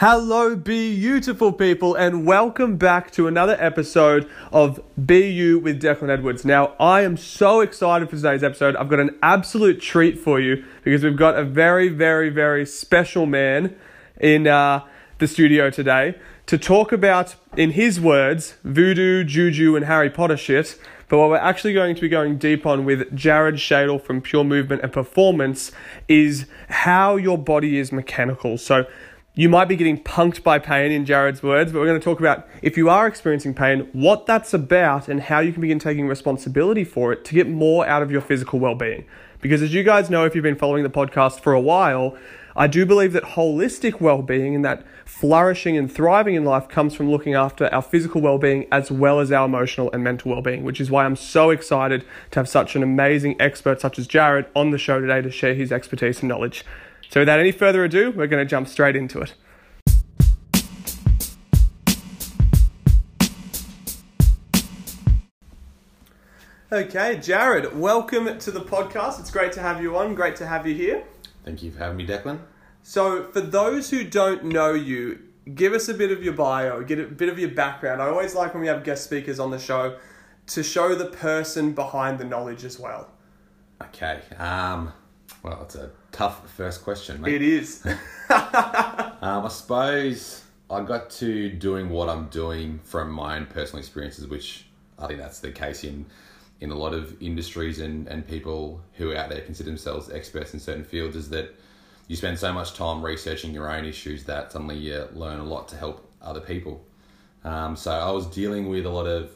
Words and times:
Hello, 0.00 0.54
beautiful 0.54 1.52
people, 1.52 1.96
and 1.96 2.24
welcome 2.24 2.76
back 2.76 3.10
to 3.10 3.26
another 3.26 3.56
episode 3.58 4.30
of 4.52 4.80
BU 4.96 5.60
with 5.60 5.82
Declan 5.82 6.08
Edwards. 6.08 6.44
Now, 6.44 6.76
I 6.78 7.00
am 7.00 7.16
so 7.16 7.62
excited 7.62 8.08
for 8.08 8.14
today's 8.14 8.44
episode. 8.44 8.76
I've 8.76 8.88
got 8.88 9.00
an 9.00 9.18
absolute 9.24 9.80
treat 9.80 10.16
for 10.16 10.38
you 10.38 10.64
because 10.84 11.02
we've 11.02 11.16
got 11.16 11.36
a 11.36 11.42
very, 11.42 11.88
very, 11.88 12.30
very 12.30 12.64
special 12.64 13.26
man 13.26 13.74
in 14.20 14.46
uh, 14.46 14.86
the 15.18 15.26
studio 15.26 15.68
today 15.68 16.14
to 16.46 16.56
talk 16.56 16.92
about, 16.92 17.34
in 17.56 17.72
his 17.72 18.00
words, 18.00 18.54
voodoo, 18.62 19.24
juju, 19.24 19.74
and 19.74 19.86
Harry 19.86 20.10
Potter 20.10 20.36
shit. 20.36 20.78
But 21.08 21.18
what 21.18 21.30
we're 21.30 21.38
actually 21.38 21.72
going 21.72 21.96
to 21.96 22.00
be 22.00 22.08
going 22.08 22.38
deep 22.38 22.66
on 22.66 22.84
with 22.84 23.16
Jared 23.16 23.56
Shadle 23.56 24.00
from 24.00 24.20
Pure 24.20 24.44
Movement 24.44 24.82
and 24.82 24.92
Performance 24.92 25.72
is 26.06 26.46
how 26.68 27.16
your 27.16 27.36
body 27.38 27.78
is 27.78 27.90
mechanical. 27.90 28.58
So, 28.58 28.86
you 29.38 29.48
might 29.48 29.66
be 29.66 29.76
getting 29.76 29.96
punked 30.02 30.42
by 30.42 30.58
pain 30.58 30.90
in 30.90 31.06
Jared's 31.06 31.44
words, 31.44 31.70
but 31.70 31.78
we're 31.78 31.86
going 31.86 32.00
to 32.00 32.04
talk 32.04 32.18
about 32.18 32.48
if 32.60 32.76
you 32.76 32.90
are 32.90 33.06
experiencing 33.06 33.54
pain, 33.54 33.88
what 33.92 34.26
that's 34.26 34.52
about, 34.52 35.06
and 35.06 35.20
how 35.20 35.38
you 35.38 35.52
can 35.52 35.60
begin 35.60 35.78
taking 35.78 36.08
responsibility 36.08 36.82
for 36.82 37.12
it 37.12 37.24
to 37.24 37.34
get 37.34 37.48
more 37.48 37.86
out 37.86 38.02
of 38.02 38.10
your 38.10 38.20
physical 38.20 38.58
well 38.58 38.74
being. 38.74 39.04
Because 39.40 39.62
as 39.62 39.72
you 39.72 39.84
guys 39.84 40.10
know, 40.10 40.24
if 40.24 40.34
you've 40.34 40.42
been 40.42 40.56
following 40.56 40.82
the 40.82 40.90
podcast 40.90 41.38
for 41.38 41.52
a 41.52 41.60
while, 41.60 42.18
I 42.56 42.66
do 42.66 42.84
believe 42.84 43.12
that 43.12 43.22
holistic 43.22 44.00
well 44.00 44.22
being 44.22 44.56
and 44.56 44.64
that 44.64 44.84
flourishing 45.04 45.76
and 45.76 45.90
thriving 45.90 46.34
in 46.34 46.44
life 46.44 46.66
comes 46.66 46.96
from 46.96 47.08
looking 47.08 47.34
after 47.34 47.72
our 47.72 47.80
physical 47.80 48.20
well 48.20 48.38
being 48.38 48.66
as 48.72 48.90
well 48.90 49.20
as 49.20 49.30
our 49.30 49.46
emotional 49.46 49.88
and 49.92 50.02
mental 50.02 50.32
well 50.32 50.42
being, 50.42 50.64
which 50.64 50.80
is 50.80 50.90
why 50.90 51.04
I'm 51.04 51.14
so 51.14 51.50
excited 51.50 52.04
to 52.32 52.40
have 52.40 52.48
such 52.48 52.74
an 52.74 52.82
amazing 52.82 53.40
expert 53.40 53.80
such 53.80 54.00
as 54.00 54.08
Jared 54.08 54.46
on 54.56 54.72
the 54.72 54.78
show 54.78 55.00
today 55.00 55.22
to 55.22 55.30
share 55.30 55.54
his 55.54 55.70
expertise 55.70 56.22
and 56.22 56.28
knowledge. 56.28 56.64
So, 57.10 57.20
without 57.20 57.40
any 57.40 57.52
further 57.52 57.84
ado, 57.84 58.10
we're 58.10 58.26
going 58.26 58.44
to 58.44 58.48
jump 58.48 58.68
straight 58.68 58.94
into 58.94 59.22
it. 59.22 59.34
Okay, 66.70 67.18
Jared, 67.18 67.78
welcome 67.78 68.38
to 68.38 68.50
the 68.50 68.60
podcast. 68.60 69.20
It's 69.20 69.30
great 69.30 69.52
to 69.52 69.60
have 69.60 69.80
you 69.80 69.96
on. 69.96 70.14
Great 70.14 70.36
to 70.36 70.46
have 70.46 70.66
you 70.66 70.74
here. 70.74 71.02
Thank 71.46 71.62
you 71.62 71.70
for 71.70 71.78
having 71.78 71.96
me, 71.96 72.06
Declan. 72.06 72.40
So, 72.82 73.24
for 73.32 73.40
those 73.40 73.88
who 73.88 74.04
don't 74.04 74.44
know 74.44 74.74
you, 74.74 75.20
give 75.54 75.72
us 75.72 75.88
a 75.88 75.94
bit 75.94 76.10
of 76.10 76.22
your 76.22 76.34
bio, 76.34 76.82
get 76.82 76.98
a 76.98 77.04
bit 77.04 77.30
of 77.30 77.38
your 77.38 77.50
background. 77.50 78.02
I 78.02 78.08
always 78.08 78.34
like 78.34 78.52
when 78.52 78.60
we 78.60 78.68
have 78.68 78.84
guest 78.84 79.04
speakers 79.04 79.40
on 79.40 79.50
the 79.50 79.58
show 79.58 79.96
to 80.48 80.62
show 80.62 80.94
the 80.94 81.06
person 81.06 81.72
behind 81.72 82.18
the 82.18 82.24
knowledge 82.24 82.64
as 82.64 82.78
well. 82.78 83.10
Okay. 83.80 84.20
Um, 84.36 84.92
well, 85.42 85.62
it's 85.62 85.74
a 85.74 85.90
tough 86.12 86.50
first 86.50 86.82
question, 86.82 87.20
mate. 87.20 87.34
It 87.34 87.42
is. 87.42 87.86
Um, 89.20 89.46
I 89.46 89.48
suppose 89.48 90.44
I 90.70 90.82
got 90.82 91.10
to 91.10 91.48
doing 91.50 91.88
what 91.88 92.08
I'm 92.08 92.28
doing 92.28 92.78
from 92.84 93.10
my 93.10 93.36
own 93.36 93.46
personal 93.46 93.80
experiences, 93.80 94.28
which 94.28 94.66
I 94.96 95.08
think 95.08 95.18
that's 95.18 95.40
the 95.40 95.50
case 95.50 95.82
in 95.82 96.06
in 96.60 96.70
a 96.70 96.74
lot 96.74 96.92
of 96.92 97.20
industries 97.22 97.78
and, 97.78 98.08
and 98.08 98.26
people 98.26 98.80
who 98.94 99.12
are 99.12 99.16
out 99.16 99.28
there 99.28 99.40
consider 99.40 99.70
themselves 99.70 100.10
experts 100.10 100.54
in 100.54 100.60
certain 100.60 100.84
fields 100.84 101.14
is 101.14 101.30
that 101.30 101.54
you 102.08 102.16
spend 102.16 102.38
so 102.38 102.52
much 102.52 102.74
time 102.74 103.04
researching 103.04 103.52
your 103.52 103.70
own 103.70 103.84
issues 103.84 104.24
that 104.24 104.50
suddenly 104.50 104.76
you 104.76 105.08
learn 105.12 105.38
a 105.38 105.44
lot 105.44 105.68
to 105.68 105.76
help 105.76 106.10
other 106.20 106.40
people. 106.40 106.84
Um, 107.44 107.76
so 107.76 107.92
I 107.92 108.10
was 108.10 108.26
dealing 108.26 108.68
with 108.68 108.86
a 108.86 108.90
lot 108.90 109.06
of 109.06 109.30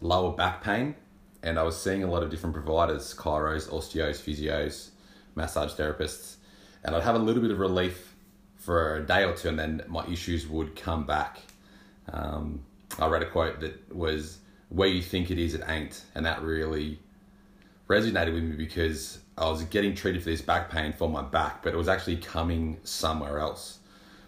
lower 0.00 0.32
back 0.32 0.62
pain 0.62 0.94
and 1.42 1.58
I 1.58 1.62
was 1.62 1.80
seeing 1.80 2.04
a 2.04 2.10
lot 2.10 2.22
of 2.22 2.30
different 2.30 2.54
providers, 2.54 3.14
chiros, 3.18 3.68
osteos, 3.68 4.20
physios, 4.20 4.90
massage 5.34 5.72
therapists, 5.72 6.36
and 6.82 6.94
I'd 6.94 7.02
have 7.02 7.14
a 7.14 7.18
little 7.18 7.42
bit 7.42 7.50
of 7.50 7.58
relief 7.58 8.14
for 8.56 8.96
a 8.96 9.02
day 9.02 9.24
or 9.24 9.34
two, 9.34 9.48
and 9.48 9.58
then 9.58 9.82
my 9.88 10.06
issues 10.06 10.46
would 10.46 10.76
come 10.76 11.04
back. 11.04 11.38
Um, 12.12 12.60
I 12.98 13.08
read 13.08 13.22
a 13.22 13.30
quote 13.30 13.60
that 13.60 13.94
was, 13.94 14.38
"Where 14.68 14.88
you 14.88 15.02
think 15.02 15.30
it 15.30 15.38
is, 15.38 15.54
it 15.54 15.62
ain't," 15.68 16.02
and 16.14 16.24
that 16.26 16.42
really 16.42 16.98
resonated 17.88 18.32
with 18.32 18.44
me 18.44 18.56
because 18.56 19.18
I 19.36 19.48
was 19.50 19.62
getting 19.64 19.94
treated 19.94 20.22
for 20.22 20.30
this 20.30 20.40
back 20.40 20.70
pain 20.70 20.92
for 20.92 21.08
my 21.08 21.22
back, 21.22 21.62
but 21.62 21.74
it 21.74 21.76
was 21.76 21.88
actually 21.88 22.16
coming 22.16 22.78
somewhere 22.84 23.38
else. 23.38 23.78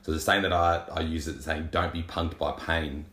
So 0.03 0.13
the 0.13 0.21
saying 0.21 0.43
that 0.43 0.53
I, 0.53 0.85
I 0.93 1.01
use 1.01 1.29
it 1.29 1.43
saying, 1.43 1.69
"Don't 1.73 1.93
be 1.93 2.03
punked 2.03 2.39
by 2.39 2.53
pain." 2.53 3.07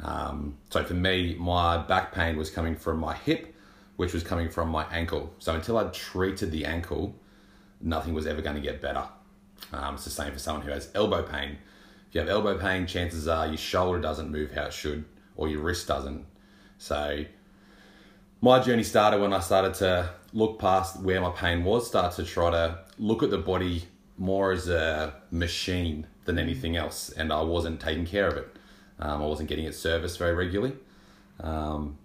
Um, 0.00 0.56
so 0.70 0.84
for 0.84 0.94
me, 0.94 1.36
my 1.38 1.78
back 1.78 2.12
pain 2.12 2.36
was 2.36 2.50
coming 2.50 2.76
from 2.76 2.98
my 2.98 3.14
hip, 3.14 3.54
which 3.96 4.12
was 4.12 4.22
coming 4.22 4.48
from 4.48 4.68
my 4.68 4.84
ankle. 4.92 5.34
So 5.38 5.54
until 5.54 5.76
I 5.76 5.84
treated 5.84 6.52
the 6.52 6.64
ankle, 6.66 7.16
nothing 7.80 8.14
was 8.14 8.26
ever 8.26 8.42
going 8.42 8.56
to 8.56 8.62
get 8.62 8.80
better. 8.80 9.04
Um, 9.72 9.94
it's 9.94 10.04
the 10.04 10.10
same 10.10 10.32
for 10.32 10.38
someone 10.38 10.64
who 10.64 10.70
has 10.70 10.90
elbow 10.94 11.22
pain. 11.22 11.58
If 12.08 12.14
you 12.14 12.20
have 12.20 12.30
elbow 12.30 12.56
pain, 12.58 12.86
chances 12.86 13.28
are 13.28 13.46
your 13.46 13.56
shoulder 13.56 14.00
doesn't 14.00 14.30
move 14.30 14.52
how 14.52 14.64
it 14.64 14.72
should, 14.72 15.04
or 15.36 15.48
your 15.48 15.60
wrist 15.60 15.86
doesn't. 15.88 16.24
So, 16.78 17.24
my 18.40 18.60
journey 18.60 18.84
started 18.84 19.20
when 19.20 19.32
I 19.32 19.40
started 19.40 19.74
to 19.74 20.10
look 20.32 20.58
past 20.58 21.00
where 21.00 21.20
my 21.20 21.30
pain 21.30 21.64
was, 21.64 21.86
start 21.86 22.14
to 22.14 22.24
try 22.24 22.50
to 22.50 22.78
look 22.98 23.22
at 23.22 23.30
the 23.30 23.38
body 23.38 23.84
more 24.16 24.52
as 24.52 24.68
a 24.68 25.14
machine 25.30 26.06
than 26.24 26.38
anything 26.38 26.76
else, 26.76 27.10
and 27.10 27.32
I 27.32 27.42
wasn't 27.42 27.80
taking 27.80 28.06
care 28.06 28.28
of 28.28 28.36
it. 28.36 28.56
Um, 29.00 29.22
I 29.22 29.26
wasn't 29.26 29.48
getting 29.48 29.64
it 29.64 29.74
serviced 29.74 30.18
very 30.18 30.34
regularly, 30.34 30.76
um, 31.40 31.98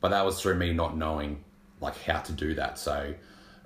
but 0.00 0.10
that 0.10 0.24
was 0.24 0.40
through 0.40 0.54
me 0.54 0.72
not 0.72 0.96
knowing 0.96 1.44
like 1.80 2.02
how 2.02 2.20
to 2.20 2.32
do 2.32 2.54
that. 2.54 2.78
So 2.78 3.14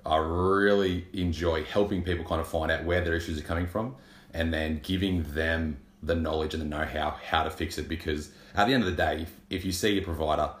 I 0.05 0.17
really 0.17 1.07
enjoy 1.13 1.63
helping 1.63 2.03
people 2.03 2.25
kind 2.25 2.41
of 2.41 2.47
find 2.47 2.71
out 2.71 2.83
where 2.83 3.01
their 3.01 3.15
issues 3.15 3.39
are 3.39 3.43
coming 3.43 3.67
from 3.67 3.95
and 4.33 4.53
then 4.53 4.79
giving 4.83 5.23
them 5.33 5.77
the 6.03 6.15
knowledge 6.15 6.53
and 6.53 6.61
the 6.61 6.67
know 6.67 6.85
how 6.85 7.17
how 7.25 7.43
to 7.43 7.49
fix 7.49 7.77
it 7.77 7.89
because 7.89 8.29
at 8.55 8.67
the 8.67 8.73
end 8.73 8.83
of 8.83 8.89
the 8.89 8.95
day 8.95 9.21
if, 9.21 9.33
if 9.49 9.65
you 9.65 9.71
see 9.71 9.93
your 9.93 10.03
provider 10.03 10.51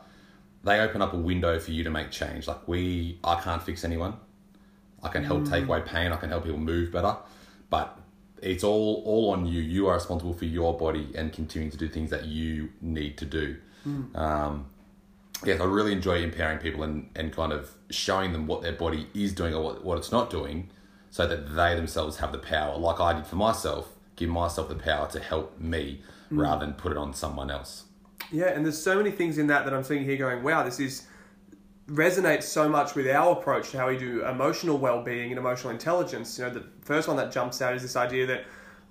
they 0.65 0.79
open 0.79 1.01
up 1.01 1.13
a 1.13 1.17
window 1.17 1.59
for 1.59 1.71
you 1.71 1.83
to 1.83 1.89
make 1.89 2.11
change. 2.11 2.47
Like 2.47 2.67
we 2.67 3.19
i 3.23 3.39
can't 3.39 3.61
fix 3.61 3.85
anyone. 3.85 4.15
I 5.01 5.09
can 5.09 5.23
help 5.23 5.47
take 5.47 5.65
away 5.65 5.81
pain. 5.81 6.11
I 6.11 6.15
can 6.17 6.29
help 6.29 6.43
people 6.43 6.59
move 6.59 6.91
better. 6.91 7.15
But 7.69 7.97
it's 8.41 8.63
all 8.63 9.03
all 9.05 9.29
on 9.31 9.45
you. 9.45 9.61
You 9.61 9.87
are 9.87 9.93
responsible 9.93 10.33
for 10.33 10.45
your 10.45 10.75
body 10.75 11.11
and 11.15 11.31
continuing 11.31 11.71
to 11.71 11.77
do 11.77 11.87
things 11.87 12.09
that 12.09 12.25
you 12.25 12.69
need 12.81 13.17
to 13.19 13.25
do. 13.25 13.57
Um, 14.15 14.65
yes, 15.43 15.59
I 15.59 15.65
really 15.65 15.91
enjoy 15.91 16.21
empowering 16.21 16.59
people 16.59 16.83
and, 16.83 17.09
and 17.15 17.33
kind 17.33 17.51
of 17.51 17.71
showing 17.89 18.33
them 18.33 18.47
what 18.47 18.61
their 18.61 18.73
body 18.73 19.07
is 19.13 19.33
doing 19.33 19.53
or 19.53 19.63
what, 19.63 19.83
what 19.83 19.97
it's 19.97 20.11
not 20.11 20.29
doing 20.29 20.69
so 21.09 21.27
that 21.27 21.55
they 21.55 21.75
themselves 21.75 22.17
have 22.17 22.31
the 22.31 22.37
power, 22.37 22.77
like 22.77 22.99
I 22.99 23.13
did 23.13 23.25
for 23.25 23.37
myself, 23.37 23.89
give 24.15 24.29
myself 24.29 24.69
the 24.69 24.75
power 24.75 25.07
to 25.09 25.19
help 25.19 25.59
me 25.59 26.01
mm. 26.31 26.41
rather 26.41 26.65
than 26.65 26.75
put 26.75 26.91
it 26.91 26.97
on 26.97 27.13
someone 27.13 27.49
else. 27.49 27.85
Yeah, 28.31 28.47
and 28.47 28.65
there's 28.65 28.81
so 28.81 28.97
many 28.97 29.11
things 29.11 29.37
in 29.37 29.47
that 29.47 29.65
that 29.65 29.73
I'm 29.73 29.83
seeing 29.83 30.03
here 30.03 30.17
going, 30.17 30.43
wow, 30.43 30.63
this 30.63 30.79
is 30.79 31.07
resonates 31.87 32.43
so 32.43 32.67
much 32.67 32.95
with 32.95 33.07
our 33.07 33.33
approach 33.33 33.71
to 33.71 33.77
how 33.77 33.87
we 33.87 33.97
do 33.97 34.25
emotional 34.25 34.77
well-being 34.77 35.29
and 35.29 35.37
emotional 35.37 35.71
intelligence. 35.71 36.37
You 36.37 36.45
know, 36.45 36.49
the 36.51 36.63
first 36.81 37.07
one 37.07 37.17
that 37.17 37.31
jumps 37.31 37.61
out 37.61 37.75
is 37.75 37.81
this 37.81 37.95
idea 37.95 38.25
that 38.25 38.45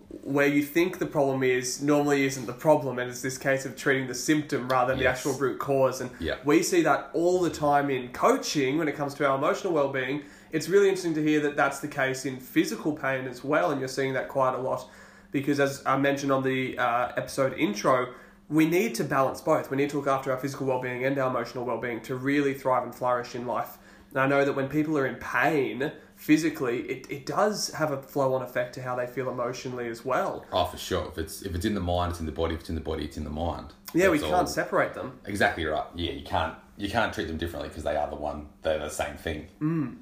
where 0.09 0.47
you 0.47 0.63
think 0.63 0.99
the 0.99 1.07
problem 1.07 1.43
is 1.43 1.83
normally 1.83 2.25
isn't 2.25 2.47
the 2.47 2.53
problem 2.53 2.99
and 2.99 3.11
it's 3.11 3.21
this 3.23 3.37
case 3.39 3.65
of 3.67 3.77
treating 3.77 4.07
the 4.07 4.15
symptom 4.15 4.69
rather 4.69 4.93
than 4.95 5.03
Yes. 5.03 5.23
the 5.23 5.29
actual 5.31 5.41
root 5.41 5.59
cause 5.59 6.01
and 6.01 6.11
Yeah. 6.19 6.37
we 6.45 6.63
see 6.63 6.83
that 6.83 7.11
all 7.13 7.41
the 7.41 7.51
time 7.51 7.91
in 7.91 8.09
coaching 8.13 8.79
when 8.79 8.89
it 8.89 8.97
comes 8.97 9.15
to 9.15 9.27
our 9.29 9.37
emotional 9.37 9.73
well-being 9.73 10.23
it's 10.53 10.69
really 10.69 10.89
interesting 10.89 11.15
to 11.15 11.23
hear 11.23 11.41
that 11.41 11.57
that's 11.57 11.81
the 11.81 11.89
case 11.89 12.25
in 12.25 12.39
physical 12.39 12.93
pain 12.93 13.27
as 13.27 13.43
well 13.43 13.71
and 13.71 13.81
you're 13.81 13.89
seeing 13.89 14.13
that 14.15 14.29
quite 14.29 14.55
a 14.55 14.59
lot 14.59 14.89
because 15.33 15.59
as 15.61 15.83
i 15.85 15.97
mentioned 15.97 16.31
on 16.33 16.43
the 16.43 16.79
uh, 16.79 17.09
episode 17.17 17.53
intro 17.59 18.09
we 18.49 18.67
need 18.67 18.95
to 18.95 19.05
balance 19.05 19.41
both 19.41 19.71
we 19.71 19.77
need 19.77 19.91
to 19.91 19.97
look 19.97 20.07
after 20.07 20.31
our 20.31 20.39
physical 20.39 20.67
well-being 20.67 21.05
and 21.05 21.19
our 21.19 21.29
emotional 21.31 21.65
well-being 21.65 22.01
to 22.01 22.15
really 22.15 22.55
thrive 22.55 22.83
and 22.85 22.95
flourish 22.95 23.35
in 23.35 23.47
life 23.47 23.79
and 24.11 24.21
i 24.21 24.27
know 24.27 24.45
that 24.45 24.53
when 24.55 24.69
people 24.69 24.97
are 24.99 25.07
in 25.07 25.17
pain 25.17 25.91
physically 26.29 26.79
it, 26.95 27.07
it 27.11 27.27
does 27.27 27.69
have 27.75 27.91
a 27.93 28.01
flow-on 28.01 28.41
effect 28.41 28.75
to 28.75 28.81
how 28.83 28.95
they 28.97 29.07
feel 29.07 29.29
emotionally 29.29 29.89
as 29.89 30.05
well 30.05 30.45
Oh, 30.53 30.65
for 30.65 30.79
sure. 30.79 31.07
If 31.09 31.19
it's 31.19 31.43
if 31.43 31.55
it's 31.55 31.67
in 31.67 31.75
the 31.75 31.81
mind, 31.95 32.13
it's 32.13 32.21
in 32.21 32.27
the 32.27 32.33
body. 32.33 32.55
If 32.55 32.61
it's 32.61 32.71
in 32.71 32.75
the 32.77 32.81
body, 32.93 33.05
it's 33.05 33.19
in 33.19 33.25
the 33.25 33.37
mind. 33.47 33.69
yeah 33.93 34.09
we 34.09 34.19
can't 34.19 34.33
all- 34.33 34.47
separate 34.47 34.95
them 34.95 35.09
Exactly 35.27 35.65
right. 35.67 35.85
Yeah, 35.95 36.13
you 36.13 36.25
can't 36.25 36.55
you 36.79 36.89
can't 36.97 37.13
treat 37.13 37.29
them 37.29 37.37
differently 37.37 37.69
because 37.69 37.85
they 37.85 37.97
are 37.97 38.09
the 38.09 38.17
one. 38.31 38.47
They're 38.63 38.79
the 38.79 38.89
same 39.05 39.17
thing. 39.27 39.49
Mm. 39.61 39.97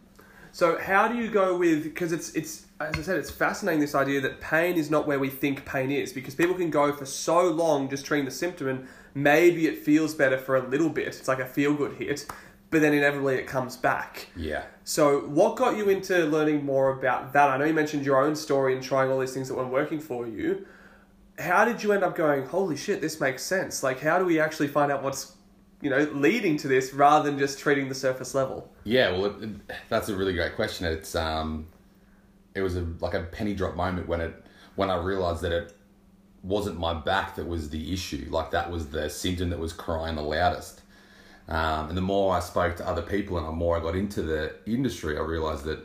So 0.53 0.79
how 0.79 1.09
do 1.09 1.15
you 1.17 1.29
go 1.43 1.57
with 1.57 1.83
because 1.83 2.13
it's 2.13 2.29
it's 2.41 2.53
as 2.81 2.95
I 3.01 3.03
said 3.03 3.17
it's 3.23 3.31
fascinating 3.45 3.81
this 3.81 3.95
idea 4.05 4.21
that 4.21 4.41
pain 4.41 4.75
is 4.77 4.89
not 4.91 5.07
where 5.09 5.19
we 5.19 5.29
think 5.43 5.65
pain 5.65 5.91
is 5.91 6.13
because 6.13 6.35
people 6.43 6.55
can 6.63 6.71
go 6.71 6.93
for 6.93 7.07
so 7.07 7.39
long 7.63 7.89
just 7.91 8.05
treating 8.07 8.27
the 8.27 8.37
symptom 8.45 8.69
and 8.69 8.87
maybe 9.15 9.67
it 9.67 9.77
feels 9.89 10.15
better 10.15 10.39
for 10.47 10.55
a 10.57 10.65
little 10.75 10.89
bit 10.99 11.07
it's 11.09 11.29
like 11.33 11.41
a 11.41 11.47
feel 11.47 11.75
good 11.75 11.95
hit 12.03 12.27
but 12.73 12.81
then 12.81 12.93
inevitably 12.95 13.37
it 13.37 13.47
comes 13.47 13.77
back. 13.77 14.27
Yeah. 14.35 14.65
So 14.83 15.21
what 15.21 15.55
got 15.57 15.77
you 15.77 15.89
into 15.89 16.25
learning 16.25 16.65
more 16.65 16.99
about 16.99 17.33
that? 17.35 17.49
I 17.51 17.57
know 17.59 17.65
you 17.67 17.75
mentioned 17.75 18.05
your 18.05 18.21
own 18.25 18.35
story 18.35 18.75
and 18.75 18.83
trying 18.83 19.11
all 19.13 19.21
these 19.21 19.33
things 19.33 19.47
that 19.49 19.55
weren't 19.55 19.71
working 19.73 20.01
for 20.01 20.27
you. 20.27 20.67
How 21.39 21.65
did 21.65 21.83
you 21.83 21.93
end 21.93 22.03
up 22.03 22.17
going 22.17 22.47
holy 22.47 22.77
shit 22.77 23.01
this 23.01 23.21
makes 23.21 23.43
sense? 23.45 23.83
Like 23.83 24.01
how 24.01 24.19
do 24.19 24.25
we 24.25 24.41
actually 24.41 24.69
find 24.69 24.91
out 24.91 25.03
what's 25.03 25.37
you 25.81 25.91
know 25.91 25.99
leading 26.13 26.57
to 26.59 26.69
this 26.69 26.93
rather 26.93 27.29
than 27.29 27.39
just 27.39 27.59
treating 27.59 27.89
the 27.89 27.95
surface 27.95 28.35
level? 28.35 28.71
Yeah, 28.85 29.11
well, 29.13 29.27
it, 29.27 29.43
it- 29.45 29.51
that's 29.89 30.09
a 30.09 30.17
really 30.17 30.33
great 30.35 30.55
question. 30.57 30.87
It's 30.87 31.15
um, 31.15 31.67
it 32.55 32.63
was 32.63 32.77
a 32.77 32.87
like 33.01 33.15
a 33.15 33.23
penny 33.25 33.55
drop 33.55 33.77
moment 33.77 34.09
when 34.09 34.21
it 34.21 34.45
when 34.77 34.91
I 34.91 34.97
realized 34.97 35.43
that 35.43 35.53
it 35.53 35.75
wasn't 36.43 36.79
my 36.79 36.93
back 36.95 37.37
that 37.37 37.47
was 37.47 37.71
the 37.71 37.93
issue. 37.93 38.27
Like 38.31 38.51
that 38.51 38.71
was 38.71 38.89
the 38.91 39.09
symptom 39.09 39.51
that 39.51 39.59
was 39.59 39.73
crying 39.73 40.17
the 40.17 40.23
loudest. 40.23 40.82
Um, 41.53 41.91
and 41.91 41.99
the 41.99 42.03
more 42.03 42.35
I 42.35 42.41
spoke 42.41 42.77
to 42.77 42.89
other 42.89 43.03
people 43.03 43.37
and 43.37 43.47
the 43.47 43.53
more 43.53 43.77
I 43.77 43.81
got 43.81 43.95
into 43.95 44.23
the 44.23 44.55
industry, 44.65 45.19
I 45.19 45.21
realized 45.21 45.67
that 45.67 45.81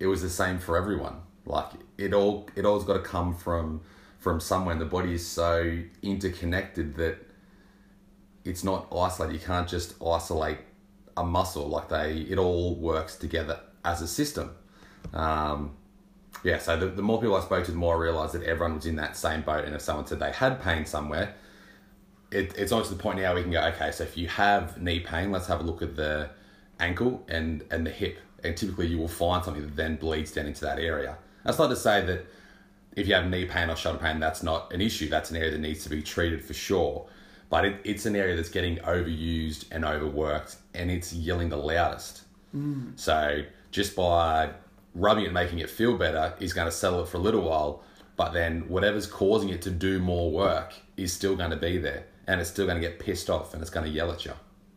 it 0.00 0.06
was 0.06 0.22
the 0.22 0.30
same 0.30 0.58
for 0.58 0.78
everyone. 0.78 1.16
Like 1.44 1.72
it 1.98 2.14
all, 2.14 2.48
it 2.56 2.64
all's 2.64 2.84
got 2.84 2.94
to 2.94 3.02
come 3.02 3.34
from 3.34 3.82
from 4.18 4.40
somewhere. 4.40 4.72
And 4.72 4.80
the 4.80 4.86
body 4.86 5.12
is 5.12 5.26
so 5.26 5.82
interconnected 6.00 6.94
that 6.94 7.18
it's 8.46 8.64
not 8.64 8.88
isolated. 8.90 9.34
You 9.34 9.46
can't 9.46 9.68
just 9.68 10.02
isolate 10.02 10.60
a 11.14 11.24
muscle. 11.24 11.68
Like 11.68 11.90
they, 11.90 12.20
it 12.30 12.38
all 12.38 12.74
works 12.76 13.16
together 13.16 13.60
as 13.84 14.00
a 14.00 14.08
system. 14.08 14.52
Um, 15.12 15.76
yeah, 16.42 16.56
so 16.56 16.78
the, 16.78 16.86
the 16.86 17.02
more 17.02 17.20
people 17.20 17.36
I 17.36 17.42
spoke 17.42 17.66
to, 17.66 17.70
the 17.70 17.76
more 17.76 17.96
I 17.96 17.98
realized 17.98 18.32
that 18.32 18.44
everyone 18.44 18.76
was 18.76 18.86
in 18.86 18.96
that 18.96 19.14
same 19.18 19.42
boat. 19.42 19.66
And 19.66 19.74
if 19.74 19.82
someone 19.82 20.06
said 20.06 20.20
they 20.20 20.32
had 20.32 20.62
pain 20.62 20.86
somewhere, 20.86 21.34
it, 22.34 22.54
it's 22.58 22.72
almost 22.72 22.90
to 22.90 22.96
the 22.96 23.02
point 23.02 23.18
now 23.18 23.34
we 23.34 23.42
can 23.42 23.50
go, 23.50 23.62
okay, 23.68 23.90
so 23.90 24.04
if 24.04 24.16
you 24.16 24.28
have 24.28 24.80
knee 24.80 25.00
pain, 25.00 25.30
let's 25.30 25.46
have 25.46 25.60
a 25.60 25.62
look 25.62 25.82
at 25.82 25.96
the 25.96 26.30
ankle 26.80 27.24
and, 27.28 27.64
and 27.70 27.86
the 27.86 27.90
hip. 27.90 28.18
And 28.42 28.56
typically 28.56 28.86
you 28.88 28.98
will 28.98 29.08
find 29.08 29.44
something 29.44 29.62
that 29.62 29.76
then 29.76 29.96
bleeds 29.96 30.32
down 30.32 30.46
into 30.46 30.62
that 30.62 30.78
area. 30.78 31.16
That's 31.44 31.58
not 31.58 31.68
to 31.68 31.76
say 31.76 32.04
that 32.04 32.26
if 32.96 33.06
you 33.08 33.14
have 33.14 33.28
knee 33.28 33.44
pain 33.46 33.70
or 33.70 33.76
shoulder 33.76 33.98
pain, 33.98 34.20
that's 34.20 34.42
not 34.42 34.72
an 34.72 34.80
issue. 34.80 35.08
That's 35.08 35.30
an 35.30 35.36
area 35.36 35.50
that 35.50 35.60
needs 35.60 35.82
to 35.84 35.90
be 35.90 36.02
treated 36.02 36.44
for 36.44 36.54
sure. 36.54 37.06
But 37.50 37.64
it, 37.64 37.80
it's 37.84 38.06
an 38.06 38.16
area 38.16 38.36
that's 38.36 38.48
getting 38.48 38.76
overused 38.78 39.66
and 39.70 39.84
overworked, 39.84 40.56
and 40.74 40.90
it's 40.90 41.12
yelling 41.12 41.48
the 41.48 41.56
loudest. 41.56 42.22
Mm. 42.54 42.98
So 42.98 43.44
just 43.70 43.96
by 43.96 44.50
rubbing 44.94 45.24
it 45.24 45.28
and 45.28 45.34
making 45.34 45.58
it 45.58 45.68
feel 45.68 45.96
better 45.96 46.34
is 46.40 46.52
going 46.52 46.66
to 46.66 46.72
settle 46.72 47.02
it 47.02 47.08
for 47.08 47.16
a 47.16 47.20
little 47.20 47.42
while. 47.42 47.82
But 48.16 48.32
then 48.32 48.68
whatever's 48.68 49.06
causing 49.06 49.48
it 49.48 49.60
to 49.62 49.70
do 49.70 49.98
more 49.98 50.30
work 50.30 50.74
is 50.96 51.12
still 51.12 51.34
going 51.34 51.50
to 51.50 51.56
be 51.56 51.78
there, 51.78 52.04
and 52.26 52.40
it's 52.40 52.50
still 52.50 52.66
going 52.66 52.80
to 52.80 52.86
get 52.86 52.98
pissed 52.98 53.30
off, 53.30 53.54
and 53.54 53.62
it's 53.62 53.70
going 53.70 53.86
to 53.86 53.92
yell 53.92 54.12
at 54.12 54.24
you. 54.24 54.32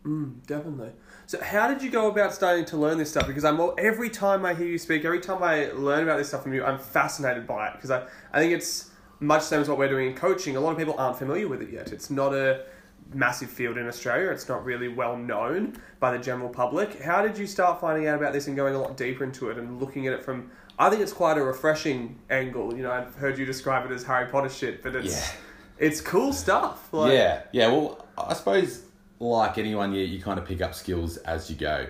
Mm, 0.05 0.45
definitely. 0.45 0.91
So, 1.25 1.41
how 1.41 1.67
did 1.67 1.81
you 1.81 1.89
go 1.89 2.09
about 2.09 2.33
starting 2.33 2.65
to 2.65 2.77
learn 2.77 2.97
this 2.97 3.09
stuff? 3.09 3.27
Because 3.27 3.43
I'm 3.43 3.59
every 3.77 4.09
time 4.09 4.45
I 4.45 4.53
hear 4.53 4.67
you 4.67 4.77
speak, 4.77 5.03
every 5.03 5.19
time 5.19 5.43
I 5.43 5.71
learn 5.71 6.03
about 6.03 6.17
this 6.17 6.29
stuff 6.29 6.43
from 6.43 6.53
you, 6.53 6.63
I'm 6.63 6.79
fascinated 6.79 7.45
by 7.45 7.67
it 7.67 7.73
because 7.73 7.91
I, 7.91 8.05
I 8.31 8.39
think 8.39 8.53
it's 8.53 8.91
much 9.19 9.41
the 9.41 9.47
same 9.47 9.61
as 9.61 9.69
what 9.69 9.77
we're 9.77 9.89
doing 9.89 10.07
in 10.07 10.15
coaching. 10.15 10.55
A 10.55 10.59
lot 10.59 10.71
of 10.71 10.77
people 10.77 10.95
aren't 10.97 11.17
familiar 11.17 11.47
with 11.47 11.61
it 11.61 11.71
yet. 11.71 11.91
It's 11.91 12.09
not 12.09 12.33
a 12.33 12.65
massive 13.13 13.49
field 13.49 13.77
in 13.77 13.87
Australia. 13.87 14.29
It's 14.29 14.47
not 14.47 14.63
really 14.63 14.87
well 14.87 15.17
known 15.17 15.81
by 15.99 16.15
the 16.15 16.19
general 16.23 16.49
public. 16.49 17.01
How 17.01 17.21
did 17.21 17.37
you 17.37 17.47
start 17.47 17.81
finding 17.81 18.07
out 18.07 18.17
about 18.17 18.33
this 18.33 18.47
and 18.47 18.55
going 18.55 18.75
a 18.75 18.79
lot 18.79 18.95
deeper 18.95 19.23
into 19.23 19.49
it 19.49 19.57
and 19.57 19.79
looking 19.79 20.07
at 20.07 20.13
it 20.13 20.23
from? 20.23 20.51
I 20.79 20.89
think 20.89 21.01
it's 21.01 21.13
quite 21.13 21.37
a 21.37 21.43
refreshing 21.43 22.19
angle. 22.29 22.75
You 22.75 22.83
know, 22.83 22.91
I've 22.91 23.15
heard 23.15 23.37
you 23.37 23.45
describe 23.45 23.89
it 23.89 23.93
as 23.93 24.03
Harry 24.03 24.27
Potter 24.27 24.49
shit, 24.49 24.83
but 24.83 24.95
it's 24.95 25.13
yeah. 25.13 25.35
It's 25.79 26.01
cool 26.01 26.33
stuff. 26.33 26.91
Like, 26.91 27.13
yeah, 27.13 27.43
yeah. 27.51 27.67
Well, 27.67 28.05
I 28.17 28.33
suppose 28.33 28.83
like 29.19 29.57
anyone, 29.57 29.93
you, 29.93 30.03
you 30.03 30.21
kind 30.21 30.39
of 30.39 30.45
pick 30.45 30.61
up 30.61 30.75
skills 30.75 31.17
as 31.17 31.49
you 31.49 31.55
go. 31.55 31.87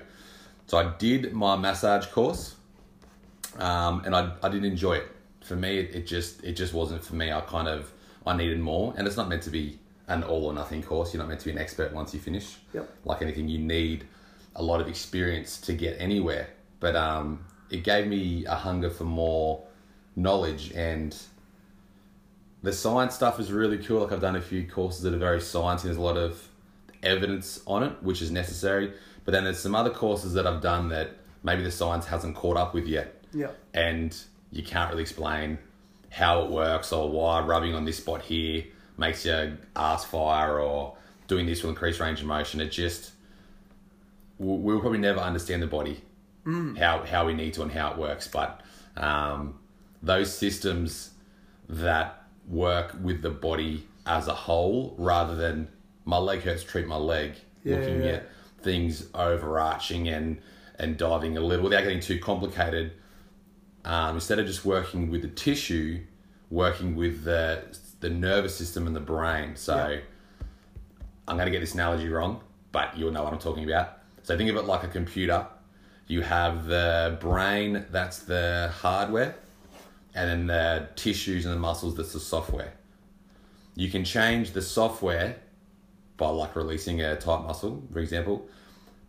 So 0.68 0.78
I 0.78 0.94
did 0.98 1.34
my 1.34 1.56
massage 1.56 2.06
course, 2.08 2.56
um, 3.58 4.04
and 4.06 4.16
I, 4.16 4.32
I 4.44 4.50
didn't 4.50 4.66
enjoy 4.66 4.98
it. 4.98 5.08
For 5.42 5.56
me, 5.56 5.80
it, 5.80 5.96
it 5.96 6.08
just 6.08 6.44
it 6.44 6.54
just 6.54 6.74
wasn't 6.74 7.04
for 7.04 7.16
me. 7.16 7.32
I 7.32 7.42
kind 7.42 7.68
of 7.68 7.92
I 8.26 8.36
needed 8.36 8.60
more, 8.60 8.94
and 8.98 9.08
it's 9.08 9.18
not 9.18 9.30
meant 9.30 9.44
to 9.44 9.50
be 9.50 9.80
an 10.08 10.24
all 10.24 10.46
or 10.46 10.54
nothing 10.54 10.84
course. 10.84 11.14
You're 11.14 11.20
not 11.22 11.30
meant 11.30 11.40
to 11.42 11.46
be 11.46 11.52
an 11.52 11.58
expert 11.58 11.94
once 11.94 12.14
you 12.14 12.20
finish. 12.20 12.58
Yep. 12.74 12.90
Like 13.06 13.22
anything, 13.22 13.48
you 13.48 13.60
need 13.60 14.06
a 14.56 14.64
lot 14.64 14.82
of 14.82 14.88
experience 14.88 15.60
to 15.62 15.74
get 15.74 15.96
anywhere. 16.00 16.50
But 16.80 16.96
um, 16.96 17.46
it 17.70 17.84
gave 17.84 18.08
me 18.08 18.46
a 18.46 18.56
hunger 18.56 18.90
for 18.90 19.06
more 19.06 19.64
knowledge 20.16 20.72
and 20.72 21.16
the 22.64 22.74
science 22.74 23.16
stuff 23.16 23.40
is 23.40 23.52
really 23.52 23.78
cool. 23.78 24.02
Like 24.02 24.12
I've 24.12 24.22
done 24.22 24.36
a 24.36 24.42
few 24.42 24.68
courses 24.68 25.02
that 25.04 25.14
are 25.14 25.18
very 25.18 25.40
sciencey. 25.40 25.84
There's 25.84 25.98
a 25.98 26.02
lot 26.02 26.18
of 26.18 26.48
evidence 27.04 27.62
on 27.66 27.84
it, 27.84 28.02
which 28.02 28.22
is 28.22 28.32
necessary. 28.32 28.94
But 29.26 29.32
then 29.32 29.44
there's 29.44 29.60
some 29.60 29.76
other 29.76 29.90
courses 29.90 30.34
that 30.34 30.48
I've 30.48 30.62
done 30.62 30.90
that 30.90 31.12
maybe 31.44 31.64
the 31.64 31.72
science 31.72 32.06
hasn't 32.06 32.36
caught 32.36 32.58
up 32.58 32.74
with 32.74 32.88
yet. 32.88 33.24
Yeah. 33.34 33.52
And 33.74 34.16
you 34.52 34.64
can't 34.64 34.90
really 34.90 35.04
explain 35.04 35.60
how 36.10 36.44
it 36.44 36.52
works 36.52 36.92
or 36.92 37.10
why 37.10 37.42
rubbing 37.42 37.76
on 37.76 37.86
this 37.86 37.98
spot 37.98 38.22
here 38.22 38.64
makes 38.98 39.26
your 39.26 39.58
ass 39.76 40.06
fire 40.06 40.60
or 40.60 40.96
doing 41.28 41.46
this 41.46 41.62
will 41.62 41.70
increase 41.70 42.00
range 42.00 42.22
of 42.22 42.26
motion. 42.26 42.62
It 42.62 42.70
just 42.70 43.12
we'll 44.40 44.80
probably 44.80 45.00
never 45.00 45.20
understand 45.20 45.64
the 45.64 45.68
body 45.68 46.02
mm. 46.46 46.78
how 46.78 47.04
how 47.04 47.26
we 47.26 47.34
need 47.34 47.54
to 47.56 47.62
and 47.62 47.72
how 47.72 47.92
it 47.92 47.98
works. 47.98 48.28
But 48.28 48.62
um, 48.96 49.60
those 50.02 50.36
systems 50.36 51.12
that 51.70 52.17
work 52.48 52.96
with 53.02 53.22
the 53.22 53.30
body 53.30 53.88
as 54.06 54.28
a 54.28 54.34
whole 54.34 54.96
rather 54.98 55.36
than 55.36 55.68
my 56.06 56.18
leg 56.18 56.42
hurts, 56.42 56.64
treat 56.64 56.88
my 56.88 56.96
leg. 56.96 57.34
Yeah, 57.64 57.78
looking 57.78 58.02
yeah. 58.02 58.10
at 58.10 58.30
things 58.62 59.08
overarching 59.14 60.08
and 60.08 60.40
and 60.80 60.98
diving 60.98 61.38
a 61.38 61.42
little 61.42 61.66
without 61.66 61.84
getting 61.84 62.00
too 62.00 62.20
complicated. 62.20 62.94
Um, 63.84 64.16
instead 64.16 64.40
of 64.40 64.46
just 64.46 64.66
working 64.66 65.10
with 65.10 65.22
the 65.22 65.30
tissue, 65.30 66.02
working 66.50 66.96
with 66.96 67.24
the 67.24 67.64
the 68.00 68.10
nervous 68.10 68.56
system 68.56 68.88
and 68.88 68.96
the 68.96 69.02
brain. 69.02 69.56
So 69.56 69.76
yeah. 69.76 70.46
I'm 71.28 71.36
going 71.36 71.48
to 71.48 71.52
get 71.52 71.60
this 71.60 71.74
analogy 71.74 72.08
wrong, 72.10 72.42
but 72.72 72.98
you'll 72.98 73.12
know 73.12 73.24
what 73.24 73.34
I'm 73.34 73.40
talking 73.40 73.64
about. 73.64 73.98
So 74.24 74.38
think 74.38 74.50
of 74.50 74.56
it 74.56 74.66
like 74.66 74.84
a 74.84 74.88
computer. 74.88 75.48
You 76.08 76.22
have 76.22 76.68
the 76.68 77.18
brain, 77.20 77.86
that's 77.92 78.20
the 78.20 78.72
hardware, 78.82 79.36
and 80.18 80.30
then 80.30 80.48
the 80.48 80.88
tissues 80.96 81.46
and 81.46 81.54
the 81.54 81.60
muscles, 81.60 81.96
that's 81.96 82.14
the 82.14 82.20
software. 82.20 82.74
You 83.76 83.92
can 83.92 84.04
change 84.04 84.52
the 84.52 84.64
software 84.64 85.38
by 86.18 86.30
like 86.30 86.56
releasing 86.56 87.02
a 87.02 87.16
tight 87.16 87.44
muscle, 87.44 87.84
for 87.94 88.00
example. 88.00 88.50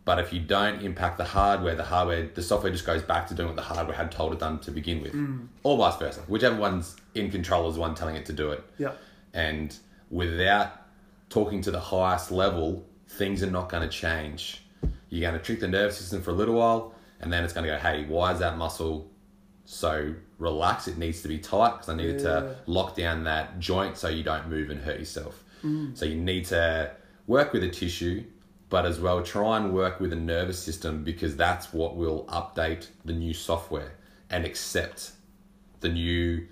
But 0.05 0.19
if 0.19 0.31
you 0.31 0.39
don't 0.39 0.83
impact 0.83 1.17
the 1.17 1.23
hardware, 1.23 1.75
the 1.75 1.83
hardware, 1.83 2.27
the 2.27 2.43
software 2.43 2.71
just 2.71 2.85
goes 2.85 3.01
back 3.01 3.25
to 3.27 3.33
doing 3.33 3.47
what 3.47 3.55
the 3.55 3.63
hardware 3.63 3.97
had 3.97 4.11
told 4.11 4.33
it 4.33 4.39
done 4.39 4.59
to 4.59 4.71
begin 4.71 5.01
with, 5.01 5.13
mm. 5.13 5.47
or 5.63 5.77
vice 5.77 5.97
versa. 5.97 6.21
Whichever 6.27 6.55
one's 6.55 6.95
in 7.15 7.31
control 7.31 7.67
is 7.69 7.75
the 7.75 7.81
one 7.81 7.95
telling 7.95 8.15
it 8.15 8.27
to 8.27 8.33
do 8.33 8.51
it. 8.51 8.63
Yeah. 8.77 8.91
And 9.33 9.75
without 10.11 10.73
talking 11.29 11.61
to 11.63 11.71
the 11.71 11.79
highest 11.79 12.31
level, 12.31 12.85
things 13.07 13.41
are 13.41 13.49
not 13.51 13.69
going 13.69 13.81
to 13.81 13.89
change. 13.89 14.63
You're 15.09 15.29
going 15.29 15.39
to 15.39 15.43
trick 15.43 15.59
the 15.59 15.67
nervous 15.67 15.97
system 15.97 16.21
for 16.21 16.29
a 16.29 16.35
little 16.35 16.55
while, 16.55 16.93
and 17.19 17.33
then 17.33 17.43
it's 17.43 17.53
going 17.53 17.65
to 17.65 17.73
go, 17.73 17.79
hey, 17.79 18.05
why 18.05 18.31
is 18.33 18.39
that 18.39 18.57
muscle 18.57 19.09
so 19.69 20.15
relaxed? 20.39 20.87
It 20.87 20.97
needs 20.97 21.21
to 21.21 21.27
be 21.27 21.37
tight 21.37 21.73
because 21.73 21.89
I 21.89 21.95
needed 21.95 22.21
yeah. 22.21 22.27
to 22.27 22.55
lock 22.65 22.95
down 22.95 23.23
that 23.25 23.59
joint 23.59 23.97
so 23.97 24.09
you 24.09 24.23
don't 24.23 24.49
move 24.49 24.71
and 24.71 24.81
hurt 24.81 24.97
yourself. 24.97 25.43
Mm. 25.63 25.95
So 25.95 26.05
you 26.05 26.15
need 26.15 26.45
to 26.45 26.91
work 27.27 27.53
with 27.53 27.61
the 27.61 27.69
tissue, 27.69 28.23
but 28.69 28.85
as 28.85 28.99
well 28.99 29.21
try 29.21 29.57
and 29.57 29.73
work 29.73 29.99
with 29.99 30.09
the 30.09 30.15
nervous 30.15 30.57
system 30.57 31.03
because 31.03 31.35
that's 31.35 31.71
what 31.71 31.95
will 31.95 32.25
update 32.25 32.87
the 33.05 33.13
new 33.13 33.33
software 33.33 33.93
and 34.31 34.43
accept 34.43 35.11
the 35.81 35.89
new 35.89 36.47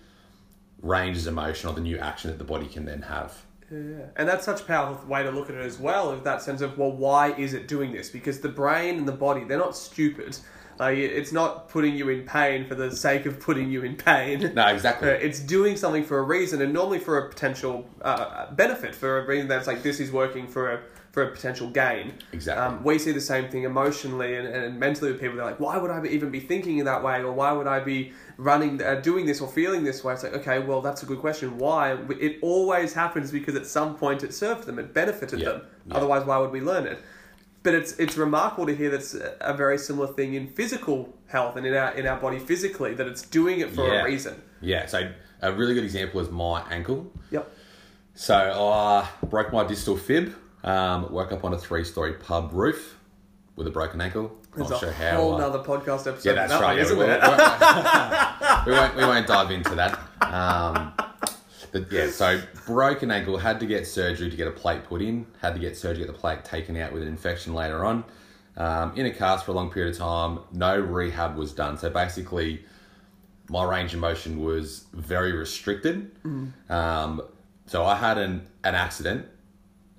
ranges 0.82 1.26
of 1.26 1.34
motion 1.34 1.70
or 1.70 1.74
the 1.74 1.82
new 1.82 1.98
action 1.98 2.30
that 2.30 2.38
the 2.38 2.44
body 2.44 2.68
can 2.68 2.86
then 2.86 3.02
have. 3.02 3.42
Yeah, 3.72 4.06
and 4.16 4.30
that's 4.30 4.46
such 4.46 4.62
a 4.62 4.64
powerful 4.64 5.10
way 5.10 5.24
to 5.24 5.32
look 5.32 5.50
at 5.50 5.56
it 5.56 5.66
as 5.66 5.78
well. 5.80 6.10
Of 6.12 6.24
that 6.24 6.42
sense 6.42 6.62
of 6.62 6.78
well, 6.78 6.92
why 6.92 7.34
is 7.34 7.54
it 7.54 7.68
doing 7.68 7.92
this? 7.92 8.10
Because 8.10 8.40
the 8.40 8.48
brain 8.48 8.98
and 8.98 9.08
the 9.08 9.12
body—they're 9.12 9.58
not 9.58 9.76
stupid. 9.76 10.38
Like 10.80 10.98
it's 10.98 11.32
not 11.32 11.70
putting 11.70 11.96
you 11.96 12.10
in 12.10 12.26
pain 12.26 12.68
for 12.68 12.76
the 12.76 12.96
sake 12.96 13.26
of 13.26 13.40
putting 13.40 13.72
you 13.72 13.84
in 13.84 13.96
pain. 13.96 14.54
No, 14.54 14.68
exactly. 14.68 15.10
Uh, 15.10 15.14
it's 15.14 15.40
doing 15.40 15.76
something 15.76 16.04
for 16.04 16.20
a 16.20 16.24
reason, 16.24 16.62
and 16.62 16.72
normally 16.74 17.00
for 17.00 17.18
a 17.18 17.30
potential 17.30 17.90
uh, 18.02 18.52
benefit, 18.52 18.94
for 18.94 19.20
a 19.20 19.26
reason 19.26 19.48
that's 19.48 19.68
like 19.68 19.84
this 19.84 20.00
is 20.00 20.12
working 20.12 20.48
for 20.48 20.72
a 20.74 20.82
for 21.12 21.24
a 21.24 21.32
potential 21.32 21.68
gain. 21.72 22.14
Exactly. 22.32 22.64
Um, 22.64 22.84
we 22.84 23.00
see 23.00 23.12
the 23.12 23.20
same 23.20 23.50
thing 23.50 23.64
emotionally 23.64 24.36
and, 24.36 24.48
and 24.48 24.80
mentally 24.80 25.12
with 25.12 25.20
people. 25.20 25.38
They're 25.38 25.46
like, 25.46 25.60
why 25.60 25.78
would 25.80 25.90
I 25.90 26.06
even 26.06 26.30
be 26.30 26.40
thinking 26.40 26.78
in 26.78 26.86
that 26.86 27.04
way, 27.04 27.22
or 27.22 27.32
why 27.32 27.52
would 27.54 27.66
I 27.66 27.80
be 27.80 28.14
running, 28.38 28.80
uh, 28.84 28.96
doing 28.96 29.26
this, 29.26 29.42
or 29.42 29.48
feeling 29.48 29.84
this 29.84 30.04
way? 30.04 30.14
It's 30.14 30.22
like, 30.22 30.34
okay, 30.34 30.60
well, 30.60 30.80
that's 30.80 31.02
a 31.02 31.08
good 31.08 31.18
question. 31.18 31.58
Why? 31.58 31.94
It 32.20 32.38
always 32.44 32.94
happens 32.94 33.32
because 33.32 33.56
at 33.56 33.66
some 33.66 33.96
point 33.96 34.22
it 34.22 34.32
served 34.32 34.68
them, 34.68 34.78
it 34.78 34.94
benefited 34.94 35.40
them. 35.40 35.62
Otherwise, 35.90 36.24
why 36.26 36.38
would 36.38 36.52
we 36.52 36.62
learn 36.62 36.86
it? 36.86 37.00
But 37.64 37.74
it's 37.74 37.94
it's 37.94 38.18
remarkable 38.18 38.66
to 38.66 38.76
hear 38.76 38.90
that's 38.90 39.16
a 39.16 39.54
very 39.54 39.78
similar 39.78 40.08
thing 40.08 40.36
in 40.36 40.48
physical 40.48 41.14
health 41.28 41.56
and 41.56 41.66
in 41.66 41.74
our 41.74 41.92
in 41.94 42.08
our 42.08 42.20
body 42.20 42.40
physically 42.40 42.94
that 42.94 43.08
it's 43.08 43.22
doing 43.22 43.60
it 43.60 43.72
for 43.72 43.88
yeah. 43.88 44.02
a 44.02 44.06
reason. 44.06 44.42
Yeah. 44.62 44.86
So 44.86 45.12
a 45.42 45.52
really 45.52 45.74
good 45.74 45.84
example 45.84 46.20
is 46.20 46.30
my 46.30 46.64
ankle. 46.70 47.12
Yep. 47.32 47.52
So 48.16 48.36
I 48.36 49.08
broke 49.28 49.54
my 49.54 49.64
distal 49.66 49.98
fib. 49.98 50.34
Um, 50.64 51.14
woke 51.14 51.32
up 51.32 51.46
on 51.46 51.54
a 51.54 51.58
three-story 51.58 52.14
pub 52.14 52.52
roof 52.52 52.98
with 53.56 53.68
a 53.68 53.70
broken 53.70 54.02
ankle. 54.02 54.36
There's 54.56 54.72
I'll 54.72 54.78
a 54.78 54.82
show 54.82 54.92
how. 54.92 55.16
Whole 55.18 55.42
other 55.42 55.60
podcast 55.60 56.08
episode. 56.08 56.26
Yeah, 56.26 56.48
that's 56.48 56.62
right. 56.62 56.80
Isn't 56.80 56.98
yeah, 56.98 58.66
we, 58.66 58.72
we, 58.72 58.78
won't, 58.78 58.96
we 58.96 59.04
won't 59.04 59.28
dive 59.28 59.52
into 59.52 59.76
that. 59.76 60.00
Um, 60.22 60.94
but 61.72 61.92
yeah, 61.92 62.10
so 62.10 62.42
broken 62.66 63.12
ankle, 63.12 63.38
had 63.38 63.60
to 63.60 63.66
get 63.66 63.88
surgery 63.88 64.30
to 64.30 64.36
get 64.36 64.48
a 64.48 64.52
plate 64.52 64.84
put 64.86 65.02
in, 65.02 65.26
had 65.42 65.54
to 65.54 65.60
get 65.60 65.78
surgery 65.78 66.04
to 66.04 66.08
get 66.08 66.14
the 66.14 66.20
plate 66.20 66.44
taken 66.44 66.78
out 66.78 66.92
with 66.94 67.02
an 67.02 67.08
infection 67.08 67.54
later 67.54 67.86
on. 67.86 68.04
Um, 68.56 68.96
in 68.96 69.06
a 69.06 69.12
cast 69.12 69.46
for 69.46 69.52
a 69.52 69.54
long 69.54 69.70
period 69.70 69.94
of 69.94 70.00
time, 70.00 70.40
no 70.52 70.80
rehab 70.80 71.36
was 71.36 71.54
done. 71.54 71.78
So 71.78 71.90
basically, 71.90 72.66
my 73.50 73.64
range 73.64 73.94
of 73.94 74.00
motion 74.00 74.40
was 74.44 74.86
very 74.94 75.32
restricted. 75.32 76.12
Um, 76.70 77.22
so 77.68 77.86
I 77.86 77.96
had 77.96 78.18
an, 78.18 78.48
an 78.64 78.76
accident, 78.76 79.28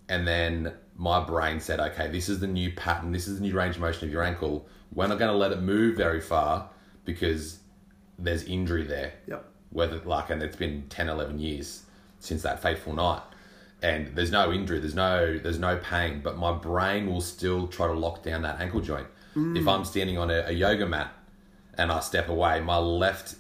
and 0.09 0.27
then 0.27 0.73
my 0.97 1.21
brain 1.21 1.61
said, 1.61 1.79
okay, 1.79 2.09
this 2.09 2.29
is 2.29 2.41
the 2.41 2.47
new 2.49 2.73
pattern, 2.73 3.13
this 3.13 3.29
is 3.29 3.37
the 3.37 3.43
new 3.43 3.55
range 3.55 3.77
of 3.77 3.83
motion 3.83 4.09
of 4.09 4.13
your 4.13 4.23
ankle. 4.23 4.67
We're 4.93 5.07
not 5.07 5.19
going 5.19 5.31
to 5.31 5.37
let 5.37 5.53
it 5.53 5.61
move 5.61 5.97
very 5.97 6.21
far 6.21 6.69
because 7.05 7.61
there's 8.19 8.43
injury 8.45 8.85
there. 8.85 9.13
Yep. 9.29 9.48
Whether, 9.71 9.99
like, 10.01 10.31
and 10.31 10.43
it's 10.43 10.57
been 10.57 10.85
10, 10.89 11.09
11 11.09 11.39
years 11.39 11.83
since 12.19 12.43
that 12.43 12.61
fateful 12.61 12.95
night. 12.95 13.23
And 13.83 14.09
there's 14.17 14.33
no 14.33 14.53
injury, 14.53 14.81
there's 14.81 14.95
no 14.95 15.39
there's 15.39 15.59
no 15.59 15.77
pain, 15.77 16.21
but 16.23 16.37
my 16.37 16.53
brain 16.53 17.07
will 17.07 17.21
still 17.21 17.69
try 17.69 17.87
to 17.87 17.93
lock 17.93 18.25
down 18.25 18.43
that 18.43 18.61
ankle 18.61 18.81
joint. 18.81 19.07
If 19.37 19.65
mm. 19.65 19.73
I'm 19.73 19.85
standing 19.85 20.19
on 20.19 20.31
a, 20.31 20.47
a 20.47 20.51
yoga 20.51 20.85
mat 20.85 21.13
and 21.77 21.93
I 21.93 22.01
step 22.01 22.29
away, 22.29 22.61
my 22.61 22.79
left 22.79 23.37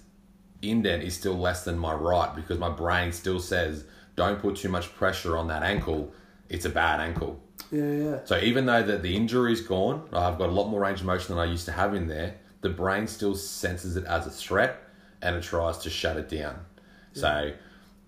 indent 0.63 1.03
is 1.03 1.17
still 1.17 1.37
less 1.37 1.65
than 1.65 1.77
my 1.77 1.93
right 1.93 2.33
because 2.37 2.59
my 2.59 2.69
brain 2.69 3.11
still 3.11 3.41
says, 3.41 3.85
don't 4.15 4.41
put 4.41 4.57
too 4.57 4.69
much 4.69 4.95
pressure 4.95 5.37
on 5.37 5.49
that 5.49 5.65
ankle. 5.65 6.13
It's 6.49 6.65
a 6.65 6.71
bad 6.71 7.01
ankle. 7.01 7.41
Yeah, 7.73 7.91
yeah. 7.91 8.25
So 8.25 8.39
even 8.39 8.67
though 8.67 8.83
the, 8.83 8.99
the 8.99 9.17
injury 9.17 9.53
is 9.53 9.61
gone, 9.61 10.09
I've 10.13 10.39
got 10.39 10.51
a 10.51 10.53
lot 10.53 10.69
more 10.69 10.81
range 10.81 11.01
of 11.01 11.07
motion 11.07 11.35
than 11.35 11.45
I 11.45 11.51
used 11.51 11.65
to 11.67 11.73
have 11.73 11.95
in 11.95 12.07
there, 12.07 12.37
the 12.61 12.69
brain 12.69 13.09
still 13.09 13.35
senses 13.35 13.97
it 13.97 14.05
as 14.05 14.27
a 14.27 14.31
threat 14.31 14.88
and 15.23 15.37
it 15.37 15.43
tries 15.43 15.79
to 15.79 15.91
shut 15.91 16.17
it 16.17 16.29
down. 16.29 16.61
So 17.13 17.53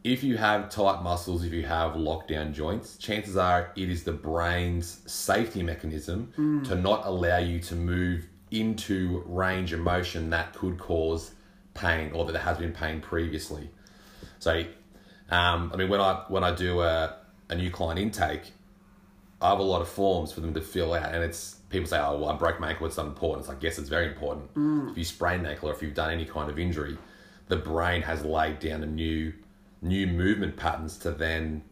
if 0.04 0.22
you 0.22 0.36
have 0.36 0.70
tight 0.70 1.02
muscles, 1.02 1.44
if 1.44 1.52
you 1.52 1.64
have 1.64 1.92
lockdown 1.92 2.52
joints, 2.52 2.96
chances 2.96 3.36
are 3.36 3.72
it 3.76 3.90
is 3.90 4.04
the 4.04 4.12
brain's 4.12 5.00
safety 5.06 5.62
mechanism 5.62 6.32
to 6.64 6.74
not 6.74 7.04
allow 7.06 7.38
you 7.38 7.58
to 7.60 7.74
move 7.74 8.26
into 8.50 9.22
range 9.26 9.72
of 9.72 9.80
motion 9.80 10.30
that 10.30 10.54
could 10.54 10.78
cause 10.78 11.32
pain 11.74 12.12
or 12.12 12.24
that 12.24 12.32
there 12.32 12.42
has 12.42 12.58
been 12.58 12.72
pain 12.72 13.00
previously. 13.00 13.70
So, 14.38 14.64
um, 15.30 15.70
I 15.72 15.76
mean, 15.76 15.88
when 15.88 16.00
I 16.00 16.24
when 16.28 16.44
I 16.44 16.54
do 16.54 16.80
a, 16.80 17.16
a 17.48 17.54
new 17.54 17.70
client 17.70 18.00
intake, 18.00 18.52
I 19.40 19.50
have 19.50 19.58
a 19.58 19.62
lot 19.62 19.80
of 19.80 19.88
forms 19.88 20.32
for 20.32 20.40
them 20.40 20.52
to 20.54 20.60
fill 20.60 20.92
out, 20.94 21.14
and 21.14 21.24
it's 21.24 21.56
people 21.70 21.88
say, 21.88 21.98
"Oh, 21.98 22.18
well, 22.18 22.30
I 22.30 22.36
broke 22.36 22.60
my 22.60 22.70
ankle. 22.70 22.86
It's 22.86 22.96
not 22.96 23.06
important." 23.06 23.40
It's 23.40 23.48
like, 23.48 23.62
yes, 23.62 23.78
it's 23.78 23.88
very 23.88 24.06
important. 24.06 24.54
Mm. 24.54 24.90
If 24.90 24.98
you 24.98 25.04
sprain 25.04 25.40
an 25.40 25.46
ankle 25.46 25.70
or 25.70 25.72
if 25.72 25.82
you've 25.82 25.94
done 25.94 26.10
any 26.10 26.24
kind 26.24 26.50
of 26.50 26.58
injury, 26.58 26.98
the 27.48 27.56
brain 27.56 28.02
has 28.02 28.24
laid 28.24 28.58
down 28.58 28.82
a 28.82 28.86
new 28.86 29.32
new 29.82 30.06
movement 30.06 30.56
patterns 30.56 30.98
to 30.98 31.10
then 31.10 31.62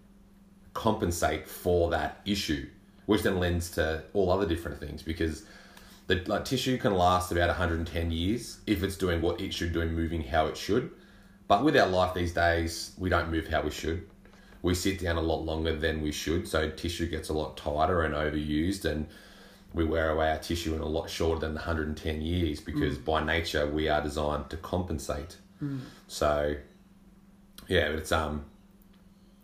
compensate 0.72 1.46
for 1.48 1.90
that 1.90 2.20
issue, 2.24 2.66
which 3.06 3.22
then 3.22 3.38
lends 3.38 3.70
to 3.72 4.02
all 4.14 4.30
other 4.30 4.46
different 4.46 4.78
things 4.78 5.02
because 5.02 5.44
the 6.06 6.22
like 6.26 6.44
tissue 6.44 6.78
can 6.78 6.94
last 6.94 7.30
about 7.32 7.48
110 7.48 8.10
years 8.10 8.60
if 8.66 8.82
it's 8.82 8.96
doing 8.96 9.20
what 9.20 9.40
it 9.40 9.52
should 9.52 9.72
do 9.72 9.80
and 9.82 9.94
moving 9.94 10.22
how 10.22 10.46
it 10.46 10.56
should. 10.56 10.90
But 11.48 11.64
with 11.64 11.76
our 11.76 11.88
life 11.88 12.14
these 12.14 12.32
days, 12.32 12.92
we 12.98 13.08
don't 13.08 13.30
move 13.30 13.48
how 13.48 13.62
we 13.62 13.70
should. 13.70 14.08
We 14.62 14.74
sit 14.74 15.00
down 15.00 15.16
a 15.16 15.20
lot 15.22 15.44
longer 15.44 15.74
than 15.76 16.02
we 16.02 16.10
should, 16.12 16.48
so 16.48 16.68
tissue 16.70 17.06
gets 17.08 17.28
a 17.28 17.32
lot 17.32 17.56
tighter 17.56 18.02
and 18.02 18.14
overused, 18.14 18.84
and 18.84 19.06
we 19.72 19.84
wear 19.84 20.10
away 20.10 20.30
our 20.30 20.38
tissue 20.38 20.74
in 20.74 20.80
a 20.80 20.86
lot 20.86 21.08
shorter 21.10 21.40
than 21.40 21.50
the 21.54 21.58
110 21.60 22.22
years 22.22 22.60
because 22.60 22.98
by 22.98 23.22
nature 23.22 23.66
we 23.66 23.88
are 23.88 24.00
designed 24.02 24.48
to 24.50 24.56
compensate. 24.56 25.36
So, 26.06 26.56
yeah, 27.68 27.88
it's 27.88 28.12
um, 28.12 28.44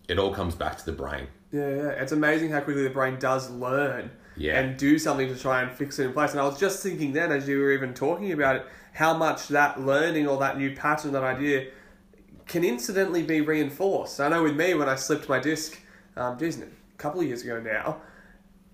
it 0.09 0.19
all 0.19 0.33
comes 0.33 0.55
back 0.55 0.79
to 0.79 0.87
the 0.87 0.93
brain. 0.93 1.27
Yeah, 1.53 1.69
yeah. 1.69 1.89
It's 1.91 2.13
amazing 2.13 2.51
how 2.51 2.61
quickly 2.61 2.83
the 2.85 2.91
brain 2.91 3.19
does 3.19 3.51
learn 3.51 4.11
Yeah. 4.37 4.59
and 4.61 4.77
do 4.77 4.99
something 4.99 5.29
to 5.29 5.37
try 5.39 5.63
and 5.63 5.71
fix 5.71 5.99
it 5.99 6.07
in 6.07 6.13
place. 6.13 6.33
And 6.33 6.41
I 6.41 6.45
was 6.45 6.59
just 6.59 6.83
thinking 6.83 7.13
then, 7.13 7.31
as 7.33 7.47
you 7.49 7.59
were 7.61 7.73
even 7.73 7.95
talking 7.95 8.33
about 8.33 8.57
it, 8.57 8.67
how 8.93 9.17
much 9.17 9.49
that 9.49 9.81
learning 9.81 10.27
or 10.29 10.39
that 10.39 10.57
new 10.59 10.75
pattern, 10.75 11.13
that 11.13 11.23
idea, 11.25 11.67
can 12.47 12.65
incidentally 12.65 13.23
be 13.23 13.41
reinforced. 13.41 14.21
I 14.21 14.29
know 14.29 14.43
with 14.43 14.57
me, 14.57 14.75
when 14.75 14.89
I 14.89 14.95
slipped 14.97 15.29
my 15.29 15.39
disc, 15.39 15.79
um, 16.17 16.39
geez, 16.39 16.61
a 16.61 16.67
couple 16.99 17.21
of 17.21 17.27
years 17.27 17.43
ago 17.43 17.61
now, 17.61 18.01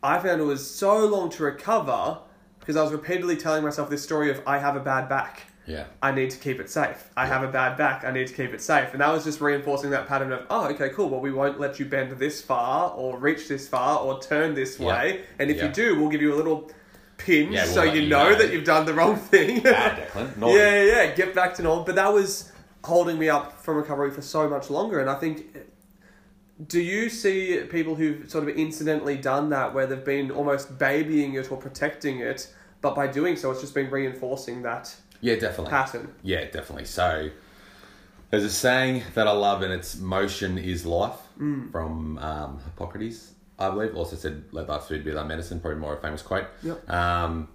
I 0.03 0.19
found 0.19 0.41
it 0.41 0.45
was 0.45 0.69
so 0.69 1.05
long 1.07 1.31
to 1.31 1.43
recover 1.45 2.19
because 2.59 2.77
I 2.77 2.83
was 2.83 2.93
repeatedly 2.93 3.37
telling 3.37 3.63
myself 3.63 3.89
this 3.91 4.03
story 4.03 4.31
of 4.31 4.43
I 4.47 4.59
have 4.59 4.77
a 4.77 4.81
bad 4.81 5.09
back. 5.09 5.43
Yeah. 5.67 5.85
I 6.03 6.11
need 6.11 6.31
to 6.31 6.39
keep 6.39 6.59
it 6.59 6.69
safe. 6.69 7.11
I 7.17 7.27
have 7.27 7.45
a 7.45 7.49
bad 7.49 7.77
back. 7.77 8.05
I 8.05 8.11
need 8.11 8.27
to 8.27 8.35
keep 8.35 8.53
it 8.53 8.61
safe. 8.61 8.89
And 8.93 9.01
that 9.01 9.13
was 9.13 9.23
just 9.25 9.41
reinforcing 9.41 9.91
that 9.91 10.09
pattern 10.09 10.33
of, 10.33 10.45
oh, 10.51 10.67
okay, 10.71 10.89
cool. 10.89 11.09
Well, 11.11 11.21
we 11.21 11.31
won't 11.31 11.61
let 11.61 11.79
you 11.79 11.87
bend 11.87 12.11
this 12.19 12.43
far 12.43 12.91
or 12.93 13.19
reach 13.19 13.47
this 13.47 13.69
far 13.69 14.01
or 14.01 14.21
turn 14.21 14.55
this 14.55 14.81
Yeah. 14.81 14.87
way. 14.89 15.21
And 15.39 15.49
if 15.51 15.59
Yeah. 15.59 15.67
you 15.67 15.73
do, 15.73 16.01
we'll 16.01 16.09
give 16.09 16.23
you 16.23 16.35
a 16.35 16.37
little 16.37 16.71
pinch 17.19 17.53
Yeah, 17.53 17.65
we'll 17.67 17.75
so 17.75 17.83
you 17.85 18.09
know, 18.09 18.31
know. 18.31 18.35
that 18.37 18.53
you've 18.53 18.65
done 18.65 18.85
the 18.85 18.95
wrong 18.95 19.15
thing. 19.17 19.61
Bad, 19.61 20.09
Declan. 20.09 20.33
Yeah, 20.41 20.47
yeah, 20.83 20.85
yeah. 21.05 21.15
Get 21.15 21.35
back 21.35 21.55
to 21.55 21.63
normal. 21.63 21.85
But 21.85 21.95
that 21.97 22.13
was 22.13 22.50
holding 22.85 23.19
me 23.19 23.29
up 23.29 23.61
from 23.63 23.77
recovery 23.77 24.11
for 24.11 24.23
so 24.23 24.49
much 24.49 24.71
longer. 24.71 25.01
And 25.01 25.11
I 25.11 25.15
think, 25.17 25.57
do 26.67 26.81
you 26.81 27.09
see 27.09 27.59
people 27.71 27.95
who've 27.95 28.31
sort 28.31 28.49
of 28.49 28.57
incidentally 28.57 29.17
done 29.17 29.51
that 29.51 29.75
where 29.75 29.87
they've 29.87 30.05
been 30.05 30.31
almost 30.31 30.79
babying 30.79 31.35
it 31.35 31.51
or 31.51 31.57
protecting 31.57 32.21
it, 32.21 32.53
but 32.81 32.95
by 32.95 33.07
doing 33.07 33.37
so, 33.37 33.51
it's 33.51 33.61
just 33.61 33.75
been 33.75 33.91
reinforcing 33.91 34.63
that 34.63 34.95
Yeah, 35.21 35.35
definitely. 35.37 35.71
pattern? 35.71 36.15
Yeah, 36.23 36.45
definitely. 36.45 36.87
So 36.87 37.31
there's 38.31 38.45
a 38.45 38.51
saying 38.51 39.03
that 39.15 39.27
I 39.27 39.33
love, 39.33 39.63
and 39.63 39.73
it's 39.73 39.99
"motion 39.99 40.57
is 40.57 40.87
life" 40.87 41.17
from 41.73 42.19
um, 42.19 42.61
Hippocrates, 42.65 43.33
I 43.59 43.71
believe. 43.71 43.95
Also 43.97 44.17
said, 44.17 44.45
"Let 44.53 44.67
thy 44.69 44.79
food 44.79 45.05
be 45.05 45.11
thy 45.11 45.25
medicine." 45.25 45.61
Probably 45.61 45.81
more 45.81 45.95
a 45.97 46.01
famous 46.01 46.23
quote. 46.23 46.47
Yep. 46.63 46.89
Um, 46.89 47.49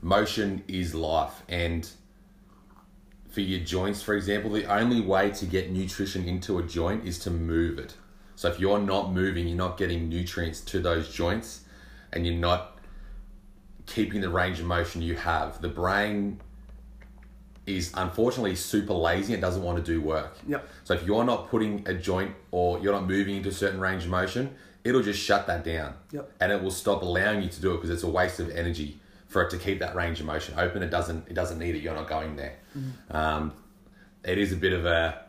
motion 0.00 0.64
is 0.68 0.94
life, 0.94 1.42
and 1.48 1.88
for 3.32 3.40
your 3.40 3.60
joints, 3.60 4.02
for 4.02 4.14
example, 4.14 4.50
the 4.50 4.66
only 4.66 5.00
way 5.00 5.30
to 5.30 5.46
get 5.46 5.70
nutrition 5.70 6.28
into 6.28 6.58
a 6.58 6.62
joint 6.62 7.06
is 7.06 7.18
to 7.20 7.30
move 7.30 7.78
it. 7.78 7.94
So 8.36 8.48
if 8.48 8.60
you're 8.60 8.78
not 8.78 9.12
moving, 9.12 9.48
you're 9.48 9.56
not 9.56 9.78
getting 9.78 10.08
nutrients 10.08 10.60
to 10.60 10.80
those 10.80 11.12
joints, 11.12 11.62
and 12.12 12.26
you're 12.26 12.36
not 12.36 12.78
keeping 13.86 14.20
the 14.20 14.28
range 14.28 14.60
of 14.60 14.66
motion 14.66 15.00
you 15.00 15.16
have. 15.16 15.62
The 15.62 15.68
brain 15.68 16.40
is 17.66 17.90
unfortunately 17.94 18.54
super 18.54 18.92
lazy 18.92 19.32
and 19.32 19.40
doesn't 19.40 19.62
want 19.62 19.78
to 19.78 19.84
do 19.84 20.00
work. 20.00 20.36
Yep. 20.46 20.68
So 20.84 20.94
if 20.94 21.04
you're 21.04 21.24
not 21.24 21.48
putting 21.48 21.88
a 21.88 21.94
joint 21.94 22.34
or 22.50 22.80
you're 22.80 22.92
not 22.92 23.06
moving 23.06 23.36
into 23.36 23.48
a 23.48 23.52
certain 23.52 23.80
range 23.80 24.04
of 24.04 24.10
motion, 24.10 24.54
it'll 24.84 25.02
just 25.02 25.20
shut 25.20 25.46
that 25.46 25.64
down. 25.64 25.94
Yep. 26.10 26.32
And 26.40 26.52
it 26.52 26.62
will 26.62 26.72
stop 26.72 27.02
allowing 27.02 27.42
you 27.42 27.48
to 27.48 27.60
do 27.60 27.72
it 27.72 27.76
because 27.76 27.90
it's 27.90 28.02
a 28.02 28.10
waste 28.10 28.40
of 28.40 28.50
energy 28.50 28.98
for 29.32 29.42
it 29.42 29.50
to 29.50 29.58
keep 29.58 29.78
that 29.80 29.94
range 29.96 30.20
of 30.20 30.26
motion 30.26 30.54
open. 30.58 30.82
It 30.82 30.90
doesn't. 30.90 31.28
It 31.28 31.34
doesn't 31.34 31.58
need 31.58 31.74
it. 31.74 31.82
You're 31.82 31.94
not 31.94 32.08
going 32.08 32.36
there. 32.36 32.56
Um, 33.10 33.52
it 34.24 34.38
is 34.38 34.52
a 34.52 34.56
bit 34.56 34.72
of 34.72 34.84
a 34.84 35.22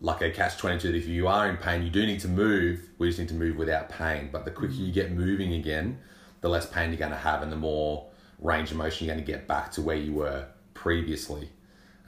like 0.00 0.20
a 0.22 0.30
catch 0.30 0.58
twenty 0.58 0.78
two. 0.78 0.94
If 0.94 1.06
you 1.08 1.26
are 1.26 1.48
in 1.48 1.56
pain, 1.56 1.82
you 1.82 1.90
do 1.90 2.06
need 2.06 2.20
to 2.20 2.28
move. 2.28 2.90
We 2.98 3.08
just 3.08 3.18
need 3.18 3.28
to 3.28 3.34
move 3.34 3.56
without 3.56 3.88
pain. 3.88 4.28
But 4.30 4.44
the 4.44 4.50
quicker 4.50 4.74
you 4.74 4.92
get 4.92 5.10
moving 5.10 5.54
again, 5.54 5.98
the 6.42 6.48
less 6.48 6.66
pain 6.66 6.90
you're 6.90 6.98
going 6.98 7.12
to 7.12 7.16
have, 7.16 7.42
and 7.42 7.50
the 7.50 7.56
more 7.56 8.08
range 8.38 8.70
of 8.70 8.76
motion 8.76 9.06
you're 9.06 9.14
going 9.14 9.24
to 9.24 9.32
get 9.32 9.48
back 9.48 9.72
to 9.72 9.82
where 9.82 9.96
you 9.96 10.12
were 10.12 10.46
previously. 10.74 11.48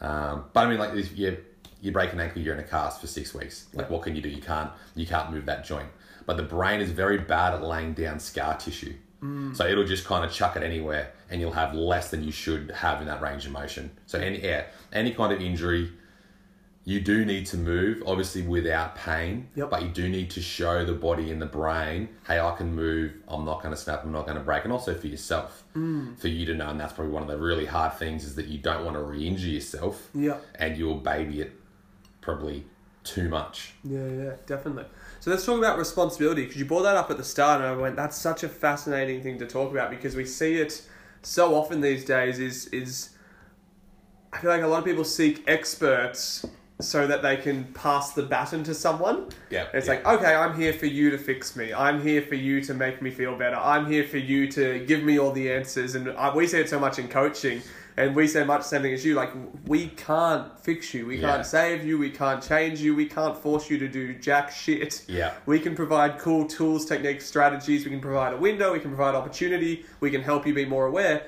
Um, 0.00 0.44
but 0.52 0.66
I 0.66 0.68
mean, 0.68 0.78
like 0.78 0.94
if 0.94 1.16
you 1.18 1.38
you 1.80 1.92
break 1.92 2.12
an 2.12 2.20
ankle, 2.20 2.42
you're 2.42 2.54
in 2.54 2.60
a 2.60 2.64
cast 2.64 3.00
for 3.00 3.06
six 3.06 3.32
weeks. 3.34 3.66
Like, 3.72 3.88
what 3.88 4.02
can 4.02 4.14
you 4.14 4.22
do? 4.22 4.28
You 4.28 4.42
can't 4.42 4.70
you 4.94 5.06
can't 5.06 5.30
move 5.32 5.46
that 5.46 5.64
joint. 5.64 5.88
But 6.26 6.36
the 6.36 6.42
brain 6.42 6.80
is 6.80 6.90
very 6.90 7.18
bad 7.18 7.54
at 7.54 7.62
laying 7.62 7.94
down 7.94 8.20
scar 8.20 8.56
tissue. 8.58 8.94
So 9.54 9.66
it'll 9.66 9.86
just 9.86 10.04
kind 10.04 10.24
of 10.24 10.30
chuck 10.30 10.54
it 10.56 10.62
anywhere, 10.62 11.12
and 11.30 11.40
you'll 11.40 11.52
have 11.52 11.74
less 11.74 12.10
than 12.10 12.24
you 12.24 12.32
should 12.32 12.70
have 12.70 13.00
in 13.00 13.06
that 13.06 13.20
range 13.20 13.46
of 13.46 13.52
motion. 13.52 13.90
So 14.06 14.18
any 14.18 14.42
yeah, 14.42 14.64
any 14.92 15.12
kind 15.12 15.32
of 15.32 15.40
injury, 15.40 15.92
you 16.84 17.00
do 17.00 17.24
need 17.24 17.44
to 17.46 17.58
move, 17.58 18.02
obviously 18.06 18.42
without 18.42 18.96
pain. 18.96 19.48
Yep. 19.56 19.70
But 19.70 19.82
you 19.82 19.88
do 19.88 20.08
need 20.08 20.30
to 20.30 20.40
show 20.40 20.84
the 20.86 20.94
body 20.94 21.30
and 21.30 21.40
the 21.40 21.46
brain, 21.46 22.08
hey, 22.26 22.40
I 22.40 22.54
can 22.56 22.74
move. 22.74 23.12
I'm 23.28 23.44
not 23.44 23.62
going 23.62 23.74
to 23.74 23.80
snap. 23.80 24.04
I'm 24.04 24.12
not 24.12 24.24
going 24.24 24.38
to 24.38 24.42
break. 24.42 24.64
And 24.64 24.72
also 24.72 24.94
for 24.94 25.06
yourself, 25.06 25.64
mm. 25.76 26.18
for 26.18 26.28
you 26.28 26.46
to 26.46 26.54
know, 26.54 26.68
and 26.68 26.80
that's 26.80 26.94
probably 26.94 27.12
one 27.12 27.22
of 27.22 27.28
the 27.28 27.36
really 27.36 27.66
hard 27.66 27.92
things 27.94 28.24
is 28.24 28.36
that 28.36 28.46
you 28.46 28.58
don't 28.58 28.86
want 28.86 28.96
to 28.96 29.02
re-injure 29.02 29.48
yourself, 29.48 30.08
Yeah. 30.14 30.38
and 30.54 30.78
you'll 30.78 30.96
baby 30.96 31.42
it 31.42 31.52
probably 32.22 32.64
too 33.04 33.28
much. 33.28 33.74
Yeah, 33.84 34.06
yeah, 34.06 34.32
definitely. 34.46 34.84
So 35.20 35.30
let's 35.30 35.44
talk 35.44 35.58
about 35.58 35.78
responsibility 35.78 36.42
because 36.44 36.56
you 36.56 36.64
brought 36.64 36.82
that 36.82 36.96
up 36.96 37.10
at 37.10 37.16
the 37.16 37.24
start, 37.24 37.60
and 37.60 37.68
I 37.68 37.76
went, 37.76 37.96
"That's 37.96 38.16
such 38.16 38.42
a 38.44 38.48
fascinating 38.48 39.22
thing 39.22 39.38
to 39.38 39.46
talk 39.46 39.70
about 39.70 39.90
because 39.90 40.14
we 40.14 40.24
see 40.24 40.56
it 40.56 40.82
so 41.22 41.54
often 41.54 41.80
these 41.80 42.04
days." 42.04 42.38
Is 42.38 42.66
is 42.68 43.10
I 44.32 44.38
feel 44.38 44.50
like 44.50 44.62
a 44.62 44.66
lot 44.66 44.78
of 44.78 44.84
people 44.84 45.04
seek 45.04 45.42
experts 45.46 46.46
so 46.80 47.06
that 47.06 47.22
they 47.22 47.36
can 47.36 47.64
pass 47.74 48.12
the 48.12 48.22
baton 48.22 48.62
to 48.64 48.74
someone. 48.74 49.26
Yeah, 49.50 49.66
It's 49.74 49.86
yeah. 49.86 49.94
like, 49.94 50.06
okay, 50.06 50.34
I'm 50.34 50.56
here 50.56 50.72
for 50.72 50.86
you 50.86 51.10
to 51.10 51.18
fix 51.18 51.56
me. 51.56 51.72
I'm 51.72 52.00
here 52.00 52.22
for 52.22 52.36
you 52.36 52.60
to 52.62 52.74
make 52.74 53.02
me 53.02 53.10
feel 53.10 53.36
better. 53.36 53.56
I'm 53.56 53.86
here 53.86 54.04
for 54.04 54.18
you 54.18 54.48
to 54.52 54.84
give 54.86 55.02
me 55.02 55.18
all 55.18 55.32
the 55.32 55.50
answers. 55.50 55.96
And 55.96 56.10
I, 56.10 56.32
we 56.34 56.46
say 56.46 56.60
it 56.60 56.68
so 56.68 56.78
much 56.78 57.00
in 57.00 57.08
coaching, 57.08 57.62
and 57.98 58.14
we 58.14 58.28
say 58.28 58.44
much 58.44 58.60
the 58.60 58.68
same 58.68 58.82
thing 58.82 58.94
as 58.94 59.04
you. 59.04 59.14
Like, 59.14 59.30
we 59.66 59.88
can't 59.88 60.58
fix 60.60 60.94
you. 60.94 61.06
We 61.06 61.16
Yeah. 61.18 61.28
can't 61.32 61.46
save 61.46 61.84
you. 61.84 61.98
We 61.98 62.10
can't 62.10 62.42
change 62.42 62.80
you. 62.80 62.94
We 62.94 63.06
can't 63.06 63.36
force 63.36 63.68
you 63.68 63.76
to 63.78 63.88
do 63.88 64.14
jack 64.14 64.52
shit. 64.52 65.02
Yeah. 65.08 65.32
We 65.46 65.58
can 65.58 65.74
provide 65.74 66.18
cool 66.18 66.46
tools, 66.46 66.86
techniques, 66.86 67.26
strategies. 67.26 67.84
We 67.84 67.90
can 67.90 68.00
provide 68.00 68.32
a 68.32 68.36
window. 68.36 68.72
We 68.72 68.80
can 68.80 68.90
provide 68.94 69.14
opportunity. 69.16 69.84
We 70.00 70.10
can 70.10 70.22
help 70.22 70.46
you 70.46 70.54
be 70.54 70.64
more 70.64 70.86
aware. 70.86 71.22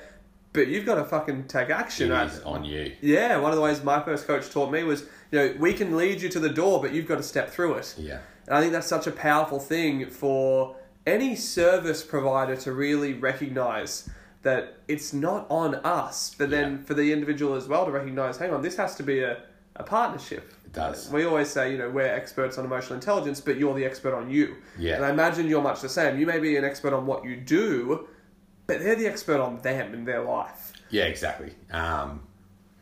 but 0.53 0.67
you've 0.67 0.85
got 0.85 0.95
to 0.95 1.05
fucking 1.05 1.45
take 1.47 1.69
action. 1.69 2.11
It 2.11 2.27
is 2.27 2.41
on 2.43 2.65
you. 2.65 2.91
Yeah, 2.99 3.37
one 3.37 3.51
of 3.51 3.55
the 3.55 3.61
ways 3.61 3.81
my 3.85 4.01
first 4.01 4.27
coach 4.27 4.49
taught 4.49 4.69
me 4.69 4.83
was, 4.83 5.03
you 5.31 5.39
know, 5.39 5.55
we 5.57 5.71
can 5.71 5.95
lead 5.95 6.21
you 6.21 6.27
to 6.27 6.39
the 6.41 6.49
door, 6.49 6.81
but 6.81 6.91
you've 6.93 7.07
got 7.07 7.15
to 7.15 7.23
step 7.23 7.49
through 7.49 7.75
it. 7.75 7.95
Yeah. 7.97 8.17
And 8.47 8.57
I 8.57 8.59
think 8.59 8.73
that's 8.73 8.87
such 8.87 9.07
a 9.07 9.11
powerful 9.11 9.59
thing 9.61 10.09
for 10.09 10.75
any 11.07 11.37
service 11.37 12.03
provider 12.03 12.57
to 12.57 12.73
really 12.73 13.13
recognize 13.13 14.09
that 14.43 14.77
it's 14.87 15.13
not 15.13 15.45
on 15.49 15.75
us, 15.75 16.35
but 16.37 16.49
then 16.49 16.83
for 16.83 16.93
the 16.93 17.13
individual 17.13 17.55
as 17.55 17.67
well 17.67 17.85
to 17.85 17.91
recognize, 17.91 18.37
hang 18.37 18.51
on, 18.51 18.61
this 18.61 18.75
has 18.75 18.95
to 18.95 19.03
be 19.03 19.19
a, 19.19 19.37
a 19.75 19.83
partnership. 19.83 20.51
It 20.65 20.73
does. 20.73 21.11
We 21.11 21.25
always 21.25 21.49
say, 21.49 21.71
you 21.71 21.77
know, 21.77 21.89
we're 21.89 22.07
experts 22.07 22.57
on 22.57 22.65
emotional 22.65 22.95
intelligence, 22.95 23.39
but 23.39 23.57
you're 23.57 23.75
the 23.75 23.85
expert 23.85 24.15
on 24.15 24.31
you. 24.31 24.55
Yeah. 24.79 24.95
And 24.95 25.05
I 25.05 25.09
imagine 25.11 25.47
you're 25.47 25.61
much 25.61 25.81
the 25.81 25.89
same. 25.89 26.19
You 26.19 26.25
may 26.25 26.39
be 26.39 26.57
an 26.57 26.65
expert 26.65 26.93
on 26.93 27.05
what 27.05 27.23
you 27.23 27.35
do, 27.35 28.07
but 28.65 28.79
they're 28.79 28.95
the 28.95 29.07
expert 29.07 29.39
on 29.39 29.59
them 29.61 29.93
in 29.93 30.05
their 30.05 30.23
life. 30.23 30.73
Yeah, 30.89 31.03
exactly. 31.03 31.53
Um, 31.71 32.21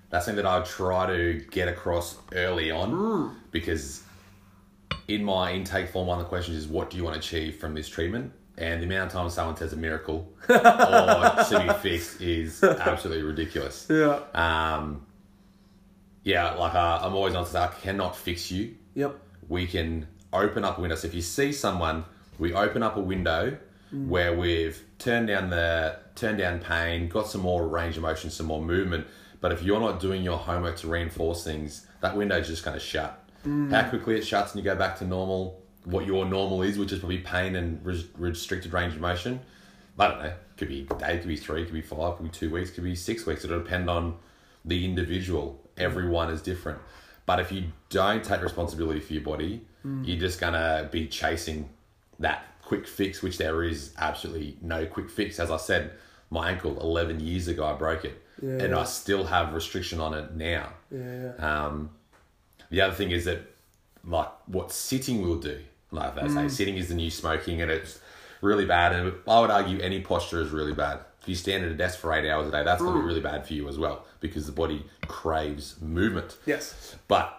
that's 0.10 0.25
something 0.25 0.44
that 0.44 0.50
I 0.50 0.63
try 0.63 1.08
to 1.08 1.46
get 1.51 1.68
across 1.68 2.18
early 2.34 2.72
on 2.72 3.38
because 3.51 4.04
in 5.08 5.24
my 5.24 5.51
intake 5.51 5.89
form, 5.89 6.08
one 6.08 6.20
of 6.20 6.25
the 6.25 6.30
questions 6.30 6.58
is, 6.58 6.68
"What 6.68 6.89
do 6.89 6.98
you 6.98 7.04
want 7.04 7.16
to 7.16 7.20
achieve 7.20 7.58
from 7.58 7.75
this 7.75 7.88
treatment?" 7.88 8.32
And 8.60 8.82
the 8.82 8.86
amount 8.86 9.08
of 9.08 9.13
times 9.13 9.34
someone 9.34 9.56
says 9.56 9.72
a 9.74 9.78
miracle 9.78 10.32
or 10.50 10.56
to 10.56 11.63
be 11.66 11.74
fixed 11.82 12.22
is 12.22 12.62
absolutely 12.63 13.24
ridiculous. 13.24 13.88
Yeah. 13.89 14.20
Um, 14.34 15.06
yeah, 16.24 16.51
like 16.56 16.75
uh, 16.75 17.00
I'm 17.01 17.16
always 17.16 17.34
on 17.36 17.46
to 17.46 17.50
say, 17.50 17.60
I 17.60 17.68
cannot 17.68 18.16
fix 18.16 18.51
you. 18.51 18.75
Yep. 18.96 19.18
we 19.48 19.66
can 19.66 20.08
open 20.34 20.66
up 20.66 20.78
a 20.78 20.82
window. 20.82 20.96
So 20.96 21.08
if 21.08 21.13
you 21.13 21.22
see 21.22 21.51
someone, 21.54 22.04
we 22.38 22.54
open 22.54 22.84
up 22.84 22.98
a 22.98 23.01
window 23.01 23.58
where 23.92 24.38
we've 24.38 24.84
turned 25.00 25.28
down 25.28 25.50
the 25.50 25.98
turned 26.16 26.38
down 26.38 26.60
pain, 26.60 27.08
got 27.10 27.28
some 27.28 27.42
more 27.42 27.68
range 27.68 27.98
of 27.98 28.04
motion, 28.04 28.30
some 28.30 28.46
more 28.46 28.62
movement. 28.62 29.08
But 29.42 29.51
if 29.51 29.63
you're 29.63 29.80
not 29.80 30.00
doing 30.00 30.22
your 30.22 30.38
homework 30.38 30.78
to 30.78 30.88
reinforce 30.88 31.44
things, 31.44 31.88
that 32.01 32.16
window's 32.16 32.48
just 32.48 32.63
going 32.63 32.78
to 32.78 32.80
shut. 32.86 33.24
How 33.72 33.89
quickly 33.89 34.18
it 34.18 34.28
shuts 34.28 34.54
and 34.54 34.63
you 34.63 34.70
go 34.70 34.75
back 34.75 35.00
to 35.00 35.06
normal, 35.06 35.59
what 35.86 36.06
your 36.06 36.26
normal 36.26 36.62
is, 36.62 36.78
which 36.78 36.92
is 36.92 37.00
probably 37.00 37.20
pain 37.20 37.56
and 37.56 37.84
res- 37.86 38.06
restricted 38.18 38.74
range 38.74 38.96
of 38.96 39.02
motion. 39.02 39.40
I 39.98 40.08
don't 40.08 40.24
know. 40.24 40.34
Could 40.58 40.70
be 40.70 40.88
a 40.90 40.94
day, 40.96 41.18
could 41.20 41.28
be 41.28 41.36
three, 41.38 41.64
could 41.66 41.74
be 41.74 41.82
five, 41.82 42.18
could 42.18 42.24
be 42.24 42.30
two 42.30 42.50
weeks, 42.50 42.72
could 42.72 42.84
be 42.84 42.96
six 42.96 43.26
weeks. 43.26 43.44
It'll 43.44 43.60
depend 43.60 43.90
on 43.90 44.18
the 44.66 44.86
individual. 44.86 45.60
Everyone 45.78 46.30
is 46.30 46.42
different. 46.42 46.80
But 47.26 47.40
if 47.40 47.52
you 47.52 47.66
don't 47.90 48.24
take 48.24 48.42
responsibility 48.42 49.00
for 49.00 49.14
your 49.14 49.24
body, 49.24 49.62
you're 50.04 50.20
just 50.20 50.40
gonna 50.40 50.90
be 50.92 51.08
chasing 51.08 51.70
that 52.20 52.44
quick 52.64 52.86
fix, 52.88 53.22
which 53.22 53.38
there 53.38 53.64
is 53.64 53.94
absolutely 53.98 54.58
no 54.62 54.86
quick 54.86 55.10
fix. 55.10 55.40
As 55.40 55.50
I 55.50 55.58
said, 55.58 55.92
my 56.30 56.52
ankle 56.52 56.80
11 56.82 57.20
years 57.22 57.48
ago, 57.48 57.66
I 57.66 57.74
broke 57.74 58.04
it, 58.06 58.22
and 58.42 58.76
I 58.76 58.84
still 58.84 59.26
have 59.26 59.54
restriction 59.54 60.00
on 60.00 60.14
it 60.14 60.36
now. 60.36 60.74
Yeah. 60.92 61.32
Um, 61.40 61.92
the 62.70 62.82
other 62.82 62.94
thing 62.94 63.12
is 63.12 63.26
that, 63.26 63.42
like, 64.06 64.29
what 64.48 64.72
sitting 64.72 65.22
will 65.22 65.38
do, 65.38 65.60
like 65.91 66.15
they 66.15 66.27
say, 66.27 66.46
mm. 66.46 66.51
sitting 66.51 66.77
is 66.77 66.89
the 66.89 66.96
new 66.96 67.10
smoking, 67.10 67.62
and 67.62 67.72
it's 67.72 68.00
really 68.41 68.65
bad. 68.65 68.94
And 68.94 69.13
I 69.27 69.39
would 69.39 69.51
argue 69.51 69.79
any 69.79 70.01
posture 70.01 70.41
is 70.41 70.51
really 70.51 70.74
bad. 70.74 71.00
If 71.22 71.27
you 71.27 71.36
stand 71.36 71.65
at 71.65 71.72
a 71.72 71.75
desk 71.75 72.00
for 72.00 72.13
eight 72.13 72.29
hours 72.29 72.48
a 72.48 72.51
day, 72.51 72.63
that's 72.63 72.82
going 72.82 72.94
to 72.94 73.00
be 73.00 73.03
mm. 73.03 73.08
really 73.08 73.22
bad 73.22 73.46
for 73.46 73.53
you 73.53 73.68
as 73.68 73.77
well 73.77 74.06
because 74.20 74.46
the 74.46 74.51
body 74.51 74.86
craves 75.08 75.79
movement. 75.82 76.38
Yes. 76.46 76.96
But 77.08 77.36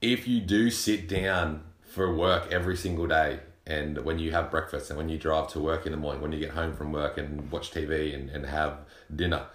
if 0.00 0.28
you 0.28 0.40
do 0.40 0.70
sit 0.70 1.08
down 1.08 1.62
for 1.82 2.14
work 2.14 2.52
every 2.52 2.76
single 2.76 3.06
day, 3.06 3.40
and 3.66 4.04
when 4.04 4.18
you 4.18 4.32
have 4.32 4.50
breakfast, 4.50 4.90
and 4.90 4.96
when 4.96 5.08
you 5.08 5.18
drive 5.18 5.48
to 5.48 5.60
work 5.60 5.86
in 5.86 5.92
the 5.92 5.98
morning, 5.98 6.22
when 6.22 6.32
you 6.32 6.38
get 6.38 6.50
home 6.50 6.74
from 6.74 6.92
work 6.92 7.18
and 7.18 7.50
watch 7.50 7.72
TV 7.72 8.14
and, 8.14 8.30
and 8.30 8.46
have 8.46 8.78
dinner, 9.14 9.46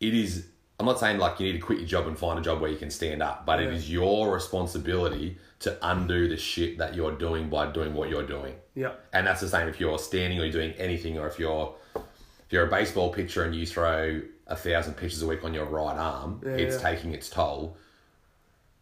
it 0.00 0.14
is. 0.14 0.46
I'm 0.80 0.86
not 0.86 0.98
saying 0.98 1.18
like 1.18 1.38
you 1.38 1.46
need 1.46 1.52
to 1.60 1.64
quit 1.64 1.78
your 1.78 1.86
job 1.86 2.06
and 2.08 2.18
find 2.18 2.38
a 2.38 2.42
job 2.42 2.60
where 2.60 2.70
you 2.70 2.76
can 2.76 2.90
stand 2.90 3.22
up, 3.22 3.46
but 3.46 3.60
it 3.60 3.66
Yeah. 3.70 3.76
is 3.76 3.90
your 3.90 4.32
responsibility 4.32 5.38
to 5.60 5.78
undo 5.82 6.28
the 6.28 6.36
shit 6.36 6.78
that 6.78 6.94
you're 6.94 7.12
doing 7.12 7.48
by 7.48 7.66
doing 7.70 7.94
what 7.94 8.08
you're 8.08 8.26
doing. 8.26 8.56
Yep. 8.74 9.06
And 9.12 9.26
that's 9.26 9.40
the 9.40 9.48
same 9.48 9.68
if 9.68 9.78
you're 9.78 9.98
standing 9.98 10.38
or 10.40 10.42
you're 10.44 10.52
doing 10.52 10.72
anything, 10.72 11.18
or 11.18 11.28
if 11.28 11.38
you're 11.38 11.74
if 11.94 12.52
you're 12.52 12.66
a 12.66 12.70
baseball 12.70 13.10
pitcher 13.12 13.44
and 13.44 13.54
you 13.54 13.64
throw 13.66 14.20
a 14.46 14.54
thousand 14.56 14.94
pitches 14.94 15.22
a 15.22 15.26
week 15.26 15.42
on 15.44 15.54
your 15.54 15.64
right 15.64 15.96
arm, 15.96 16.40
Yeah, 16.44 16.50
it's 16.52 16.76
yeah. 16.82 16.90
taking 16.90 17.14
its 17.14 17.30
toll. 17.30 17.76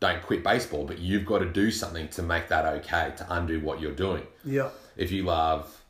Don't 0.00 0.20
quit 0.22 0.42
baseball, 0.42 0.84
but 0.84 0.98
you've 0.98 1.24
got 1.24 1.38
to 1.38 1.46
do 1.46 1.70
something 1.70 2.08
to 2.08 2.22
make 2.22 2.48
that 2.48 2.64
okay 2.66 3.12
to 3.18 3.26
undo 3.30 3.60
what 3.60 3.80
you're 3.80 3.92
doing. 3.92 4.26
Yep. 4.44 4.74
If 4.96 5.12
you 5.12 5.22
love 5.24 5.80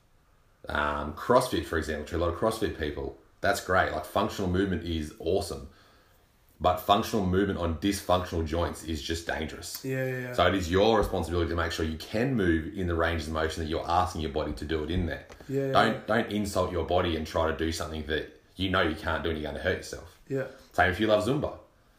um, 0.68 1.14
CrossFit, 1.14 1.64
for 1.64 1.78
example, 1.78 2.06
to 2.08 2.16
a 2.16 2.18
lot 2.18 2.28
of 2.28 2.38
CrossFit 2.38 2.78
people, 2.78 3.16
that's 3.40 3.64
great. 3.64 3.90
Like 3.92 4.04
functional 4.04 4.50
movement 4.50 4.84
is 4.84 5.14
awesome, 5.18 5.68
but 6.62 6.78
functional 6.78 7.26
movement 7.26 7.58
on 7.58 7.74
dysfunctional 7.78 8.46
joints 8.46 8.84
is 8.84 9.02
just 9.02 9.26
dangerous. 9.26 9.84
Yeah, 9.84 10.06
yeah, 10.06 10.18
yeah. 10.20 10.32
So 10.32 10.46
it 10.46 10.54
is 10.54 10.70
your 10.70 10.96
responsibility 10.96 11.50
to 11.50 11.56
make 11.56 11.72
sure 11.72 11.84
you 11.84 11.98
can 11.98 12.36
move 12.36 12.78
in 12.78 12.86
the 12.86 12.94
ranges 12.94 13.26
of 13.26 13.32
motion 13.34 13.64
that 13.64 13.68
you're 13.68 13.88
asking 13.90 14.20
your 14.20 14.30
body 14.30 14.52
to 14.52 14.64
do 14.64 14.84
it 14.84 14.90
in 14.90 15.06
there. 15.06 15.26
Yeah. 15.48 15.72
Don't 15.72 16.06
don't 16.06 16.30
insult 16.30 16.70
your 16.70 16.84
body 16.84 17.16
and 17.16 17.26
try 17.26 17.50
to 17.50 17.56
do 17.56 17.72
something 17.72 18.06
that 18.06 18.40
you 18.54 18.70
know 18.70 18.80
you 18.82 18.94
can't 18.94 19.24
do 19.24 19.30
and 19.30 19.38
you're 19.40 19.50
going 19.50 19.60
to 19.60 19.68
hurt 19.68 19.78
yourself. 19.78 20.16
Yeah. 20.28 20.44
Same 20.72 20.90
if 20.92 21.00
you 21.00 21.08
love 21.08 21.26
Zumba. 21.26 21.54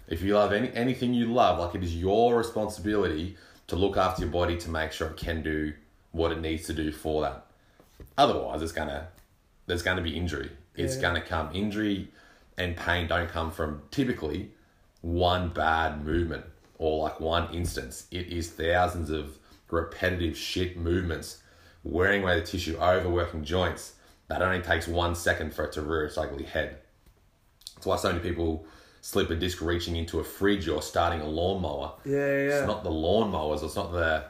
If 0.08 0.21
you 0.21 0.34
love 0.36 0.54
any 0.54 0.71
anything 0.73 1.13
you 1.13 1.26
love, 1.26 1.60
like 1.60 1.76
it 1.76 1.84
is 1.84 1.95
your 1.95 2.38
responsibility 2.38 3.36
to 3.67 3.76
look 3.76 3.97
after 3.97 4.21
your 4.23 4.32
body 4.32 4.56
to 4.58 4.69
make 4.69 4.93
sure 4.93 5.10
it 5.10 5.17
can 5.17 5.43
do 5.43 5.73
what 6.13 6.32
it 6.32 6.39
needs 6.39 6.65
to 6.67 6.73
do 6.73 6.91
for 6.93 7.21
that. 7.23 7.45
Otherwise, 8.17 8.62
it's 8.62 8.71
gonna 8.71 9.08
there's 9.65 9.82
gonna 9.82 10.02
be 10.02 10.15
injury. 10.15 10.52
It's 10.76 10.95
Yeah. 10.95 11.02
gonna 11.02 11.21
come 11.21 11.49
injury 11.54 12.08
and 12.58 12.76
pain 12.76 13.08
don't 13.08 13.30
come 13.30 13.52
from 13.52 13.82
typically 13.92 14.52
one 15.02 15.50
bad 15.50 16.06
movement 16.06 16.46
or 16.78 17.04
like 17.04 17.20
one 17.20 17.54
instance. 17.54 18.08
It 18.12 18.28
is 18.28 18.50
thousands 18.52 19.10
of 19.10 19.38
repetitive 19.70 20.38
shit 20.38 20.78
movements, 20.78 21.42
wearing 21.84 22.24
away 22.24 22.39
the 22.39 22.46
tissue, 22.46 22.78
overworking 22.78 23.44
joints. 23.44 23.94
That 24.28 24.42
only 24.42 24.62
takes 24.62 24.88
one 24.88 25.16
second 25.16 25.54
for 25.54 25.66
it 25.66 25.74
to 25.74 25.82
rear 25.82 26.06
its 26.06 26.18
ugly 26.18 26.46
head. 26.46 26.78
That's 27.76 27.86
why 27.86 27.96
so 27.98 28.10
many 28.10 28.20
people 28.20 28.66
slip 29.02 29.30
a 29.30 29.36
disc 29.36 29.62
reaching 29.62 29.98
into 29.98 30.20
a 30.20 30.24
fridge 30.24 30.68
or 30.68 30.82
starting 30.82 31.22
a 31.22 31.28
lawnmower. 31.28 31.94
Yeah, 32.06 32.16
yeah. 32.16 32.60
It's 32.60 32.68
not 32.68 32.84
the 32.84 32.89
lawnmowers, 32.89 33.63
it's 33.63 33.76
not 33.76 33.92
the 33.92 34.26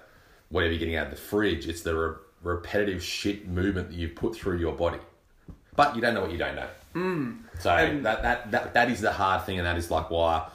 whatever 0.49 0.71
you're 0.71 0.79
getting 0.79 0.95
out 0.95 1.07
of 1.07 1.11
the 1.11 1.17
fridge, 1.17 1.67
it's 1.67 1.81
the 1.81 1.95
re- 1.95 2.15
repetitive 2.41 3.03
shit 3.03 3.47
movement 3.47 3.89
that 3.89 3.95
you've 3.95 4.15
put 4.15 4.35
through 4.35 4.57
your 4.57 4.73
body. 4.73 4.99
But 5.75 5.95
you 5.95 6.01
don't 6.01 6.13
know 6.13 6.21
what 6.21 6.31
you 6.31 6.37
don't 6.37 6.55
know. 6.55 6.67
Mm. 6.93 7.39
So 7.59 7.69
And- 7.71 8.05
that, 8.05 8.21
that, 8.21 8.51
that, 8.51 8.73
that 8.73 8.89
is 8.89 9.01
the 9.01 9.11
hard 9.11 9.45
thing, 9.45 9.57
and 9.59 9.65
that 9.65 9.77
is 9.77 9.89
like 9.91 10.09
why 10.09 10.47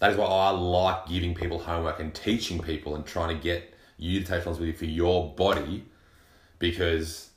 that 0.00 0.10
is 0.10 0.16
why 0.18 0.26
I 0.26 0.50
like 0.50 1.08
giving 1.08 1.34
people 1.34 1.58
homework 1.58 2.00
and 2.00 2.14
teaching 2.14 2.60
people 2.60 2.94
and 2.96 3.06
trying 3.06 3.34
to 3.34 3.42
get 3.42 3.74
you 3.96 4.20
to 4.20 4.26
take 4.26 4.36
responsibility 4.36 4.76
for 4.76 4.84
your 4.84 5.32
body 5.34 5.84
because 6.58 7.30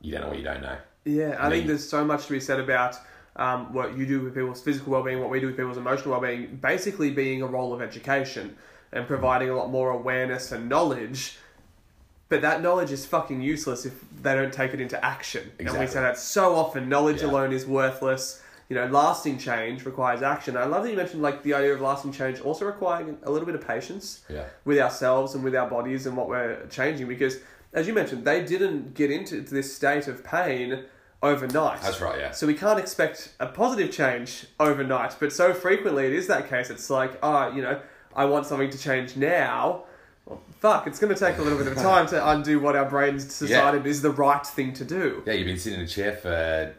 you 0.00 0.12
don't 0.12 0.22
know 0.22 0.28
what 0.28 0.38
you 0.38 0.44
don't 0.44 0.62
know. 0.62 0.76
Yeah, 1.04 1.36
I 1.38 1.48
think 1.48 1.66
there's 1.66 1.88
so 1.88 2.04
much 2.04 2.26
to 2.26 2.32
be 2.32 2.40
said 2.40 2.58
about 2.58 2.96
um, 3.36 3.72
what 3.72 3.96
you 3.96 4.06
do 4.06 4.20
with 4.20 4.34
people's 4.34 4.60
physical 4.60 4.92
well-being, 4.92 5.20
what 5.20 5.30
we 5.30 5.38
do 5.40 5.46
with 5.46 5.56
people's 5.56 5.76
emotional 5.76 6.10
well-being, 6.10 6.56
basically 6.56 7.10
being 7.10 7.42
a 7.42 7.46
role 7.46 7.72
of 7.72 7.80
education 7.80 8.56
and 8.92 9.06
providing 9.06 9.48
a 9.50 9.56
lot 9.56 9.70
more 9.70 9.90
awareness 9.90 10.50
and 10.50 10.68
knowledge. 10.68 11.38
But 12.28 12.42
that 12.42 12.62
knowledge 12.62 12.92
is 12.92 13.06
fucking 13.06 13.40
useless 13.40 13.86
if 13.86 13.94
they 14.22 14.34
don't 14.34 14.52
take 14.52 14.74
it 14.74 14.80
into 14.80 15.02
action. 15.04 15.50
Exactly. 15.58 15.66
And 15.66 15.78
we 15.78 15.86
say 15.86 16.00
that 16.00 16.18
so 16.18 16.54
often. 16.54 16.88
Knowledge 16.88 17.22
Yeah. 17.22 17.28
alone 17.30 17.52
is 17.52 17.66
worthless. 17.66 18.42
You 18.68 18.76
know, 18.76 18.86
lasting 18.86 19.38
change 19.38 19.86
requires 19.86 20.20
action. 20.20 20.54
I 20.56 20.64
love 20.66 20.82
that 20.84 20.90
you 20.90 20.96
mentioned 20.96 21.22
like 21.22 21.42
the 21.42 21.54
idea 21.54 21.72
of 21.72 21.80
lasting 21.80 22.12
change 22.12 22.40
also 22.40 22.66
requiring 22.66 23.16
a 23.22 23.30
little 23.30 23.46
bit 23.46 23.54
of 23.54 23.66
patience 23.66 24.20
Yeah. 24.28 24.44
with 24.66 24.78
ourselves 24.78 25.34
and 25.34 25.42
with 25.42 25.54
our 25.56 25.68
bodies 25.70 26.04
and 26.06 26.16
what 26.18 26.28
we're 26.28 26.66
changing 26.66 27.08
because 27.08 27.38
as 27.72 27.86
you 27.86 27.94
mentioned 27.94 28.24
they 28.26 28.44
didn't 28.44 28.92
get 28.94 29.10
into 29.10 29.40
this 29.40 29.74
state 29.74 30.06
of 30.06 30.22
pain 30.22 30.84
overnight 31.22 31.80
That's 31.82 32.00
right, 32.00 32.18
yeah. 32.18 32.30
so 32.30 32.46
we 32.46 32.54
can't 32.54 32.78
expect 32.78 33.30
a 33.40 33.46
positive 33.46 33.90
change 33.90 34.46
overnight 34.60 35.16
but 35.18 35.32
so 35.32 35.52
frequently 35.52 36.06
it 36.06 36.12
is 36.12 36.26
that 36.28 36.48
case 36.48 36.70
it's 36.70 36.88
like 36.90 37.18
oh 37.22 37.48
you 37.50 37.60
know 37.60 37.80
i 38.14 38.24
want 38.24 38.46
something 38.46 38.70
to 38.70 38.78
change 38.78 39.16
now 39.16 39.84
fuck 40.60 40.86
it's 40.86 40.98
going 40.98 41.14
to 41.14 41.18
take 41.18 41.38
a 41.38 41.42
little 41.42 41.58
bit 41.58 41.66
of 41.68 41.76
time 41.76 42.06
to 42.06 42.28
undo 42.30 42.58
what 42.60 42.74
our 42.76 42.88
brains 42.88 43.24
decided 43.38 43.86
is 43.86 44.02
the 44.02 44.10
right 44.10 44.46
thing 44.46 44.72
to 44.72 44.84
do 44.84 45.22
Yeah, 45.26 45.34
you've 45.34 45.46
been 45.46 45.58
sitting 45.58 45.78
in 45.80 45.84
a 45.84 45.88
chair 45.88 46.12
for 46.14 46.74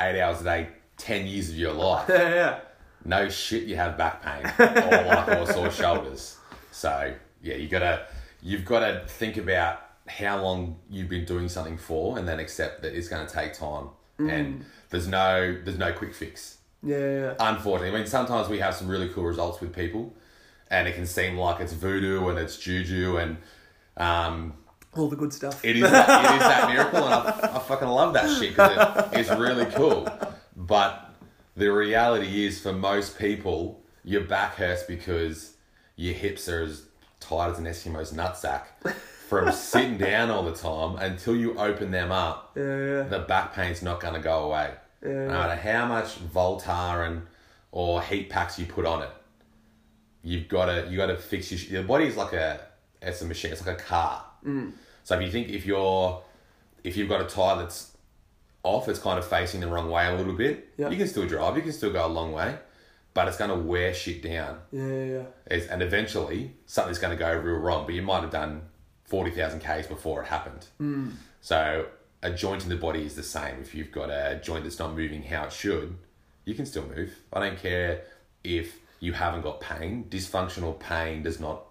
eight 0.00 0.20
hours 0.20 0.40
a 0.40 0.44
day, 0.44 0.68
10 0.98 1.26
years 1.26 1.50
of 1.50 1.56
your 1.56 1.72
life. 1.72 2.06
yeah 2.08 2.34
yeah 2.34 2.60
no 3.04 3.28
shit 3.28 3.64
you 3.64 3.76
have 3.76 3.96
back 3.96 4.22
pain 4.22 4.44
or 4.58 5.04
like 5.06 5.28
or 5.28 5.46
sore 5.52 5.70
shoulders. 5.70 6.36
So 6.72 7.14
yeah, 7.42 7.54
you 7.54 7.68
gotta 7.68 8.06
you've 8.42 8.64
gotta 8.64 9.04
think 9.06 9.36
about 9.36 9.80
how 10.08 10.42
long 10.42 10.76
you've 10.90 11.08
been 11.08 11.24
doing 11.24 11.48
something 11.48 11.76
for 11.78 12.18
and 12.18 12.26
then 12.26 12.38
accept 12.40 12.82
that 12.82 12.94
it's 12.94 13.08
gonna 13.08 13.28
take 13.28 13.52
time. 13.54 13.88
Mm. 14.18 14.32
And 14.32 14.64
there's 14.90 15.06
no 15.06 15.56
there's 15.64 15.78
no 15.78 15.92
quick 15.92 16.14
fix. 16.14 16.58
yeah 16.82 16.98
yeah 16.98 17.34
Unfortunately. 17.38 17.94
I 17.96 17.98
mean 18.00 18.08
sometimes 18.08 18.48
we 18.48 18.58
have 18.58 18.74
some 18.74 18.88
really 18.88 19.08
cool 19.10 19.24
results 19.24 19.60
with 19.60 19.74
people 19.74 20.12
and 20.70 20.88
it 20.88 20.94
can 20.94 21.06
seem 21.06 21.36
like 21.36 21.60
it's 21.60 21.72
voodoo 21.72 22.28
and 22.28 22.38
it's 22.38 22.56
juju 22.56 23.16
and 23.18 23.36
um 23.96 24.52
all 24.94 25.08
the 25.08 25.16
good 25.16 25.32
stuff 25.32 25.64
it 25.64 25.76
is 25.76 25.82
that, 25.82 26.24
it 26.24 26.34
is 26.36 26.40
that 26.40 26.68
miracle, 26.68 27.04
and 27.04 27.14
I, 27.14 27.56
I 27.56 27.58
fucking 27.58 27.88
love 27.88 28.14
that 28.14 28.28
shit 28.38 28.50
because 28.50 29.12
it, 29.12 29.20
it's 29.20 29.30
really 29.30 29.66
cool. 29.66 30.08
But 30.56 31.14
the 31.54 31.68
reality 31.68 32.46
is 32.46 32.60
for 32.60 32.72
most 32.72 33.18
people, 33.18 33.82
your 34.04 34.22
back 34.22 34.54
hurts 34.54 34.84
because 34.84 35.52
your 35.96 36.14
hips 36.14 36.48
are 36.48 36.62
as 36.62 36.84
tight 37.20 37.50
as 37.50 37.58
an 37.58 37.66
Eskimo's 37.66 38.12
nutsack 38.12 38.64
from 39.28 39.52
sitting 39.52 39.98
down 39.98 40.30
all 40.30 40.42
the 40.44 40.54
time 40.54 40.96
until 40.96 41.36
you 41.36 41.58
open 41.58 41.90
them 41.90 42.10
up. 42.10 42.52
Yeah, 42.56 42.62
yeah. 42.62 43.02
The 43.02 43.24
back 43.28 43.54
pain's 43.54 43.82
not 43.82 44.00
going 44.00 44.14
to 44.14 44.20
go 44.20 44.44
away. 44.44 44.72
Yeah. 45.02 45.26
No 45.26 45.28
matter 45.28 45.56
how 45.56 45.86
much 45.86 46.18
Voltaren 46.32 47.22
or 47.70 48.00
heat 48.02 48.30
packs 48.30 48.58
you 48.58 48.66
put 48.66 48.86
on 48.86 49.02
it, 49.02 49.10
you've 50.26 50.48
got 50.48 50.66
to 50.66 50.88
you 50.90 50.96
got 50.96 51.06
to 51.06 51.16
fix 51.16 51.52
your 51.52 51.60
your 51.72 51.82
body's 51.84 52.16
like 52.16 52.32
a 52.32 52.60
it's 53.00 53.22
a 53.22 53.24
machine. 53.24 53.52
It's 53.52 53.64
like 53.64 53.80
a 53.80 53.82
car. 53.82 54.24
Mm. 54.44 54.72
So 55.04 55.16
if 55.16 55.22
you 55.22 55.30
think 55.30 55.48
if 55.48 55.64
you're 55.64 56.22
if 56.82 56.96
you've 56.96 57.08
got 57.08 57.20
a 57.20 57.26
tire 57.26 57.56
that's 57.56 57.96
off, 58.62 58.88
it's 58.88 58.98
kind 58.98 59.18
of 59.18 59.24
facing 59.24 59.60
the 59.60 59.68
wrong 59.68 59.88
way 59.88 60.06
a 60.08 60.16
little 60.16 60.32
bit. 60.32 60.72
Yeah. 60.76 60.90
You 60.90 60.96
can 60.96 61.06
still 61.06 61.26
drive. 61.26 61.56
You 61.56 61.62
can 61.62 61.72
still 61.72 61.92
go 61.92 62.04
a 62.04 62.08
long 62.08 62.32
way, 62.32 62.56
but 63.14 63.28
it's 63.28 63.36
going 63.36 63.50
to 63.50 63.56
wear 63.56 63.94
shit 63.94 64.22
down. 64.22 64.58
Yeah, 64.72 64.88
yeah, 64.88 65.04
yeah. 65.04 65.22
It's, 65.46 65.66
and 65.68 65.80
eventually 65.82 66.56
something's 66.66 66.98
going 66.98 67.16
to 67.16 67.18
go 67.18 67.32
real 67.32 67.58
wrong. 67.58 67.86
But 67.86 67.94
you 67.94 68.02
might 68.02 68.22
have 68.22 68.32
done 68.32 68.62
forty 69.04 69.30
thousand 69.30 69.60
k's 69.60 69.86
before 69.86 70.22
it 70.22 70.26
happened. 70.26 70.66
Mm. 70.80 71.12
So 71.40 71.86
a 72.22 72.32
joint 72.32 72.64
in 72.64 72.68
the 72.68 72.76
body 72.76 73.04
is 73.06 73.14
the 73.14 73.22
same. 73.22 73.60
If 73.60 73.76
you've 73.76 73.92
got 73.92 74.10
a 74.10 74.40
joint 74.42 74.64
that's 74.64 74.80
not 74.80 74.96
moving 74.96 75.22
how 75.22 75.44
it 75.44 75.52
should, 75.52 75.96
you 76.44 76.54
can 76.54 76.66
still 76.66 76.86
move. 76.86 77.12
I 77.32 77.38
don't 77.38 77.58
care 77.58 78.02
if 78.42 78.80
you 79.00 79.12
haven't 79.12 79.42
got 79.42 79.60
pain. 79.60 80.06
Dysfunctional 80.08 80.78
pain 80.78 81.22
does 81.22 81.40
not. 81.40 81.64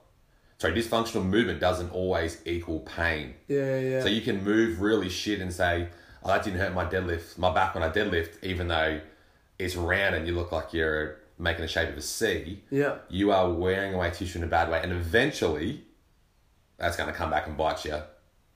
Sorry, 0.57 0.73
dysfunctional 0.73 1.25
movement 1.25 1.59
doesn't 1.59 1.91
always 1.91 2.41
equal 2.45 2.79
pain. 2.79 3.33
Yeah, 3.47 3.79
yeah. 3.79 4.01
So 4.01 4.07
you 4.07 4.21
can 4.21 4.43
move 4.43 4.81
really 4.81 5.09
shit 5.09 5.41
and 5.41 5.51
say, 5.53 5.89
"Oh, 6.23 6.29
that 6.29 6.43
didn't 6.43 6.59
hurt 6.59 6.73
my 6.73 6.85
deadlift, 6.85 7.37
my 7.37 7.53
back 7.53 7.75
when 7.75 7.83
I 7.83 7.89
deadlift," 7.89 8.43
even 8.43 8.67
though 8.67 9.01
it's 9.59 9.75
round 9.75 10.15
and 10.15 10.27
you 10.27 10.33
look 10.33 10.51
like 10.51 10.73
you're 10.73 11.17
making 11.37 11.61
the 11.61 11.67
shape 11.67 11.89
of 11.89 11.97
a 11.97 12.01
C. 12.01 12.63
yeah. 12.69 12.97
You 13.09 13.31
are 13.31 13.51
wearing 13.51 13.93
away 13.93 14.11
tissue 14.11 14.37
in 14.39 14.43
a 14.43 14.47
bad 14.47 14.69
way, 14.69 14.79
and 14.81 14.91
eventually, 14.91 15.83
that's 16.77 16.95
going 16.95 17.09
to 17.09 17.15
come 17.15 17.29
back 17.29 17.47
and 17.47 17.57
bite 17.57 17.83
you 17.85 17.99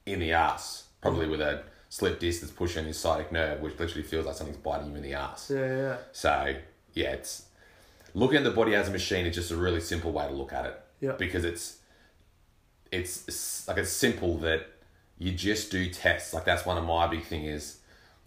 in 0.06 0.20
the 0.20 0.32
ass, 0.32 0.86
probably 1.02 1.28
with 1.28 1.42
a 1.42 1.64
slip 1.90 2.20
disc 2.20 2.42
that's 2.42 2.54
pushing 2.54 2.86
your 2.86 2.94
sciatic 2.94 3.32
nerve, 3.32 3.60
which 3.62 3.78
literally 3.80 4.04
feels 4.04 4.26
like 4.26 4.36
something's 4.36 4.58
biting 4.58 4.92
you 4.92 4.96
in 4.96 5.04
the 5.04 5.14
ass. 5.14 5.52
Yeah, 5.54 5.76
yeah. 5.78 5.98
So 6.12 6.56
yeah, 6.94 7.12
it's 7.12 7.44
looking 8.14 8.38
at 8.38 8.44
the 8.44 8.52
body 8.52 8.76
as 8.76 8.88
a 8.88 8.92
machine 8.92 9.26
is 9.26 9.36
just 9.36 9.52
a 9.52 9.56
really 9.56 9.82
simple 9.82 10.12
way 10.12 10.28
to 10.28 10.34
look 10.34 10.54
at 10.54 10.66
it. 10.66 10.82
Yeah. 11.02 11.14
Because 11.14 11.46
it's 11.46 11.78
it's 12.92 13.68
like 13.68 13.78
it's 13.78 13.92
simple 13.92 14.38
that 14.40 14.68
you 15.18 15.32
just 15.32 15.72
do 15.72 15.90
tests. 15.90 16.34
Like 16.34 16.46
that's 16.46 16.66
one 16.66 16.78
of 16.78 16.86
my 16.86 17.08
big 17.08 17.24
thing 17.24 17.46
is 17.46 17.78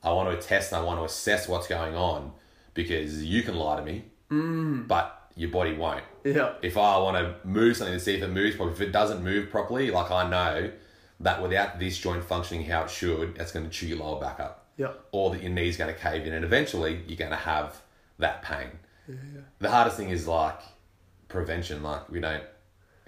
I 0.02 0.12
want 0.12 0.38
to 0.40 0.46
test 0.46 0.72
and 0.72 0.80
I 0.80 0.84
want 0.84 1.00
to 1.00 1.04
assess 1.04 1.48
what's 1.48 1.66
going 1.66 1.94
on 1.94 2.32
because 2.74 3.24
you 3.24 3.42
can 3.42 3.54
lie 3.56 3.76
to 3.76 3.82
me, 3.82 4.04
mm. 4.30 4.86
but 4.86 5.30
your 5.36 5.50
body 5.50 5.74
won't. 5.74 6.04
Yeah. 6.24 6.54
If 6.62 6.76
I 6.76 6.98
want 6.98 7.16
to 7.16 7.46
move 7.46 7.76
something 7.76 7.94
to 7.94 8.00
see 8.00 8.14
if 8.14 8.22
it 8.22 8.28
moves 8.28 8.56
properly, 8.56 8.74
if 8.74 8.80
it 8.80 8.92
doesn't 8.92 9.22
move 9.22 9.50
properly, 9.50 9.90
like 9.90 10.10
I 10.10 10.28
know 10.28 10.70
that 11.20 11.42
without 11.42 11.78
this 11.78 11.98
joint 11.98 12.24
functioning 12.24 12.64
how 12.66 12.84
it 12.84 12.90
should, 12.90 13.36
it's 13.38 13.52
going 13.52 13.64
to 13.64 13.70
chew 13.70 13.86
your 13.86 13.98
lower 13.98 14.20
back 14.20 14.40
up 14.40 14.66
Yeah. 14.76 14.92
or 15.12 15.30
that 15.30 15.42
your 15.42 15.52
knee's 15.52 15.76
going 15.76 15.92
to 15.92 15.98
cave 15.98 16.26
in, 16.26 16.32
and 16.32 16.44
eventually 16.44 17.02
you're 17.06 17.16
going 17.16 17.30
to 17.30 17.36
have 17.36 17.80
that 18.18 18.42
pain. 18.42 18.78
The 19.58 19.70
hardest 19.70 19.96
thing 19.96 20.10
is 20.10 20.26
like 20.28 20.60
prevention. 21.28 21.82
Like 21.82 22.08
we 22.10 22.20
don't, 22.20 22.42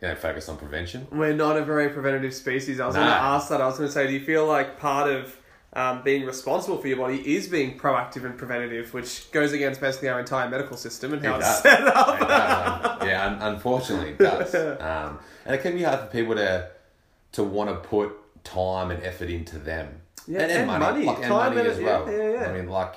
we 0.01 0.09
don't 0.09 0.19
focus 0.19 0.49
on 0.49 0.57
prevention. 0.57 1.07
We're 1.11 1.35
not 1.35 1.57
a 1.57 1.65
very 1.65 1.89
preventative 1.91 2.35
species. 2.35 2.81
I 2.81 2.87
was 2.87 2.95
going 2.97 3.07
to 3.07 3.13
ask 3.13 3.49
that. 3.51 3.61
I 3.61 3.67
was 3.67 3.77
going 3.79 3.89
to 3.89 3.93
say, 3.93 4.07
do 4.07 4.13
you 4.13 4.25
feel 4.25 4.47
like 4.47 4.79
part 4.79 5.11
of 5.11 5.37
um, 5.73 6.03
being 6.03 6.25
responsible 6.25 6.79
for 6.79 6.87
your 6.89 6.97
body 6.99 7.35
is 7.37 7.49
being 7.49 7.79
proactive 7.79 8.25
and 8.25 8.37
preventative, 8.39 8.95
which 8.95 9.31
goes 9.33 9.53
against 9.53 9.81
basically 9.81 10.09
our 10.09 10.21
entire 10.21 10.49
medical 10.49 10.77
system 10.77 11.13
and 11.13 11.25
how 11.25 11.35
It 11.35 11.39
it's 11.39 11.49
does. 11.49 11.63
set 11.63 11.81
up? 11.87 12.21
It. 12.21 12.31
Um, 13.03 13.09
yeah, 13.09 13.27
un- 13.27 13.55
unfortunately, 13.55 14.11
it 14.11 14.19
does. 14.19 14.55
Um, 14.81 15.19
and 15.47 15.55
it 15.55 15.63
can 15.63 15.75
be 15.77 15.83
hard 15.83 16.01
for 16.01 16.07
people 16.07 16.35
to 16.37 16.71
to 17.33 17.43
want 17.43 17.69
to 17.71 17.77
put 17.89 18.13
time 18.45 18.91
and 18.93 19.03
effort 19.03 19.29
into 19.29 19.59
them. 19.59 20.01
Yeah, 20.29 20.41
and 20.43 20.67
money. 20.69 21.05
like, 21.05 21.17
and 21.19 21.27
Time 21.27 21.55
money 21.55 21.61
and- 21.69 21.69
as 21.69 21.81
well. 21.81 22.09
yeah, 22.11 22.17
yeah, 22.17 22.31
yeah. 22.41 22.49
I 22.49 22.53
mean, 22.53 22.69
like, 22.69 22.95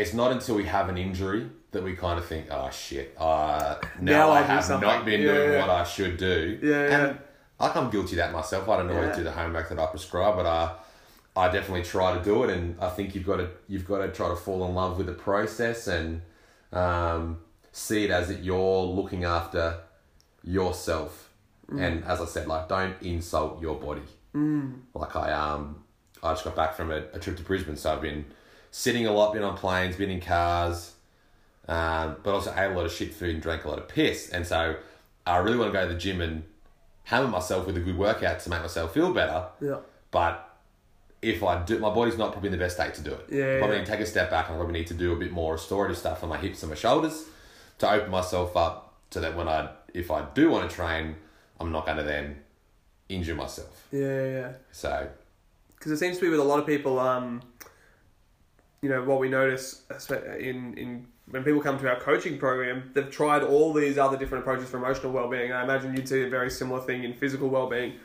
it's 0.00 0.14
not 0.14 0.32
until 0.32 0.54
we 0.56 0.64
have 0.64 0.88
an 0.88 0.98
injury 0.98 1.48
that 1.72 1.82
we 1.82 1.94
kind 1.94 2.18
of 2.18 2.26
think, 2.26 2.46
oh 2.50 2.68
shit, 2.70 3.14
uh, 3.18 3.76
now, 4.00 4.12
Now 4.12 4.30
I 4.30 4.38
I'll 4.38 4.44
have 4.44 4.64
something." 4.64 4.88
not 4.88 5.04
been 5.04 5.20
Yeah, 5.20 5.32
doing 5.32 5.52
yeah. 5.52 5.60
what 5.60 5.70
I 5.70 5.84
should 5.84 6.16
do. 6.16 6.58
Yeah, 6.62 6.70
yeah. 6.88 7.06
And 7.08 7.18
like 7.60 7.76
I'm 7.76 7.90
guilty 7.90 8.12
of 8.12 8.16
that 8.18 8.32
myself. 8.32 8.68
I 8.68 8.78
don't 8.78 8.90
always 8.90 9.16
do 9.16 9.22
the 9.22 9.30
homework 9.32 9.68
that 9.68 9.78
I 9.78 9.86
prescribe, 9.86 10.34
but 10.36 10.46
I, 10.46 10.72
I 11.36 11.48
definitely 11.50 11.82
try 11.84 12.16
to 12.16 12.24
do 12.24 12.42
it. 12.44 12.50
And 12.50 12.80
I 12.80 12.88
think 12.88 13.14
you've 13.14 13.26
got 13.26 13.36
to 13.36 13.50
you've 13.68 13.86
got 13.86 13.98
to 13.98 14.08
try 14.10 14.28
to 14.28 14.36
fall 14.36 14.66
in 14.66 14.74
love 14.74 14.96
with 14.98 15.06
the 15.06 15.12
process 15.12 15.86
and 15.86 16.22
um, 16.72 17.38
see 17.72 18.04
it 18.04 18.10
as 18.10 18.28
that 18.28 18.42
you're 18.42 18.82
looking 18.82 19.24
after 19.24 19.78
yourself. 20.42 21.28
Mm. 21.70 21.80
And 21.80 22.04
as 22.04 22.20
I 22.20 22.24
said, 22.24 22.46
like 22.48 22.68
don't 22.68 23.00
insult 23.02 23.60
your 23.60 23.76
body. 23.76 24.02
Mm. 24.34 24.80
Like 24.94 25.14
I 25.14 25.32
um 25.32 25.84
I 26.22 26.32
just 26.32 26.44
got 26.44 26.56
back 26.56 26.74
from 26.74 26.90
a, 26.90 27.04
a 27.12 27.18
trip 27.18 27.36
to 27.36 27.42
Brisbane, 27.42 27.76
so 27.76 27.92
I've 27.92 28.02
been 28.02 28.24
sitting 28.70 29.06
a 29.06 29.12
lot, 29.12 29.32
been 29.32 29.42
on 29.42 29.56
planes, 29.56 29.96
been 29.96 30.10
in 30.10 30.20
cars, 30.20 30.94
um, 31.68 32.16
but 32.22 32.34
also 32.34 32.52
ate 32.56 32.72
a 32.72 32.74
lot 32.74 32.86
of 32.86 32.92
shit 32.92 33.12
food 33.14 33.34
and 33.34 33.42
drank 33.42 33.64
a 33.64 33.68
lot 33.68 33.78
of 33.78 33.88
piss. 33.88 34.30
And 34.30 34.46
so 34.46 34.76
I 35.26 35.36
really 35.38 35.56
want 35.56 35.72
to 35.72 35.78
go 35.78 35.86
to 35.86 35.92
the 35.92 35.98
gym 35.98 36.20
and 36.20 36.44
hammer 37.04 37.28
myself 37.28 37.66
with 37.66 37.76
a 37.76 37.80
good 37.80 37.96
workout 37.96 38.40
to 38.40 38.50
make 38.50 38.60
myself 38.60 38.94
feel 38.94 39.12
better. 39.12 39.46
Yeah. 39.60 39.78
But 40.10 40.46
if 41.22 41.42
I 41.42 41.62
do, 41.64 41.78
my 41.78 41.90
body's 41.90 42.16
not 42.16 42.32
probably 42.32 42.48
in 42.48 42.52
the 42.52 42.58
best 42.58 42.76
state 42.76 42.94
to 42.94 43.02
do 43.02 43.12
it. 43.12 43.26
Yeah, 43.30 43.58
probably 43.58 43.76
yeah. 43.76 43.82
need 43.82 43.86
to 43.86 43.92
take 43.92 44.00
a 44.00 44.06
step 44.06 44.30
back 44.30 44.50
I 44.50 44.54
probably 44.54 44.72
need 44.72 44.86
to 44.88 44.94
do 44.94 45.12
a 45.12 45.16
bit 45.16 45.32
more 45.32 45.52
restorative 45.52 45.98
stuff 45.98 46.22
on 46.22 46.28
my 46.28 46.38
hips 46.38 46.62
and 46.62 46.70
my 46.70 46.76
shoulders 46.76 47.24
to 47.78 47.90
open 47.90 48.10
myself 48.10 48.56
up 48.56 48.94
so 49.10 49.20
that 49.20 49.36
when 49.36 49.48
I, 49.48 49.70
if 49.92 50.10
I 50.10 50.24
do 50.34 50.50
want 50.50 50.68
to 50.68 50.74
train, 50.74 51.16
I'm 51.58 51.72
not 51.72 51.84
going 51.84 51.98
to 51.98 52.04
then 52.04 52.36
injure 53.08 53.34
myself. 53.34 53.86
Yeah, 53.92 54.00
yeah, 54.00 54.26
yeah. 54.26 54.52
So 54.72 55.08
because 55.74 55.92
it 55.92 55.98
seems 55.98 56.16
to 56.18 56.22
be 56.22 56.28
with 56.28 56.40
a 56.40 56.44
lot 56.44 56.58
of 56.58 56.66
people. 56.66 56.98
Um, 56.98 57.42
you 58.82 58.88
know 58.88 59.02
what 59.02 59.20
we 59.20 59.28
notice 59.28 59.82
in 60.38 60.74
in 60.78 61.06
when 61.30 61.44
people 61.44 61.60
come 61.60 61.78
to 61.78 61.88
our 61.88 62.00
coaching 62.00 62.38
program, 62.38 62.90
they've 62.92 63.10
tried 63.10 63.42
all 63.44 63.72
these 63.72 63.98
other 63.98 64.16
different 64.16 64.42
approaches 64.42 64.68
for 64.68 64.78
emotional 64.78 65.12
well-being. 65.12 65.52
I 65.52 65.62
imagine 65.62 65.94
you'd 65.94 66.08
see 66.08 66.22
a 66.24 66.28
very 66.28 66.50
similar 66.50 66.80
thing 66.80 67.04
in 67.04 67.14
physical 67.14 67.48
well-being. 67.48 68.00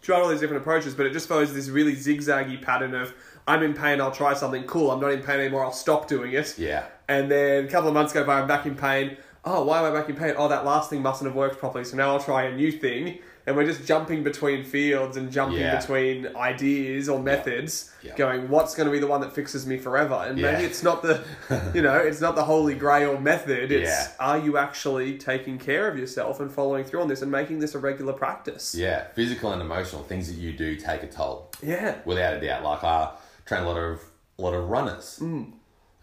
Tried 0.00 0.22
all 0.22 0.28
these 0.28 0.40
different 0.40 0.62
approaches, 0.62 0.94
but 0.94 1.04
it 1.04 1.12
just 1.12 1.28
follows 1.28 1.52
this 1.52 1.68
really 1.68 1.94
zigzaggy 1.94 2.62
pattern 2.62 2.94
of 2.94 3.12
I'm 3.46 3.62
in 3.62 3.74
pain, 3.74 4.00
I'll 4.00 4.10
try 4.10 4.32
something 4.32 4.64
cool. 4.64 4.90
I'm 4.90 5.00
not 5.00 5.12
in 5.12 5.22
pain 5.22 5.38
anymore, 5.38 5.64
I'll 5.64 5.72
stop 5.72 6.08
doing 6.08 6.32
it. 6.32 6.58
yeah, 6.58 6.86
And 7.08 7.30
then 7.30 7.66
a 7.66 7.68
couple 7.68 7.88
of 7.88 7.94
months 7.94 8.14
go 8.14 8.24
by, 8.24 8.40
I'm 8.40 8.48
back 8.48 8.64
in 8.64 8.74
pain. 8.74 9.18
Oh, 9.44 9.64
why 9.64 9.80
am 9.80 9.92
I 9.92 9.98
back 9.98 10.08
in 10.08 10.16
pain? 10.16 10.34
Oh, 10.38 10.48
that 10.48 10.64
last 10.64 10.88
thing 10.88 11.02
mustn't 11.02 11.28
have 11.28 11.36
worked 11.36 11.58
properly, 11.58 11.84
so 11.84 11.96
now 11.96 12.08
I'll 12.08 12.22
try 12.22 12.44
a 12.44 12.56
new 12.56 12.72
thing. 12.72 13.18
And 13.46 13.56
we're 13.56 13.64
just 13.66 13.86
jumping 13.86 14.24
between 14.24 14.64
fields 14.64 15.16
and 15.16 15.30
jumping 15.30 15.60
Yeah. 15.60 15.78
between 15.78 16.34
ideas 16.36 17.08
or 17.08 17.20
methods, 17.20 17.92
Yeah. 18.02 18.16
going, 18.16 18.48
what's 18.48 18.74
going 18.74 18.86
to 18.86 18.92
be 18.92 18.98
the 18.98 19.06
one 19.06 19.20
that 19.20 19.32
fixes 19.32 19.64
me 19.66 19.78
forever? 19.78 20.14
And 20.26 20.36
Yeah. 20.36 20.50
maybe 20.52 20.64
it's 20.64 20.82
not 20.82 21.00
the, 21.02 21.22
you 21.74 21.80
know, 21.80 21.94
it's 21.96 22.20
not 22.20 22.34
the 22.34 22.42
holy 22.42 22.74
grail 22.74 23.18
method. 23.20 23.70
It's 23.70 23.88
Yeah. 23.88 24.08
are 24.18 24.38
you 24.38 24.58
actually 24.58 25.16
taking 25.18 25.58
care 25.58 25.86
of 25.86 25.96
yourself 25.96 26.40
and 26.40 26.50
following 26.50 26.84
through 26.84 27.02
on 27.02 27.08
this 27.08 27.22
and 27.22 27.30
making 27.30 27.60
this 27.60 27.76
a 27.76 27.78
regular 27.78 28.12
practice? 28.12 28.74
yeah, 28.74 29.04
physical 29.14 29.52
and 29.52 29.62
emotional 29.62 30.02
things 30.02 30.26
that 30.26 30.36
you 30.40 30.52
do 30.52 30.74
take 30.74 31.04
a 31.04 31.06
toll. 31.06 31.52
Yeah. 31.62 31.96
without 32.04 32.34
a 32.34 32.40
doubt. 32.40 32.64
Like 32.64 32.82
I 32.82 33.10
train 33.46 33.62
a 33.62 33.66
lot 33.68 33.76
of 33.78 34.00
a 34.38 34.42
lot 34.42 34.54
of 34.54 34.68
runners. 34.68 35.18
Mm. 35.22 35.52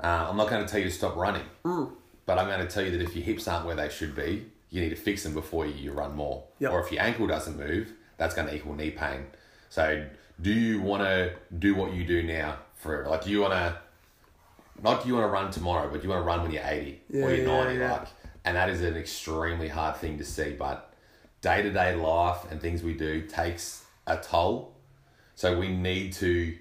Uh, 0.04 0.28
I'm 0.30 0.38
not 0.38 0.50
going 0.50 0.66
to 0.66 0.72
tell 0.72 0.80
you 0.80 0.88
to 0.88 0.92
stop 0.96 1.16
running, 1.16 1.44
but 2.26 2.40
I'm 2.40 2.48
going 2.48 2.66
to 2.66 2.68
tell 2.68 2.84
you 2.84 2.90
that 2.92 3.02
if 3.02 3.16
your 3.16 3.24
hips 3.24 3.48
aren't 3.48 3.66
where 3.68 3.76
they 3.76 3.90
should 3.90 4.16
be, 4.16 4.48
you 4.74 4.82
need 4.82 4.90
to 4.90 4.96
fix 4.96 5.22
them 5.22 5.36
before 5.36 5.68
you 5.68 5.92
run 5.92 6.16
more. 6.16 6.44
Yep. 6.58 6.72
Or 6.72 6.80
if 6.82 6.92
your 6.92 7.04
ankle 7.04 7.28
doesn't 7.28 7.58
move, 7.58 7.94
that's 8.18 8.34
going 8.34 8.48
to 8.48 8.56
equal 8.56 8.74
knee 8.74 8.90
pain. 8.90 9.28
So, 9.70 10.04
do 10.42 10.52
you 10.52 10.82
want 10.82 11.04
to 11.04 11.34
do 11.60 11.76
what 11.76 11.94
you 11.94 12.04
do 12.04 12.24
now 12.24 12.58
for 12.76 13.06
like? 13.08 13.24
Do 13.24 13.30
you 13.30 13.42
want 13.42 13.54
to? 13.54 13.78
Not 14.82 15.04
do 15.04 15.08
you 15.10 15.14
want 15.14 15.26
to 15.26 15.30
run 15.32 15.52
tomorrow, 15.52 15.88
but 15.92 16.02
do 16.02 16.08
you 16.08 16.10
want 16.10 16.24
to 16.24 16.26
run 16.26 16.42
when 16.42 16.50
you're 16.52 16.66
80 16.66 17.02
Yeah, 17.10 17.24
or 17.26 17.30
you're 17.30 17.46
yeah, 17.48 17.64
90? 17.66 17.80
yeah. 17.80 17.92
Like, 17.94 18.08
and 18.44 18.58
that 18.58 18.70
is 18.70 18.82
an 18.82 18.98
extremely 18.98 19.68
hard 19.68 19.96
thing 19.98 20.18
to 20.18 20.24
see. 20.26 20.54
But 20.54 20.92
day 21.42 21.62
to 21.62 21.70
day 21.72 21.94
life 21.96 22.40
and 22.50 22.60
things 22.60 22.82
we 22.82 22.94
do 22.96 23.22
takes 23.22 23.86
a 24.08 24.18
toll. 24.18 24.74
So 25.36 25.60
we 25.60 25.68
need 25.70 26.14
to 26.14 26.58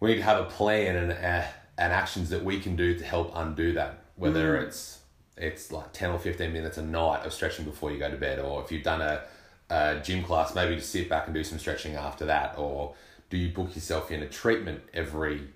we 0.00 0.08
need 0.10 0.16
to 0.16 0.22
have 0.22 0.40
a 0.40 0.44
plan 0.48 0.96
and 0.96 1.12
uh, 1.12 1.44
and 1.76 1.92
actions 1.92 2.30
that 2.30 2.42
we 2.42 2.58
can 2.60 2.76
do 2.76 2.98
to 2.98 3.04
help 3.04 3.30
undo 3.34 3.74
that. 3.74 4.04
Whether 4.16 4.56
it's 4.56 5.00
it's 5.36 5.72
like 5.72 5.92
ten 5.92 6.10
or 6.10 6.18
fifteen 6.18 6.52
minutes 6.52 6.78
a 6.78 6.82
night 6.82 7.24
of 7.24 7.32
stretching 7.32 7.64
before 7.64 7.90
you 7.90 7.98
go 7.98 8.10
to 8.10 8.16
bed, 8.16 8.38
or 8.38 8.62
if 8.62 8.70
you've 8.70 8.82
done 8.82 9.00
a, 9.00 9.22
a 9.70 10.00
gym 10.02 10.22
class, 10.22 10.54
maybe 10.54 10.76
just 10.76 10.90
sit 10.90 11.08
back 11.08 11.26
and 11.26 11.34
do 11.34 11.42
some 11.44 11.58
stretching 11.58 11.94
after 11.94 12.26
that, 12.26 12.58
or 12.58 12.94
do 13.30 13.36
you 13.36 13.48
book 13.52 13.74
yourself 13.74 14.10
in 14.10 14.22
a 14.22 14.28
treatment 14.28 14.82
every? 14.92 15.48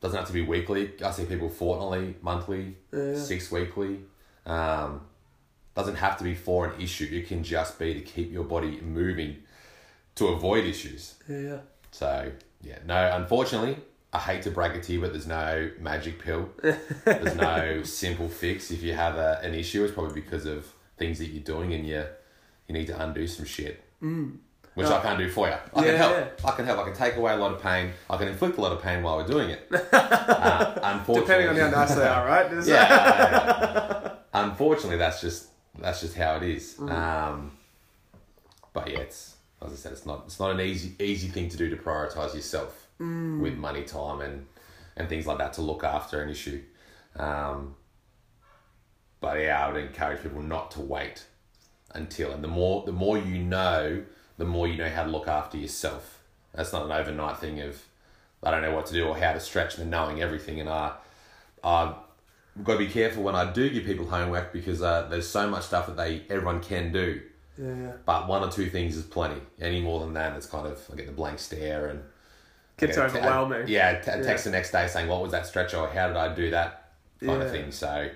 Doesn't 0.00 0.18
have 0.18 0.26
to 0.26 0.34
be 0.34 0.42
weekly. 0.42 0.92
I 1.02 1.10
see 1.12 1.24
people 1.24 1.48
fortnightly, 1.48 2.16
monthly, 2.20 2.76
six 3.16 3.50
weekly. 3.50 4.00
Um, 4.44 5.00
doesn't 5.74 5.96
have 5.96 6.18
to 6.18 6.24
be 6.24 6.34
for 6.34 6.66
an 6.66 6.80
issue. 6.80 7.08
It 7.10 7.26
can 7.26 7.42
just 7.42 7.78
be 7.78 7.94
to 7.94 8.00
keep 8.00 8.30
your 8.30 8.44
body 8.44 8.80
moving 8.82 9.38
to 10.16 10.26
avoid 10.28 10.66
issues. 10.66 11.14
Yeah, 11.28 11.38
yeah. 11.38 11.58
So 11.90 12.30
yeah, 12.62 12.78
no. 12.86 13.16
Unfortunately, 13.16 13.78
I 14.14 14.18
hate 14.20 14.42
to 14.42 14.50
break 14.50 14.74
it 14.74 14.82
to 14.84 14.92
you, 14.92 15.00
but 15.00 15.12
there's 15.12 15.26
no 15.26 15.70
magic 15.80 16.20
pill. 16.20 16.48
there's 16.62 17.34
no 17.34 17.82
simple 18.02 18.28
fix. 18.28 18.70
If 18.70 18.82
you 18.82 18.92
have 18.94 19.16
a, 19.16 19.40
an 19.42 19.54
issue, 19.54 19.82
it's 19.84 19.92
probably 19.92 20.14
because 20.20 20.46
of 20.46 20.72
things 20.96 21.18
that 21.18 21.26
you're 21.26 21.42
doing, 21.42 21.74
and 21.74 21.84
you 21.86 22.04
you 22.68 22.72
need 22.72 22.86
to 22.86 23.02
undo 23.02 23.26
some 23.26 23.44
shit. 23.44 23.82
Mm. 24.02 24.36
Which 24.74 24.86
I 24.88 25.00
can't 25.02 25.18
do 25.18 25.28
for 25.30 25.46
you. 25.48 25.54
I 25.54 25.84
Yeah, 25.84 25.86
can 25.90 25.96
help. 25.96 26.12
yeah. 26.12 26.48
I 26.48 26.50
can 26.56 26.64
help. 26.64 26.78
I 26.80 26.84
can 26.84 26.94
take 26.94 27.16
away 27.16 27.32
a 27.32 27.36
lot 27.36 27.52
of 27.52 27.62
pain. 27.62 27.92
I 28.10 28.16
can 28.16 28.26
inflict 28.28 28.58
a 28.58 28.60
lot 28.60 28.72
of 28.72 28.82
pain 28.82 29.02
while 29.04 29.16
we're 29.18 29.26
doing 29.26 29.50
it. 29.50 29.68
Uh, 29.92 30.78
unfortunately, 30.82 31.44
Depending 31.44 31.64
on 31.64 31.70
how 31.72 31.78
nice 31.80 31.94
they 31.94 32.06
are, 32.06 32.26
right? 32.26 32.50
There's- 32.50 32.68
yeah, 32.68 32.88
yeah, 32.88 34.00
yeah. 34.02 34.12
Unfortunately, 34.34 34.96
that's 34.98 35.20
just 35.20 35.48
that's 35.78 36.00
just 36.00 36.16
how 36.16 36.36
it 36.36 36.42
is. 36.42 36.74
Mm. 36.78 36.90
Um, 36.90 37.50
but 38.72 38.90
yeah, 38.90 38.98
it's 38.98 39.34
as 39.64 39.72
I 39.72 39.76
said, 39.76 39.92
it's 39.92 40.06
not 40.06 40.22
it's 40.26 40.38
not 40.40 40.50
an 40.52 40.60
easy 40.60 40.94
easy 41.00 41.28
thing 41.28 41.48
to 41.50 41.56
do 41.56 41.70
to 41.70 41.76
prioritize 41.76 42.34
yourself 42.34 42.83
Mm. 43.04 43.40
with 43.40 43.56
money, 43.56 43.82
time, 43.84 44.20
and 44.20 44.46
and 44.96 45.08
things 45.08 45.26
like 45.26 45.38
that 45.38 45.52
to 45.54 45.62
look 45.62 45.84
after 45.84 46.22
an 46.22 46.30
issue. 46.30 46.62
Um, 47.16 47.74
but 49.20 49.40
yeah, 49.40 49.64
I 49.64 49.72
would 49.72 49.82
encourage 49.82 50.22
people 50.22 50.42
not 50.42 50.70
to 50.72 50.80
wait 50.80 51.26
until, 51.94 52.32
and 52.32 52.42
the 52.42 52.48
more 52.48 52.84
the 52.84 52.92
more 52.92 53.18
you 53.18 53.38
know, 53.38 54.04
the 54.38 54.44
more 54.44 54.66
you 54.66 54.76
know 54.76 54.88
how 54.88 55.04
to 55.04 55.10
look 55.10 55.28
after 55.28 55.56
yourself. 55.56 56.20
That's 56.54 56.72
not 56.72 56.84
an 56.84 56.92
overnight 56.92 57.38
thing 57.38 57.60
of 57.60 57.82
I 58.42 58.50
don't 58.50 58.62
know 58.62 58.74
what 58.74 58.86
to 58.86 58.92
do 58.92 59.06
or 59.06 59.16
how 59.16 59.32
to 59.32 59.40
stretch 59.40 59.78
and 59.78 59.90
knowing 59.90 60.20
everything. 60.20 60.60
And 60.60 60.68
I, 60.68 60.92
I've 61.62 61.94
got 62.62 62.74
to 62.74 62.78
be 62.78 62.88
careful 62.88 63.22
when 63.22 63.34
I 63.34 63.50
do 63.50 63.70
give 63.70 63.84
people 63.84 64.06
homework 64.06 64.52
because 64.52 64.82
uh, 64.82 65.08
there's 65.08 65.28
so 65.28 65.48
much 65.48 65.64
stuff 65.64 65.86
that 65.86 65.96
they 65.96 66.22
everyone 66.30 66.60
can 66.60 66.92
do, 66.92 67.22
yeah, 67.58 67.74
yeah. 67.74 67.92
but 68.04 68.28
one 68.28 68.42
or 68.42 68.50
two 68.50 68.68
things 68.68 68.96
is 68.96 69.04
plenty. 69.04 69.40
Any 69.60 69.80
more 69.80 70.00
than 70.00 70.12
that, 70.14 70.36
it's 70.36 70.46
kind 70.46 70.66
of 70.66 70.80
I 70.92 70.96
get 70.96 71.06
the 71.06 71.12
blank 71.12 71.38
stare 71.38 71.86
and 71.86 72.02
Gets 72.76 72.96
yeah, 72.96 73.64
yeah, 73.66 74.00
t- 74.00 74.22
text 74.22 74.44
the 74.44 74.50
next 74.50 74.72
day 74.72 74.86
saying 74.88 75.08
what 75.08 75.22
was 75.22 75.30
that 75.32 75.46
stretch 75.46 75.74
or 75.74 75.88
how 75.88 76.08
did 76.08 76.16
I 76.16 76.34
do 76.34 76.50
that 76.50 76.90
kind 77.20 77.38
Yeah. 77.40 77.44
of 77.44 77.50
thing. 77.50 77.70
So. 77.70 78.08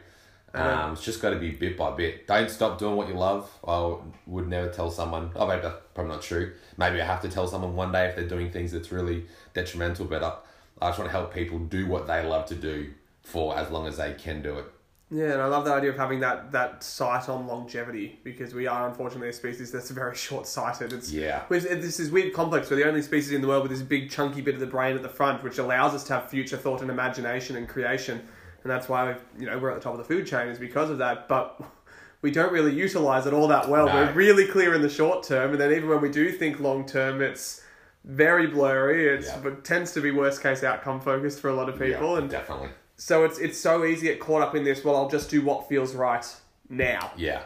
Know. 0.54 0.60
Um, 0.60 0.92
it's 0.94 1.04
just 1.04 1.20
got 1.20 1.30
to 1.30 1.38
be 1.38 1.50
bit 1.50 1.76
by 1.76 1.94
bit. 1.94 2.26
Don't 2.26 2.50
stop 2.50 2.78
doing 2.78 2.96
what 2.96 3.06
you 3.08 3.14
love. 3.14 3.50
I 3.66 3.96
would 4.26 4.48
never 4.48 4.70
tell 4.70 4.90
someone. 4.90 5.30
Oh, 5.36 5.46
maybe 5.46 5.60
that's 5.62 5.76
probably 5.94 6.12
not 6.14 6.22
true. 6.22 6.54
Maybe 6.78 7.00
I 7.02 7.04
have 7.04 7.20
to 7.20 7.28
tell 7.28 7.46
someone 7.46 7.76
one 7.76 7.92
day 7.92 8.06
if 8.08 8.16
they're 8.16 8.26
doing 8.26 8.50
things 8.50 8.72
that's 8.72 8.90
really 8.90 9.26
detrimental. 9.52 10.06
But 10.06 10.22
I, 10.24 10.32
I 10.80 10.88
just 10.88 10.98
want 10.98 11.10
to 11.10 11.12
help 11.12 11.34
people 11.34 11.58
do 11.58 11.86
what 11.86 12.06
they 12.06 12.24
love 12.26 12.46
to 12.46 12.54
do 12.54 12.92
for 13.22 13.56
as 13.58 13.70
long 13.70 13.86
as 13.86 13.98
they 13.98 14.14
can 14.14 14.40
do 14.42 14.58
it. 14.58 14.64
Yeah, 15.10 15.32
and 15.32 15.40
I 15.40 15.46
love 15.46 15.64
the 15.64 15.72
idea 15.72 15.90
of 15.90 15.96
having 15.96 16.20
that 16.20 16.52
that 16.52 16.82
sight 16.82 17.28
on 17.30 17.46
longevity 17.46 18.18
because 18.24 18.52
we 18.54 18.66
are 18.66 18.86
unfortunately 18.86 19.30
a 19.30 19.32
species 19.32 19.72
that's 19.72 19.90
very 19.90 20.14
short 20.26 20.46
sighted. 20.46 20.92
It's 20.92 21.10
Yeah. 21.10 21.44
This 21.48 21.98
is 21.98 22.10
weird 22.10 22.34
complex. 22.34 22.70
We're 22.70 22.76
the 22.76 22.86
only 22.86 23.00
species 23.02 23.32
in 23.32 23.40
the 23.40 23.48
world 23.48 23.62
with 23.62 23.72
this 23.72 23.82
big 23.82 24.10
chunky 24.10 24.42
bit 24.42 24.54
of 24.54 24.60
the 24.60 24.66
brain 24.66 24.96
at 24.96 25.02
the 25.02 25.08
front, 25.08 25.42
which 25.42 25.58
allows 25.58 25.94
us 25.94 26.04
to 26.04 26.14
have 26.14 26.28
future 26.28 26.58
thought 26.58 26.82
and 26.82 26.90
imagination 26.90 27.56
and 27.56 27.66
creation, 27.66 28.18
and 28.62 28.70
that's 28.70 28.88
why 28.88 29.16
you 29.38 29.46
know 29.46 29.58
we're 29.58 29.70
at 29.70 29.76
the 29.76 29.80
top 29.80 29.92
of 29.92 29.98
the 29.98 30.04
food 30.04 30.26
chain 30.26 30.48
is 30.48 30.58
because 30.58 30.90
of 30.90 30.98
that. 30.98 31.26
But 31.26 31.58
we 32.22 32.30
don't 32.30 32.52
really 32.52 32.74
utilize 32.74 33.24
it 33.26 33.32
all 33.32 33.48
that 33.48 33.66
well. 33.68 33.86
No. 33.86 33.94
We're 33.94 34.12
really 34.12 34.46
clear 34.46 34.74
in 34.74 34.82
the 34.82 34.90
short 34.90 35.22
term, 35.22 35.52
and 35.52 35.60
then 35.60 35.72
even 35.72 35.88
when 35.88 36.02
we 36.02 36.10
do 36.10 36.30
think 36.30 36.60
long 36.60 36.84
term, 36.84 37.22
it's 37.22 37.62
very 38.04 38.46
blurry. 38.46 39.08
It's 39.08 39.28
Yeah. 39.28 39.40
but 39.42 39.64
tends 39.64 39.92
to 39.92 40.02
be 40.02 40.10
worst 40.10 40.42
case 40.42 40.62
outcome 40.62 41.00
focused 41.00 41.40
for 41.40 41.48
a 41.48 41.54
lot 41.54 41.70
of 41.70 41.78
people, 41.78 42.12
yeah, 42.12 42.18
and 42.18 42.28
definitely. 42.30 42.68
So 42.98 43.24
it's 43.24 43.38
it's 43.38 43.56
so 43.58 43.84
easy 43.86 44.08
to 44.08 44.12
get 44.14 44.20
caught 44.20 44.42
up 44.42 44.54
in 44.54 44.64
this. 44.64 44.84
Well, 44.84 44.94
I'll 44.96 45.08
just 45.08 45.30
do 45.30 45.40
what 45.42 45.68
feels 45.68 45.94
right 45.94 46.26
now, 46.68 47.12
Yeah, 47.16 47.42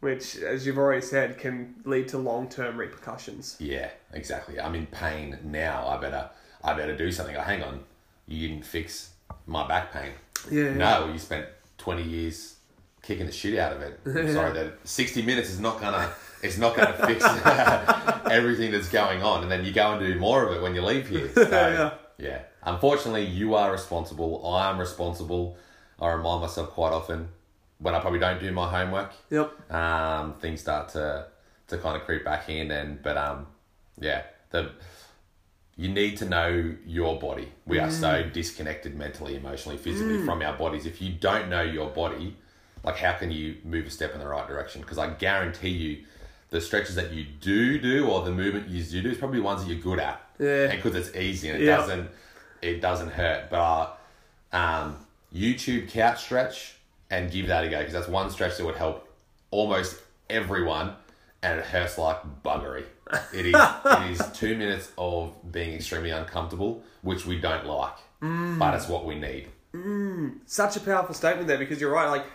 which, 0.00 0.36
as 0.36 0.66
you've 0.66 0.76
already 0.76 1.00
said, 1.00 1.38
can 1.38 1.76
lead 1.84 2.08
to 2.08 2.18
long 2.18 2.48
term 2.50 2.76
repercussions. 2.76 3.56
yeah, 3.58 3.88
exactly. 4.12 4.60
I'm 4.60 4.74
in 4.74 4.86
pain 4.86 5.38
now. 5.44 5.86
I 5.88 5.96
better, 5.96 6.28
I 6.62 6.74
better 6.74 6.94
do 6.96 7.10
something. 7.10 7.34
Oh, 7.36 7.40
hang 7.40 7.62
on, 7.62 7.80
you 8.26 8.48
didn't 8.48 8.64
fix 8.66 9.10
my 9.46 9.66
back 9.66 9.92
pain. 9.92 10.12
Yeah. 10.50 10.74
No, 10.74 11.10
you 11.12 11.18
spent 11.18 11.46
twenty 11.78 12.02
years 12.02 12.56
kicking 13.02 13.24
the 13.26 13.32
shit 13.32 13.58
out 13.58 13.72
of 13.72 13.80
it. 13.82 13.98
I'm 14.04 14.32
sorry 14.34 14.52
that 14.52 14.78
sixty 14.84 15.22
minutes 15.22 15.48
is 15.50 15.60
not 15.60 15.80
gonna 15.80 16.10
it's 16.42 16.58
not 16.58 16.76
gonna 16.76 16.92
fix 17.06 17.24
everything 18.30 18.70
that's 18.72 18.88
going 18.88 19.22
on, 19.22 19.42
and 19.42 19.50
then 19.50 19.64
you 19.64 19.72
go 19.72 19.92
and 19.92 20.00
do 20.00 20.18
more 20.18 20.44
of 20.44 20.56
it 20.56 20.62
when 20.62 20.74
you 20.74 20.82
leave 20.82 21.08
here. 21.08 21.28
So, 21.34 21.42
Yeah. 21.50 21.90
yeah. 22.18 22.42
Unfortunately, 22.62 23.24
you 23.24 23.54
are 23.54 23.70
responsible. 23.72 24.46
I 24.46 24.70
am 24.70 24.78
responsible. 24.78 25.56
I 26.00 26.08
remind 26.12 26.40
myself 26.42 26.70
quite 26.70 26.92
often 26.92 27.28
when 27.78 27.94
I 27.94 28.00
probably 28.00 28.18
don't 28.18 28.40
do 28.40 28.50
my 28.52 28.68
homework. 28.68 29.12
Yep. 29.30 29.72
Um, 29.72 30.34
things 30.34 30.60
start 30.60 30.88
to 30.90 31.26
to 31.68 31.78
kind 31.78 31.96
of 31.96 32.02
creep 32.04 32.24
back 32.24 32.48
in, 32.48 32.70
and 32.70 33.02
but 33.02 33.16
um, 33.16 33.46
yeah, 34.00 34.22
the 34.50 34.70
you 35.76 35.88
need 35.88 36.16
to 36.16 36.24
know 36.24 36.74
your 36.86 37.20
body. 37.20 37.52
We 37.64 37.78
are 37.78 37.90
so 37.90 38.24
disconnected 38.32 38.96
mentally, 38.96 39.36
emotionally, 39.36 39.78
physically 39.78 40.24
from 40.24 40.42
our 40.42 40.56
bodies. 40.56 40.86
If 40.86 41.00
you 41.00 41.12
don't 41.12 41.48
know 41.48 41.62
your 41.62 41.88
body, 41.90 42.36
like 42.82 42.96
how 42.96 43.12
can 43.12 43.30
you 43.30 43.58
move 43.64 43.86
a 43.86 43.90
step 43.90 44.12
in 44.12 44.18
the 44.18 44.26
right 44.26 44.48
direction? 44.48 44.80
Because 44.80 44.98
I 44.98 45.10
guarantee 45.10 45.68
you, 45.68 46.04
the 46.50 46.60
stretches 46.60 46.96
that 46.96 47.12
you 47.12 47.24
do 47.40 47.78
do 47.78 48.08
or 48.08 48.24
the 48.24 48.32
movement 48.32 48.68
you 48.68 48.82
do 48.82 49.02
do 49.02 49.10
is 49.10 49.18
probably 49.18 49.38
ones 49.40 49.64
that 49.64 49.70
you're 49.72 49.80
good 49.80 50.00
at. 50.00 50.20
Yeah. 50.40 50.74
because 50.74 50.94
it's 50.94 51.14
easy 51.16 51.48
and 51.48 51.60
it 51.60 51.64
Yeah. 51.66 51.76
doesn't 51.78 52.10
it 52.62 52.80
doesn't 52.80 53.10
hurt. 53.10 53.50
But 53.50 53.98
uh, 54.52 54.56
um, 54.56 54.96
YouTube 55.34 55.88
couch 55.90 56.22
stretch 56.24 56.74
and 57.10 57.30
give 57.30 57.46
that 57.48 57.64
a 57.64 57.68
go 57.68 57.78
because 57.78 57.92
that's 57.92 58.08
one 58.08 58.30
stretch 58.30 58.56
that 58.58 58.64
would 58.64 58.76
help 58.76 59.08
almost 59.50 59.96
everyone, 60.28 60.94
and 61.42 61.58
it 61.58 61.64
hurts 61.66 61.98
like 61.98 62.18
buggery. 62.42 62.84
It 63.32 63.46
is 63.46 63.54
it 63.54 64.10
is 64.10 64.22
two 64.38 64.56
minutes 64.56 64.90
of 64.98 65.32
being 65.50 65.72
extremely 65.74 66.10
uncomfortable, 66.10 66.82
which 67.02 67.24
we 67.24 67.38
don't 67.40 67.66
like, 67.66 67.96
but 68.20 68.74
it's 68.74 68.88
what 68.88 69.06
we 69.06 69.14
need. 69.18 69.48
Such 70.46 70.76
a 70.76 70.80
powerful 70.80 71.14
statement 71.14 71.46
there 71.48 71.56
because 71.58 71.80
you're 71.80 71.92
right. 71.92 72.08
Like 72.10 72.26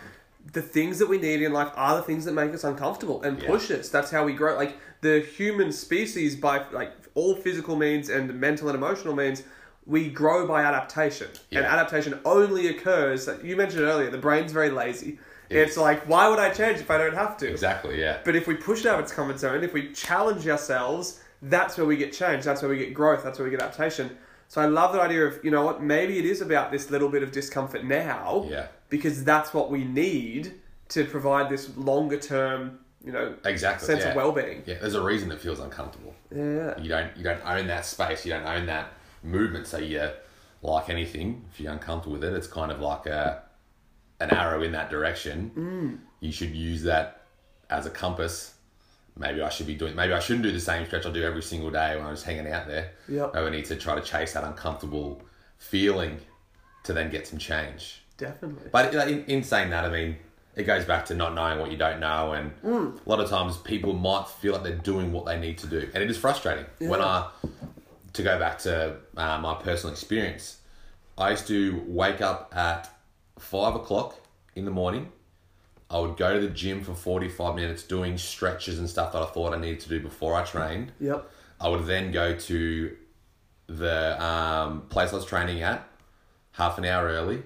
the 0.51 0.61
things 0.61 0.99
that 0.99 1.07
we 1.07 1.17
need 1.19 1.41
in 1.41 1.53
life 1.53 1.71
are 1.75 1.95
the 1.97 2.01
things 2.03 2.25
that 2.25 2.33
make 2.33 2.53
us 2.53 2.63
uncomfortable 2.63 3.21
and 3.21 3.39
Yeah. 3.41 3.47
push 3.49 3.69
us. 3.71 3.89
That's 3.89 4.09
how 4.11 4.25
we 4.25 4.33
grow. 4.33 4.55
Like 4.55 4.77
the 5.01 5.19
human 5.19 5.71
species, 5.71 6.35
by 6.35 6.63
like 6.71 6.91
all 7.15 7.35
physical 7.35 7.75
means 7.75 8.09
and 8.09 8.33
mental 8.39 8.67
and 8.69 8.75
emotional 8.77 9.15
means, 9.15 9.43
we 9.85 10.09
grow 10.09 10.47
by 10.47 10.63
adaptation. 10.63 11.27
And 11.51 11.65
adaptation 11.65 12.19
only 12.25 12.67
occurs. 12.67 13.29
You 13.43 13.55
mentioned 13.55 13.83
earlier, 13.83 14.09
the 14.09 14.17
brain's 14.17 14.51
very 14.51 14.69
lazy. 14.69 15.19
It's 15.49 15.77
like, 15.77 16.07
why 16.07 16.27
would 16.29 16.39
I 16.39 16.49
change 16.49 16.79
if 16.79 16.89
I 16.89 16.97
don't 16.97 17.13
have 17.13 17.37
to? 17.37 17.49
Exactly, 17.49 17.99
yeah. 17.99 18.19
But 18.23 18.35
if 18.35 18.47
we 18.47 18.55
push 18.55 18.79
it 18.81 18.87
out 18.87 18.95
of 18.95 19.01
its 19.01 19.13
comfort 19.13 19.39
zone, 19.39 19.63
if 19.63 19.73
we 19.73 19.91
challenge 19.91 20.47
ourselves, 20.47 21.21
that's 21.43 21.77
where 21.77 21.85
we 21.85 21.95
get 21.97 22.11
change. 22.11 22.43
That's 22.43 22.61
where 22.61 22.71
we 22.71 22.77
get 22.77 22.93
growth. 22.93 23.23
That's 23.23 23.37
where 23.37 23.45
we 23.45 23.51
get 23.51 23.61
adaptation. 23.61 24.17
So 24.47 24.61
I 24.61 24.65
love 24.65 24.93
that 24.93 25.01
idea 25.01 25.25
of, 25.25 25.43
you 25.43 25.51
know 25.51 25.63
what, 25.63 25.81
maybe 25.81 26.17
it 26.19 26.25
is 26.25 26.41
about 26.41 26.71
this 26.71 26.89
little 26.89 27.09
bit 27.09 27.23
of 27.23 27.31
discomfort 27.31 27.83
now. 27.83 28.45
Yeah. 28.49 28.67
Because 28.89 29.23
that's 29.23 29.53
what 29.53 29.71
we 29.71 29.83
need 29.83 30.53
to 30.89 31.05
provide 31.05 31.49
this 31.49 31.75
longer 31.75 32.19
term, 32.19 32.79
you 33.03 33.11
know, 33.11 33.35
Exactly. 33.45 33.85
sense 33.85 34.03
yeah. 34.03 34.09
of 34.09 34.15
well 34.15 34.31
being. 34.31 34.63
Yeah, 34.65 34.75
there's 34.79 34.95
a 34.95 35.01
reason 35.03 35.31
it 35.31 35.39
feels 35.39 35.59
uncomfortable. 35.59 36.13
Yeah. 36.33 36.79
You 36.79 36.89
don't 36.89 37.15
you 37.17 37.23
don't 37.23 37.41
own 37.45 37.67
that 37.67 37.85
space. 37.85 38.25
You 38.25 38.33
don't 38.33 38.45
own 38.45 38.65
that 38.67 38.93
movement. 39.23 39.67
So 39.67 39.77
yeah, 39.77 40.11
like 40.61 40.89
anything, 40.89 41.45
if 41.51 41.59
you're 41.59 41.71
uncomfortable 41.71 42.13
with 42.13 42.23
it, 42.23 42.33
it's 42.33 42.47
kind 42.47 42.71
of 42.71 42.79
like 42.79 43.05
a 43.05 43.43
an 44.19 44.29
arrow 44.31 44.61
in 44.61 44.71
that 44.71 44.89
direction. 44.89 45.51
Mm. 45.55 45.99
You 46.19 46.31
should 46.31 46.55
use 46.55 46.83
that 46.83 47.25
as 47.69 47.85
a 47.85 47.89
compass. 47.89 48.53
Maybe 49.17 49.41
I 49.41 49.49
should 49.49 49.67
be 49.67 49.75
doing. 49.75 49.95
Maybe 49.95 50.13
I 50.13 50.19
shouldn't 50.19 50.43
do 50.43 50.51
the 50.51 50.59
same 50.59 50.85
stretch 50.85 51.05
I 51.05 51.11
do 51.11 51.23
every 51.23 51.43
single 51.43 51.69
day 51.69 51.95
when 51.95 52.05
I'm 52.05 52.13
just 52.13 52.25
hanging 52.25 52.47
out 52.47 52.67
there. 52.67 52.91
Maybe 53.33 53.47
I 53.47 53.49
need 53.49 53.65
to 53.65 53.75
try 53.75 53.95
to 53.95 54.01
chase 54.01 54.33
that 54.33 54.43
uncomfortable 54.43 55.21
feeling 55.57 56.19
to 56.83 56.93
then 56.93 57.11
get 57.11 57.27
some 57.27 57.37
change. 57.37 58.01
Definitely. 58.17 58.69
But 58.71 58.93
in, 58.93 59.25
in 59.25 59.43
saying 59.43 59.69
that, 59.69 59.85
I 59.85 59.89
mean, 59.89 60.17
it 60.55 60.63
goes 60.63 60.85
back 60.85 61.05
to 61.05 61.13
not 61.15 61.33
knowing 61.33 61.59
what 61.59 61.71
you 61.71 61.77
don't 61.77 61.99
know, 61.99 62.33
and 62.33 62.51
a 62.63 63.09
lot 63.09 63.19
of 63.19 63.29
times 63.29 63.57
people 63.57 63.93
might 63.93 64.27
feel 64.27 64.53
like 64.53 64.63
they're 64.63 64.75
doing 64.75 65.11
what 65.11 65.25
they 65.25 65.39
need 65.39 65.57
to 65.59 65.67
do, 65.67 65.89
and 65.93 66.03
it 66.03 66.09
is 66.09 66.17
frustrating. 66.17 66.65
When 66.79 67.01
I, 67.01 67.29
to 68.13 68.23
go 68.23 68.39
back 68.39 68.59
to 68.59 68.97
uh, 69.17 69.39
my 69.39 69.55
personal 69.55 69.91
experience, 69.91 70.59
I 71.17 71.31
used 71.31 71.47
to 71.47 71.83
wake 71.87 72.21
up 72.21 72.53
at 72.55 72.89
five 73.39 73.75
o'clock 73.75 74.15
in 74.55 74.65
the 74.65 74.71
morning. 74.71 75.11
I 75.89 75.99
would 75.99 76.17
go 76.17 76.33
to 76.33 76.39
the 76.39 76.53
gym 76.53 76.83
for 76.83 76.95
forty 76.95 77.29
five 77.29 77.55
minutes 77.55 77.83
doing 77.83 78.17
stretches 78.17 78.79
and 78.79 78.89
stuff 78.89 79.13
that 79.13 79.21
I 79.21 79.25
thought 79.25 79.53
I 79.53 79.59
needed 79.59 79.81
to 79.81 79.89
do 79.89 79.99
before 79.99 80.33
I 80.35 80.43
trained. 80.43 80.91
Yep. 80.99 81.29
I 81.59 81.67
would 81.69 81.85
then 81.85 82.11
go 82.11 82.35
to 82.35 82.95
the 83.67 84.23
um, 84.23 84.81
place 84.89 85.13
I 85.13 85.15
was 85.15 85.25
training 85.25 85.61
at 85.61 85.87
half 86.53 86.77
an 86.77 86.85
hour 86.85 87.07
early, 87.07 87.43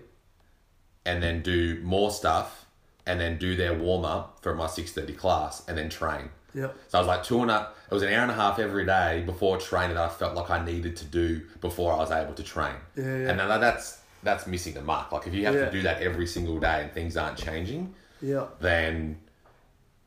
and 1.05 1.21
then 1.21 1.41
do 1.41 1.81
more 1.83 2.11
stuff, 2.11 2.65
and 3.05 3.19
then 3.19 3.37
do 3.37 3.55
their 3.55 3.73
warm 3.73 4.05
up 4.05 4.39
for 4.41 4.55
my 4.55 4.67
six 4.67 4.91
thirty 4.91 5.13
class, 5.13 5.67
and 5.67 5.77
then 5.77 5.89
train. 5.89 6.29
Yep. 6.53 6.75
So 6.87 6.97
I 6.97 7.01
was 7.01 7.07
like 7.07 7.23
two 7.23 7.41
and 7.41 7.51
a, 7.51 7.69
it 7.89 7.93
was 7.93 8.03
an 8.03 8.09
hour 8.13 8.21
and 8.23 8.31
a 8.31 8.35
half 8.35 8.59
every 8.59 8.85
day 8.85 9.23
before 9.25 9.57
training 9.57 9.95
that 9.95 10.03
I 10.03 10.13
felt 10.13 10.35
like 10.35 10.49
I 10.49 10.63
needed 10.63 10.95
to 10.97 11.05
do 11.05 11.41
before 11.61 11.93
I 11.93 11.97
was 11.97 12.11
able 12.11 12.33
to 12.33 12.43
train. 12.43 12.75
Yeah, 12.95 13.03
yeah. 13.03 13.29
And 13.29 13.37
now 13.37 13.57
that's 13.57 13.99
that's 14.23 14.45
missing 14.47 14.73
the 14.73 14.81
mark. 14.81 15.11
Like 15.11 15.27
if 15.27 15.33
you 15.33 15.45
have 15.45 15.55
Yeah. 15.55 15.65
to 15.65 15.71
do 15.71 15.81
that 15.83 16.01
every 16.01 16.27
single 16.27 16.59
day 16.59 16.81
and 16.83 16.91
things 16.91 17.15
aren't 17.15 17.37
changing, 17.37 17.93
Yep. 18.21 18.59
then 18.59 19.19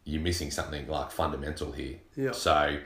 you're 0.04 0.20
missing 0.22 0.50
something 0.50 0.86
like 0.88 1.10
fundamental 1.10 1.72
here. 1.72 1.96
Yeah. 2.16 2.32
So 2.32 2.78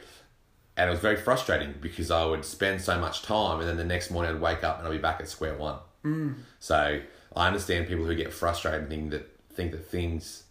and 0.76 0.88
it 0.88 0.90
was 0.90 1.00
very 1.00 1.16
frustrating 1.16 1.74
because 1.80 2.10
I 2.10 2.24
would 2.24 2.44
spend 2.44 2.80
so 2.82 2.98
much 2.98 3.22
time, 3.22 3.60
and 3.60 3.68
then 3.68 3.76
the 3.76 3.84
next 3.84 4.10
morning 4.10 4.34
I'd 4.34 4.40
wake 4.40 4.64
up 4.64 4.78
and 4.78 4.86
I'd 4.88 4.90
be 4.92 4.98
back 4.98 5.20
at 5.20 5.28
square 5.28 5.54
one. 5.56 5.78
Mm. 6.04 6.34
So 6.58 7.00
I 7.36 7.46
understand 7.46 7.86
people 7.88 8.04
who 8.04 8.14
get 8.14 8.32
frustrated 8.32 8.80
and 8.82 8.88
think 8.90 9.10
that 9.10 9.30
think 9.54 9.70
that 9.72 9.86
things 9.86 10.44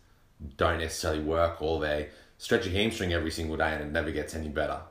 don't 0.57 0.79
necessarily 0.79 1.21
work, 1.21 1.61
or 1.61 1.79
they 1.81 2.09
stretch 2.43 2.67
a 2.67 2.69
hamstring 2.69 3.13
every 3.13 3.31
single 3.31 3.55
day 3.55 3.71
and 3.73 3.81
it 3.81 3.91
never 3.91 4.11
gets 4.11 4.35
any 4.35 4.49
better. 4.49 4.81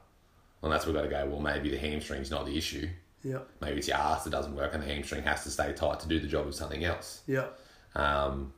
And 0.63 0.73
that's 0.73 0.87
where 0.87 0.95
we 0.95 0.99
got 0.99 1.05
to 1.05 1.11
go. 1.11 1.27
Well, 1.31 1.41
maybe 1.41 1.69
the 1.69 1.77
hamstring's 1.77 2.31
not 2.31 2.47
the 2.47 2.57
issue. 2.57 2.89
Yeah. 3.23 3.41
Maybe 3.61 3.77
it's 3.79 3.89
your 3.89 3.99
ass 3.99 4.25
that 4.25 4.31
doesn't 4.31 4.57
work, 4.57 4.73
and 4.73 4.83
the 4.83 4.87
hamstring 4.87 5.23
has 5.25 5.45
to 5.45 5.51
stay 5.51 5.73
tight 5.75 6.01
to 6.01 6.09
do 6.09 6.19
the 6.19 6.27
job 6.27 6.47
of 6.47 6.55
something 6.55 6.83
else. 6.83 7.21
Yeah. 7.27 7.49
Um, 7.95 8.53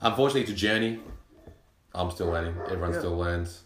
unfortunately, 0.00 0.42
it's 0.42 0.50
a 0.50 0.54
journey. 0.54 1.00
I'm 1.94 2.10
still 2.10 2.26
learning. 2.26 2.54
Everyone 2.66 2.92
Yeah. 2.92 2.98
still 2.98 3.16
learns, 3.16 3.62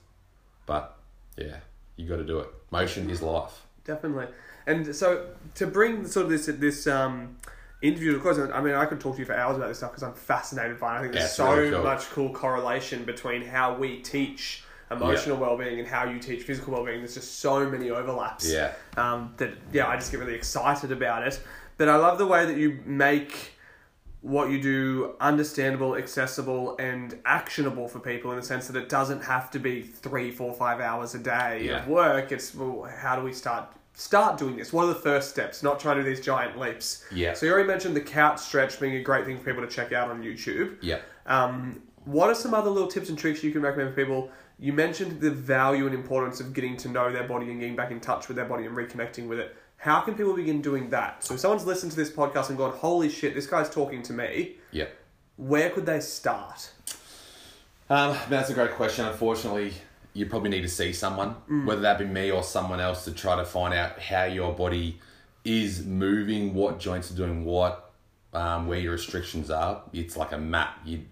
but 0.64 0.96
yeah, 1.37 1.57
you 1.96 2.09
got 2.09 2.16
to 2.16 2.25
do 2.25 2.38
it. 2.38 2.48
Motion 2.70 3.11
is 3.11 3.20
life. 3.20 3.66
Definitely. 3.85 4.29
And 4.66 4.94
so 4.94 5.27
to 5.57 5.66
bring 5.66 6.07
sort 6.07 6.27
of 6.27 6.31
this 6.31 6.46
this 6.46 6.87
um, 6.87 7.37
interview 7.83 8.18
close, 8.21 8.38
I 8.38 8.61
mean, 8.61 8.75
I 8.75 8.87
could 8.87 9.01
talk 9.01 9.14
to 9.16 9.21
you 9.21 9.27
for 9.27 9.35
hours 9.35 9.57
about 9.57 9.68
this 9.68 9.79
stuff 9.79 9.90
because 9.90 10.05
I'm 10.05 10.14
fascinated 10.14 10.79
by 10.79 10.95
it. 10.95 10.99
I 10.99 11.01
think 11.03 11.12
there's 11.14 11.33
so 11.33 11.55
really 11.55 11.71
cool. 11.71 11.83
much 11.83 12.09
cool 12.11 12.31
correlation 12.33 13.05
between 13.05 13.42
how 13.42 13.75
we 13.75 14.01
teach 14.01 14.64
emotional 14.90 15.37
well-being 15.37 15.79
and 15.81 15.88
how 15.88 16.05
you 16.09 16.18
teach 16.18 16.42
physical 16.45 16.75
well-being. 16.75 16.99
There's 16.99 17.14
just 17.14 17.40
so 17.40 17.68
many 17.68 17.90
overlaps. 17.90 18.51
Yeah. 18.51 18.73
Um, 18.97 19.35
that 19.38 19.51
yeah, 19.73 19.88
I 19.88 19.97
just 19.97 20.11
get 20.11 20.21
really 20.21 20.35
excited 20.35 20.92
about 20.92 21.27
it. 21.27 21.40
But 21.77 21.88
I 21.88 21.97
love 21.97 22.18
the 22.18 22.27
way 22.27 22.47
that 22.47 22.57
you 22.57 22.81
make 22.85 23.53
what 24.21 24.51
you 24.51 24.62
do 24.62 25.14
understandable, 25.21 25.97
accessible, 25.97 26.77
and 26.79 27.18
actionable 27.25 27.88
for 27.88 27.99
people 27.99 28.31
in 28.31 28.37
the 28.37 28.42
sense 28.45 28.68
that 28.68 28.77
it 28.81 28.88
doesn't 28.88 29.25
have 29.25 29.51
to 29.51 29.59
be 29.59 29.83
three, 29.83 30.31
four, 30.31 30.55
five 30.55 30.81
hours 30.81 31.14
a 31.16 31.18
day 31.18 31.64
Yeah. 31.64 31.81
of 31.81 31.88
work. 31.88 32.31
It's 32.31 32.55
well, 32.55 32.85
how 32.85 33.16
do 33.16 33.23
we 33.23 33.33
start 33.33 33.66
start 33.94 34.38
doing 34.38 34.57
this? 34.57 34.72
What 34.72 34.85
are 34.85 34.88
the 34.88 34.94
first 34.94 35.31
steps? 35.31 35.62
Not 35.62 35.78
trying 35.81 35.96
to 35.98 36.02
do 36.02 36.09
these 36.14 36.24
giant 36.24 36.59
leaps. 36.59 37.05
Yeah. 37.12 37.35
So 37.35 37.46
you 37.46 37.52
already 37.52 37.68
mentioned 37.68 37.94
the 37.96 38.00
couch 38.00 38.40
stretch 38.40 38.81
being 38.81 38.96
a 38.96 39.02
great 39.02 39.24
thing 39.26 39.38
for 39.38 39.44
people 39.44 39.62
to 39.62 39.68
check 39.68 39.92
out 39.92 40.11
on 40.11 40.22
YouTube. 40.22 40.76
Yeah. 40.81 41.00
Um, 41.26 41.83
what 42.05 42.28
are 42.28 42.35
some 42.35 42.52
other 42.55 42.70
little 42.70 42.88
tips 42.88 43.09
and 43.11 43.18
tricks 43.18 43.44
you 43.44 43.52
can 43.52 43.62
recommend 43.62 43.90
for 43.94 43.96
people? 44.05 44.31
You 44.59 44.72
mentioned 44.72 45.20
the 45.20 45.31
value 45.31 45.87
and 45.87 45.94
importance 45.94 46.40
of 46.40 46.52
getting 46.52 46.76
to 46.78 46.88
know 46.88 47.12
their 47.12 47.26
body 47.26 47.50
and 47.50 47.61
getting 47.61 47.76
back 47.76 47.90
in 47.90 48.00
touch 48.00 48.28
with 48.28 48.37
their 48.37 48.44
body 48.46 48.64
and 48.66 48.76
reconnecting 48.76 49.26
with 49.28 49.38
it. 49.38 49.57
How 49.76 50.00
can 50.00 50.14
people 50.14 50.35
begin 50.35 50.62
doing 50.62 50.90
that? 50.90 51.24
So 51.24 51.35
if 51.35 51.40
someone's 51.40 51.66
listened 51.66 51.90
to 51.92 51.96
this 51.96 52.11
podcast 52.11 52.48
and 52.50 52.59
gone, 52.59 52.72
holy 52.72 53.09
shit, 53.09 53.35
this 53.35 53.46
guy's 53.46 53.68
talking 53.68 54.02
to 54.05 54.12
me, 54.12 54.57
Yeah. 54.70 54.87
where 55.37 55.70
could 55.70 55.87
they 55.87 55.98
start? 56.00 56.70
Um, 57.90 58.16
that's 58.28 58.48
a 58.50 58.55
great 58.55 58.72
question. 58.72 59.05
Unfortunately, 59.05 59.74
you 60.14 60.27
probably 60.27 60.51
need 60.51 60.62
to 60.62 60.68
see 60.68 60.92
someone, 60.92 61.31
whether 61.64 61.81
that 61.83 61.98
be 61.98 62.05
me 62.05 62.31
or 62.31 62.42
someone 62.42 62.81
else, 62.81 63.05
to 63.05 63.12
try 63.12 63.37
to 63.37 63.44
find 63.44 63.72
out 63.72 63.98
how 63.98 64.25
your 64.25 64.53
body 64.53 65.01
is 65.44 65.85
moving, 65.85 66.55
what 66.55 66.79
joints 66.79 67.11
are 67.11 67.14
doing 67.16 67.44
what, 67.44 67.92
um, 68.33 68.66
where 68.66 68.79
your 68.79 68.92
restrictions 68.92 69.51
are. 69.51 69.83
It's 69.92 70.16
like 70.16 70.33
a 70.33 70.38
map. 70.38 70.79
You, 70.85 71.03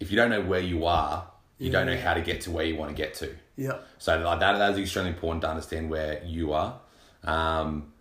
if 0.00 0.10
you 0.10 0.16
don't 0.16 0.30
know 0.30 0.40
where 0.42 0.60
you 0.60 0.86
are, 0.86 1.26
you 1.58 1.70
don't 1.70 1.86
know 1.86 1.96
how 1.96 2.14
to 2.14 2.20
get 2.20 2.40
to 2.42 2.52
where 2.52 2.64
you 2.64 2.76
want 2.76 2.90
to 2.90 2.96
get 2.96 3.14
to. 3.14 3.34
Yeah. 3.56 3.78
So 3.98 4.16
like 4.20 4.38
that, 4.38 4.58
that 4.58 4.72
is 4.72 4.78
extremely 4.78 5.10
important 5.10 5.42
to 5.42 5.50
understand 5.50 5.90
where 5.90 6.22
you 6.24 6.52
are. 6.52 6.78
Um, 7.24 7.92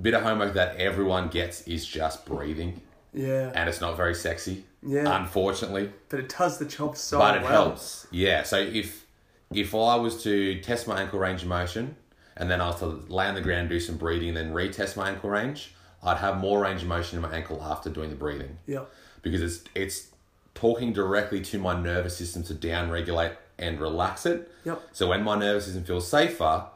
bit 0.00 0.12
of 0.14 0.22
homework 0.22 0.54
that 0.54 0.76
everyone 0.76 1.28
gets 1.28 1.62
is 1.62 1.86
just 1.86 2.26
breathing, 2.26 2.82
Yeah. 3.14 3.50
and 3.54 3.68
it's 3.68 3.80
not 3.80 3.96
very 3.96 4.14
sexy. 4.14 4.64
Yeah. 4.86 5.20
Unfortunately, 5.20 5.92
but 6.08 6.20
it 6.20 6.34
does 6.36 6.58
the 6.58 6.64
job 6.64 6.96
so 6.96 7.18
well. 7.18 7.32
but 7.32 7.36
it 7.38 7.42
well. 7.42 7.64
helps. 7.64 8.06
Yeah. 8.10 8.42
So 8.44 8.58
if 8.58 9.06
if 9.52 9.74
I 9.74 9.96
was 9.96 10.22
to 10.24 10.60
test 10.60 10.86
my 10.86 11.00
ankle 11.00 11.18
range 11.18 11.42
of 11.42 11.48
motion 11.48 11.96
and 12.36 12.50
then 12.50 12.60
I 12.60 12.66
was 12.68 12.78
to 12.80 12.86
lay 12.86 13.26
on 13.26 13.34
the 13.34 13.40
ground, 13.40 13.68
do 13.70 13.80
some 13.80 13.96
breathing, 13.96 14.28
and 14.28 14.36
then 14.36 14.52
retest 14.52 14.96
my 14.96 15.10
ankle 15.10 15.30
range, 15.30 15.74
I'd 16.02 16.18
have 16.18 16.38
more 16.38 16.60
range 16.60 16.82
of 16.82 16.88
motion 16.88 17.16
in 17.16 17.22
my 17.22 17.34
ankle 17.34 17.60
after 17.62 17.90
doing 17.90 18.10
the 18.10 18.16
breathing 18.16 18.58
Yeah. 18.66 18.84
because 19.22 19.42
it's 19.42 19.64
it's 19.74 20.08
talking 20.54 20.92
directly 20.92 21.40
to 21.40 21.58
my 21.58 21.80
nervous 21.80 22.16
system 22.16 22.42
to 22.44 22.54
down 22.54 22.90
regulate 22.90 23.32
and 23.58 23.80
relax 23.80 24.26
it. 24.26 24.50
Yep. 24.64 24.80
So 24.92 25.08
when 25.08 25.22
my 25.24 25.36
nervous 25.36 25.64
system 25.64 25.82
feels 25.84 26.06
safer, 26.08 26.66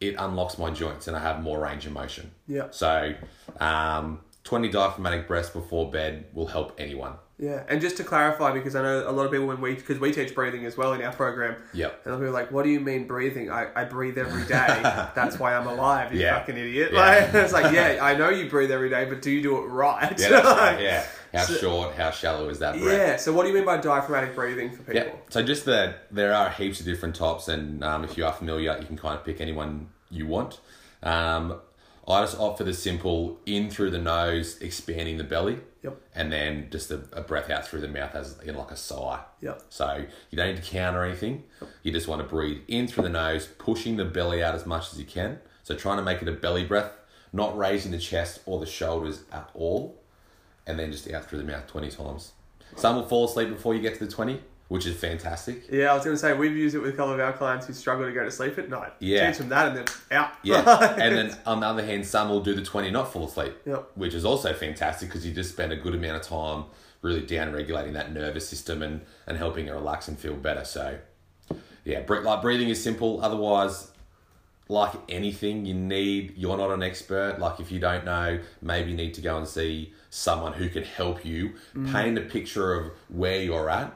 it 0.00 0.14
unlocks 0.18 0.56
my 0.58 0.70
joints 0.70 1.08
and 1.08 1.16
I 1.16 1.20
have 1.20 1.42
more 1.42 1.60
range 1.60 1.84
of 1.86 1.92
motion. 1.92 2.30
Yeah. 2.46 2.68
So 2.70 3.14
um, 3.58 4.20
20 4.44 4.68
diaphragmatic 4.68 5.26
breaths 5.26 5.50
before 5.50 5.90
bed 5.90 6.26
will 6.32 6.46
help 6.46 6.74
anyone. 6.78 7.14
Yeah. 7.40 7.62
And 7.68 7.80
just 7.80 7.96
to 7.96 8.04
clarify, 8.04 8.52
because 8.52 8.76
I 8.76 8.82
know 8.82 9.08
a 9.08 9.12
lot 9.12 9.24
of 9.24 9.32
people 9.32 9.46
when 9.46 9.60
we 9.62 9.74
because 9.74 9.98
we 9.98 10.12
teach 10.12 10.34
breathing 10.34 10.66
as 10.66 10.76
well 10.76 10.92
in 10.92 11.00
our 11.02 11.12
program. 11.12 11.56
Yeah, 11.72 11.86
And 12.04 12.12
they'll 12.12 12.20
be 12.20 12.28
like, 12.28 12.52
"What 12.52 12.64
do 12.64 12.68
you 12.70 12.80
mean 12.80 13.06
breathing? 13.06 13.50
I, 13.50 13.68
I 13.74 13.84
breathe 13.84 14.18
every 14.18 14.42
day. 14.44 14.66
That's 15.14 15.38
why 15.38 15.54
I'm 15.54 15.66
alive. 15.66 16.12
You 16.12 16.20
Yeah. 16.20 16.38
fucking 16.38 16.56
idiot!" 16.56 16.90
Yeah. 16.92 16.98
Like 17.00 17.34
it's 17.34 17.52
like, 17.54 17.72
yeah, 17.74 17.98
I 18.02 18.14
know 18.14 18.28
you 18.28 18.50
breathe 18.50 18.70
every 18.70 18.90
day, 18.90 19.06
but 19.06 19.22
do 19.22 19.30
you 19.30 19.42
do 19.42 19.56
it 19.58 19.66
right? 19.68 20.12
Yeah, 20.20 20.28
that's 20.28 20.46
right. 20.60 20.80
Yeah. 20.82 21.06
How 21.32 21.44
So- 21.44 21.54
short, 21.54 21.94
how 21.94 22.10
shallow 22.10 22.48
is 22.50 22.58
that 22.58 22.78
breath? 22.78 22.98
Yeah. 22.98 23.16
So 23.16 23.32
what 23.32 23.44
do 23.44 23.48
you 23.48 23.54
mean 23.54 23.64
by 23.64 23.78
diaphragmatic 23.78 24.34
breathing 24.34 24.70
for 24.72 24.82
people? 24.82 24.94
Yeah. 24.94 25.12
So 25.30 25.42
just 25.42 25.64
that 25.64 26.06
there 26.10 26.34
are 26.34 26.50
heaps 26.50 26.80
of 26.80 26.86
different 26.86 27.14
types, 27.14 27.48
and 27.48 27.82
um, 27.82 28.04
if 28.04 28.18
you 28.18 28.26
are 28.26 28.32
familiar, 28.32 28.76
you 28.78 28.86
can 28.86 28.98
kind 28.98 29.16
of 29.18 29.24
pick 29.24 29.40
anyone 29.40 29.88
you 30.10 30.26
want. 30.26 30.60
Um, 31.02 31.60
I 32.10 32.22
just 32.22 32.38
opt 32.38 32.58
for 32.58 32.64
the 32.64 32.74
simple 32.74 33.38
in 33.46 33.70
through 33.70 33.90
the 33.90 33.98
nose, 33.98 34.58
expanding 34.60 35.18
the 35.18 35.24
belly, 35.24 35.58
Yep. 35.82 36.00
and 36.14 36.30
then 36.32 36.68
just 36.70 36.90
a, 36.90 37.02
a 37.12 37.22
breath 37.22 37.48
out 37.50 37.66
through 37.66 37.80
the 37.80 37.88
mouth 37.88 38.14
as 38.14 38.38
in 38.40 38.54
like 38.54 38.70
a 38.70 38.76
sigh. 38.76 39.20
Yep. 39.40 39.62
So 39.70 40.04
you 40.30 40.36
don't 40.36 40.48
need 40.54 40.62
to 40.62 40.70
count 40.70 40.96
or 40.96 41.04
anything. 41.04 41.44
You 41.82 41.92
just 41.92 42.06
want 42.08 42.20
to 42.22 42.28
breathe 42.28 42.62
in 42.68 42.86
through 42.86 43.04
the 43.04 43.08
nose, 43.10 43.46
pushing 43.58 43.96
the 43.96 44.04
belly 44.04 44.42
out 44.42 44.54
as 44.54 44.66
much 44.66 44.92
as 44.92 44.98
you 44.98 45.06
can. 45.06 45.38
So 45.62 45.74
trying 45.74 45.96
to 45.98 46.02
make 46.02 46.20
it 46.22 46.28
a 46.28 46.32
belly 46.32 46.64
breath, 46.64 46.92
not 47.32 47.56
raising 47.56 47.92
the 47.92 47.98
chest 47.98 48.40
or 48.46 48.60
the 48.60 48.66
shoulders 48.66 49.22
at 49.32 49.48
all, 49.54 50.00
and 50.66 50.78
then 50.78 50.92
just 50.92 51.10
out 51.10 51.24
through 51.28 51.38
the 51.38 51.44
mouth 51.44 51.66
twenty 51.66 51.90
times. 51.90 52.32
Some 52.76 52.96
will 52.96 53.06
fall 53.06 53.24
asleep 53.24 53.48
before 53.50 53.74
you 53.74 53.80
get 53.82 53.98
to 53.98 54.04
the 54.04 54.10
twenty, 54.12 54.40
which 54.70 54.86
is 54.86 54.96
fantastic. 54.96 55.64
Yeah, 55.68 55.90
I 55.90 55.94
was 55.96 56.04
going 56.04 56.14
to 56.14 56.20
say 56.20 56.32
we've 56.32 56.56
used 56.56 56.76
it 56.76 56.78
with 56.78 56.94
a 56.94 56.96
couple 56.96 57.12
of 57.12 57.18
our 57.18 57.32
clients 57.32 57.66
who 57.66 57.72
struggle 57.72 58.06
to 58.06 58.12
go 58.12 58.22
to 58.22 58.30
sleep 58.30 58.56
at 58.56 58.70
night. 58.70 58.92
Yeah. 59.00 59.26
Teach 59.26 59.38
them 59.38 59.48
that 59.48 59.66
and 59.66 59.78
then 59.78 59.84
out. 60.12 60.30
Yeah, 60.44 60.94
and 60.96 61.16
then 61.16 61.36
on 61.44 61.58
the 61.58 61.66
other 61.66 61.84
hand, 61.84 62.06
some 62.06 62.28
will 62.28 62.40
do 62.40 62.54
the 62.54 62.62
twenty, 62.62 62.88
not 62.88 63.12
fall 63.12 63.26
asleep, 63.26 63.52
Yep. 63.66 63.90
which 63.96 64.14
is 64.14 64.24
also 64.24 64.54
fantastic 64.54 65.08
because 65.08 65.26
you 65.26 65.34
just 65.34 65.50
spend 65.50 65.72
a 65.72 65.76
good 65.76 65.96
amount 65.96 66.18
of 66.18 66.22
time 66.22 66.66
really 67.02 67.20
down 67.20 67.52
regulating 67.52 67.94
that 67.94 68.12
nervous 68.12 68.48
system 68.48 68.80
and 68.80 69.00
and 69.26 69.36
helping 69.38 69.66
it 69.66 69.72
relax 69.72 70.06
and 70.06 70.16
feel 70.16 70.34
better. 70.34 70.64
So, 70.64 70.98
yeah, 71.84 72.04
like 72.08 72.40
breathing 72.40 72.68
is 72.68 72.80
simple. 72.80 73.20
Otherwise, 73.24 73.90
like 74.68 74.92
anything, 75.08 75.66
you 75.66 75.74
need. 75.74 76.34
You're 76.36 76.56
not 76.56 76.70
an 76.70 76.84
expert. 76.84 77.40
Like 77.40 77.58
if 77.58 77.72
you 77.72 77.80
don't 77.80 78.04
know, 78.04 78.38
maybe 78.62 78.92
you 78.92 78.96
need 78.96 79.14
to 79.14 79.20
go 79.20 79.36
and 79.36 79.48
see 79.48 79.92
someone 80.10 80.52
who 80.52 80.68
can 80.68 80.84
help 80.84 81.24
you 81.24 81.54
mm. 81.74 81.90
paint 81.92 82.18
a 82.18 82.20
picture 82.20 82.72
of 82.74 82.92
where 83.08 83.42
you're 83.42 83.68
at, 83.68 83.92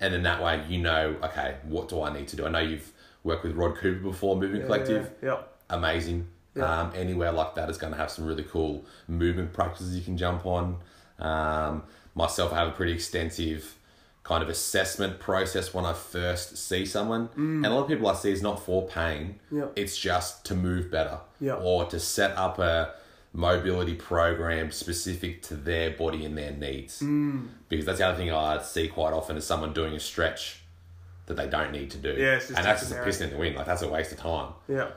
and 0.00 0.12
then 0.14 0.22
that 0.24 0.42
way 0.42 0.64
you 0.68 0.80
know, 0.80 1.16
okay, 1.22 1.56
what 1.64 1.88
do 1.88 2.02
I 2.02 2.12
need 2.12 2.28
to 2.28 2.36
do? 2.36 2.46
I 2.46 2.50
know 2.50 2.58
you've 2.60 2.90
worked 3.24 3.44
with 3.44 3.54
Rod 3.54 3.76
Cooper 3.76 4.00
before, 4.02 4.36
Moving 4.36 4.62
Collective 4.62 5.10
Yeah. 5.22 5.28
Yep. 5.30 5.54
amazing. 5.70 6.26
Yeah. 6.56 6.80
Um, 6.80 6.92
anywhere 6.96 7.30
like 7.32 7.54
that 7.54 7.68
is 7.70 7.78
going 7.78 7.92
to 7.92 7.98
have 7.98 8.10
some 8.10 8.24
really 8.26 8.42
cool 8.42 8.84
movement 9.06 9.52
practices 9.52 9.94
you 9.96 10.02
can 10.02 10.16
jump 10.16 10.44
on. 10.46 10.78
Um, 11.18 11.82
myself, 12.14 12.52
I 12.52 12.56
have 12.56 12.68
a 12.68 12.72
pretty 12.72 12.92
extensive 12.92 13.76
kind 14.22 14.42
of 14.42 14.48
assessment 14.48 15.18
process 15.20 15.72
when 15.72 15.84
I 15.84 15.92
first 15.92 16.56
see 16.56 16.84
someone. 16.86 17.28
And 17.36 17.64
a 17.66 17.70
lot 17.70 17.82
of 17.82 17.88
people 17.88 18.06
I 18.08 18.14
see 18.14 18.30
is 18.32 18.42
not 18.42 18.60
for 18.64 18.86
pain, 18.86 19.38
Yeah. 19.50 19.66
it's 19.76 19.96
just 19.96 20.44
to 20.46 20.54
move 20.54 20.90
better 20.90 21.20
Yeah. 21.40 21.54
or 21.54 21.84
to 21.86 21.98
set 22.00 22.36
up 22.36 22.58
a 22.58 22.94
mobility 23.32 23.94
program 23.94 24.70
specific 24.72 25.42
to 25.42 25.54
their 25.54 25.90
body 25.90 26.24
and 26.24 26.36
their 26.36 26.52
needs. 26.52 26.98
Because 27.68 27.86
that's 27.86 27.98
the 27.98 28.06
other 28.08 28.16
thing 28.18 28.32
I 28.32 28.60
see 28.62 28.88
quite 28.88 29.12
often 29.12 29.36
is 29.36 29.46
someone 29.46 29.72
doing 29.72 29.94
a 29.94 30.00
stretch 30.00 30.60
that 31.26 31.34
they 31.36 31.46
don't 31.46 31.70
need 31.72 31.90
to 31.92 31.98
do. 31.98 32.10
Yeah, 32.18 32.40
and 32.48 32.64
that's 32.64 32.80
just 32.80 32.92
a 32.92 33.02
piss 33.04 33.20
in 33.20 33.30
the 33.30 33.36
wind. 33.36 33.54
Like 33.56 33.66
that's 33.66 33.82
a 33.82 33.88
waste 33.88 34.10
of 34.12 34.18
time 34.18 34.52
Yeah. 34.68 34.88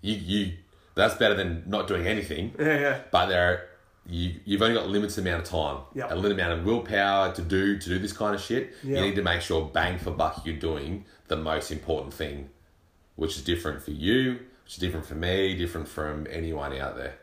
you 0.00 0.14
you 0.14 0.52
that's 0.96 1.14
better 1.14 1.34
than 1.34 1.62
not 1.66 1.86
doing 1.86 2.06
anything. 2.06 2.52
Yeah. 2.58 2.80
Yeah. 2.80 3.00
But 3.12 3.26
there, 3.26 3.48
are, 3.48 3.62
you 4.06 4.34
you've 4.44 4.60
only 4.62 4.74
got 4.74 4.86
a 4.86 4.88
limited 4.88 5.18
amount 5.18 5.44
of 5.44 5.48
time, 5.48 5.78
Yep. 5.94 6.10
a 6.10 6.14
limited 6.16 6.40
amount 6.44 6.58
of 6.60 6.66
willpower 6.66 7.32
to 7.34 7.42
do 7.42 7.78
to 7.78 7.88
do 7.88 7.98
this 8.00 8.12
kind 8.12 8.34
of 8.34 8.40
shit. 8.40 8.72
Yeah. 8.82 8.96
You 8.98 9.02
need 9.06 9.14
to 9.16 9.22
make 9.22 9.40
sure 9.40 9.64
bang 9.72 9.98
for 9.98 10.10
buck 10.10 10.44
you're 10.44 10.56
doing 10.56 11.04
the 11.28 11.36
most 11.36 11.70
important 11.70 12.12
thing, 12.12 12.50
which 13.14 13.36
is 13.36 13.44
different 13.44 13.80
for 13.82 13.92
you, 13.92 14.40
which 14.64 14.72
is 14.72 14.78
different 14.78 15.06
for 15.06 15.14
me, 15.14 15.54
different 15.54 15.86
from 15.86 16.26
anyone 16.28 16.74
out 16.76 16.96
there. 16.96 17.14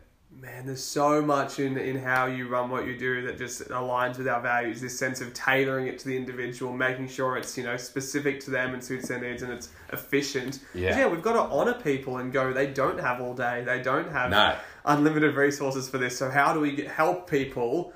Man, 0.42 0.66
there's 0.66 0.84
so 0.84 1.22
much 1.22 1.60
in, 1.60 1.78
in 1.78 1.98
how 1.98 2.26
you 2.26 2.50
run 2.50 2.70
what 2.70 2.86
you 2.86 2.98
do 2.98 3.22
that 3.26 3.38
just 3.38 3.62
aligns 3.70 4.18
with 4.18 4.28
our 4.28 4.42
values. 4.42 4.82
This 4.82 5.00
sense 5.00 5.22
of 5.22 5.34
tailoring 5.34 5.88
it 5.88 5.98
to 6.00 6.08
the 6.10 6.18
individual, 6.18 6.74
making 6.74 7.08
sure 7.08 7.38
it's 7.38 7.58
you 7.58 7.64
know 7.64 7.78
specific 7.78 8.42
to 8.42 8.52
them 8.52 8.74
and 8.74 8.84
suits 8.84 9.08
their 9.08 9.20
needs, 9.22 9.44
and 9.44 9.52
it's 9.54 9.70
efficient. 9.94 10.60
Yeah. 10.74 10.98
yeah, 10.98 11.08
we've 11.08 11.22
got 11.22 11.34
to 11.34 11.40
honor 11.54 11.74
people 11.74 12.18
and 12.18 12.34
go. 12.34 12.52
They 12.52 12.68
don't 12.68 13.00
have 13.00 13.22
all 13.22 13.34
day. 13.34 13.64
They 13.66 13.82
don't 13.82 14.12
have 14.12 14.32
No. 14.32 14.58
unlimited 14.84 15.36
resources 15.36 15.88
for 15.88 16.00
this. 16.00 16.18
So 16.18 16.30
how 16.30 16.54
do 16.54 16.60
we 16.60 16.84
help 16.84 17.30
people? 17.30 17.94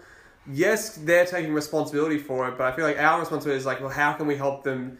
Yes, 0.50 0.96
they're 0.96 1.26
taking 1.26 1.54
responsibility 1.54 2.18
for 2.20 2.48
it, 2.48 2.58
but 2.58 2.72
I 2.72 2.76
feel 2.76 2.86
like 2.86 2.98
our 2.98 3.20
responsibility 3.20 3.60
is 3.60 3.66
like, 3.66 3.82
well, 3.82 3.90
how 3.90 4.14
can 4.14 4.28
we 4.28 4.38
help 4.38 4.64
them 4.64 4.98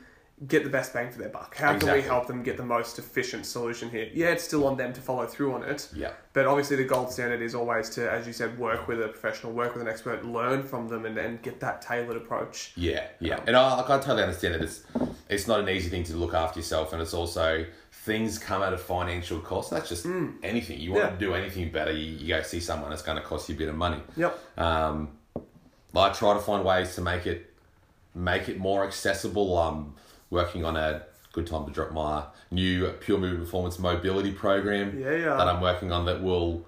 get 0.48 0.64
the 0.64 0.70
best 0.70 0.94
bang 0.94 1.12
for 1.12 1.20
their 1.20 1.30
buck? 1.30 1.56
How 1.56 1.78
can 1.78 1.92
we 1.94 2.02
help 2.02 2.28
them 2.28 2.44
get 2.44 2.56
the 2.58 2.64
most 2.66 2.98
efficient 3.00 3.46
solution 3.46 3.90
here? 3.90 4.10
Yeah, 4.14 4.28
it's 4.28 4.44
still 4.44 4.66
on 4.68 4.78
them 4.78 4.94
to 4.94 5.02
follow 5.02 5.26
through 5.26 5.54
on 5.54 5.64
it. 5.64 5.90
Yeah. 5.94 6.12
But 6.34 6.46
obviously, 6.46 6.78
the 6.78 6.86
gold 6.86 7.12
standard 7.12 7.42
is 7.42 7.54
always 7.56 7.90
to, 7.92 8.10
as 8.10 8.26
you 8.26 8.34
said, 8.34 8.58
work 8.58 8.88
with 8.88 9.02
a 9.02 9.08
professional, 9.10 9.52
work 9.54 9.74
with 9.74 9.82
an 9.82 9.90
expert, 9.90 10.26
learn 10.26 10.64
from 10.64 10.88
them, 10.88 11.06
and, 11.06 11.18
and 11.18 11.42
get 11.42 11.60
that 11.60 11.82
tailored 11.82 12.16
approach. 12.18 12.72
Yeah, 12.76 13.08
yeah, 13.20 13.40
and 13.48 13.56
I, 13.56 13.76
like, 13.78 13.90
I 13.90 13.98
totally 13.98 14.24
understand 14.24 14.56
that 14.56 14.62
it's 14.62 14.84
it's 15.28 15.48
not 15.48 15.60
an 15.60 15.70
easy 15.70 15.90
thing 15.90 16.04
to 16.06 16.16
look 16.16 16.34
after 16.34 16.60
yourself, 16.60 16.94
and 16.94 17.02
it's 17.02 17.14
also 17.14 17.66
things 17.92 18.40
come 18.40 18.64
at 18.64 18.74
a 18.74 18.78
financial 18.78 19.40
cost. 19.40 19.70
That's 19.72 19.90
just 19.90 20.06
anything 20.42 20.80
you 20.80 20.94
want 20.94 21.04
Mm. 21.04 21.08
Yeah. 21.08 21.12
to 21.12 21.18
do 21.18 21.34
anything 21.34 21.72
better. 21.72 21.92
You, 21.92 22.16
you 22.18 22.28
go 22.30 22.42
see 22.42 22.60
someone 22.60 22.90
that's 22.92 23.02
going 23.02 23.18
to 23.18 23.24
cost 23.24 23.50
you 23.50 23.56
a 23.56 23.58
bit 23.58 23.68
of 23.70 23.76
money. 23.76 24.02
Yep. 24.16 24.40
Um, 24.58 25.10
I 25.96 26.10
try 26.14 26.34
to 26.34 26.40
find 26.40 26.64
ways 26.64 26.96
to 26.96 27.02
make 27.02 27.26
it 27.28 27.54
make 28.16 28.48
it 28.50 28.58
more 28.58 28.86
accessible. 28.86 29.58
I'm 29.58 29.94
working 30.30 30.64
on 30.66 30.76
a 30.76 31.04
good 31.32 31.48
time 31.48 31.66
to 31.66 31.72
drop 31.72 31.92
my 31.92 32.24
new 32.52 32.88
Pure 33.00 33.20
Movement 33.20 33.44
Performance 33.46 33.80
Mobility 33.80 34.32
program 34.32 34.98
Yeah, 35.00 35.12
yeah. 35.12 35.36
that 35.38 35.48
I'm 35.48 35.62
working 35.62 35.92
on 35.92 36.06
that 36.06 36.22
will 36.24 36.66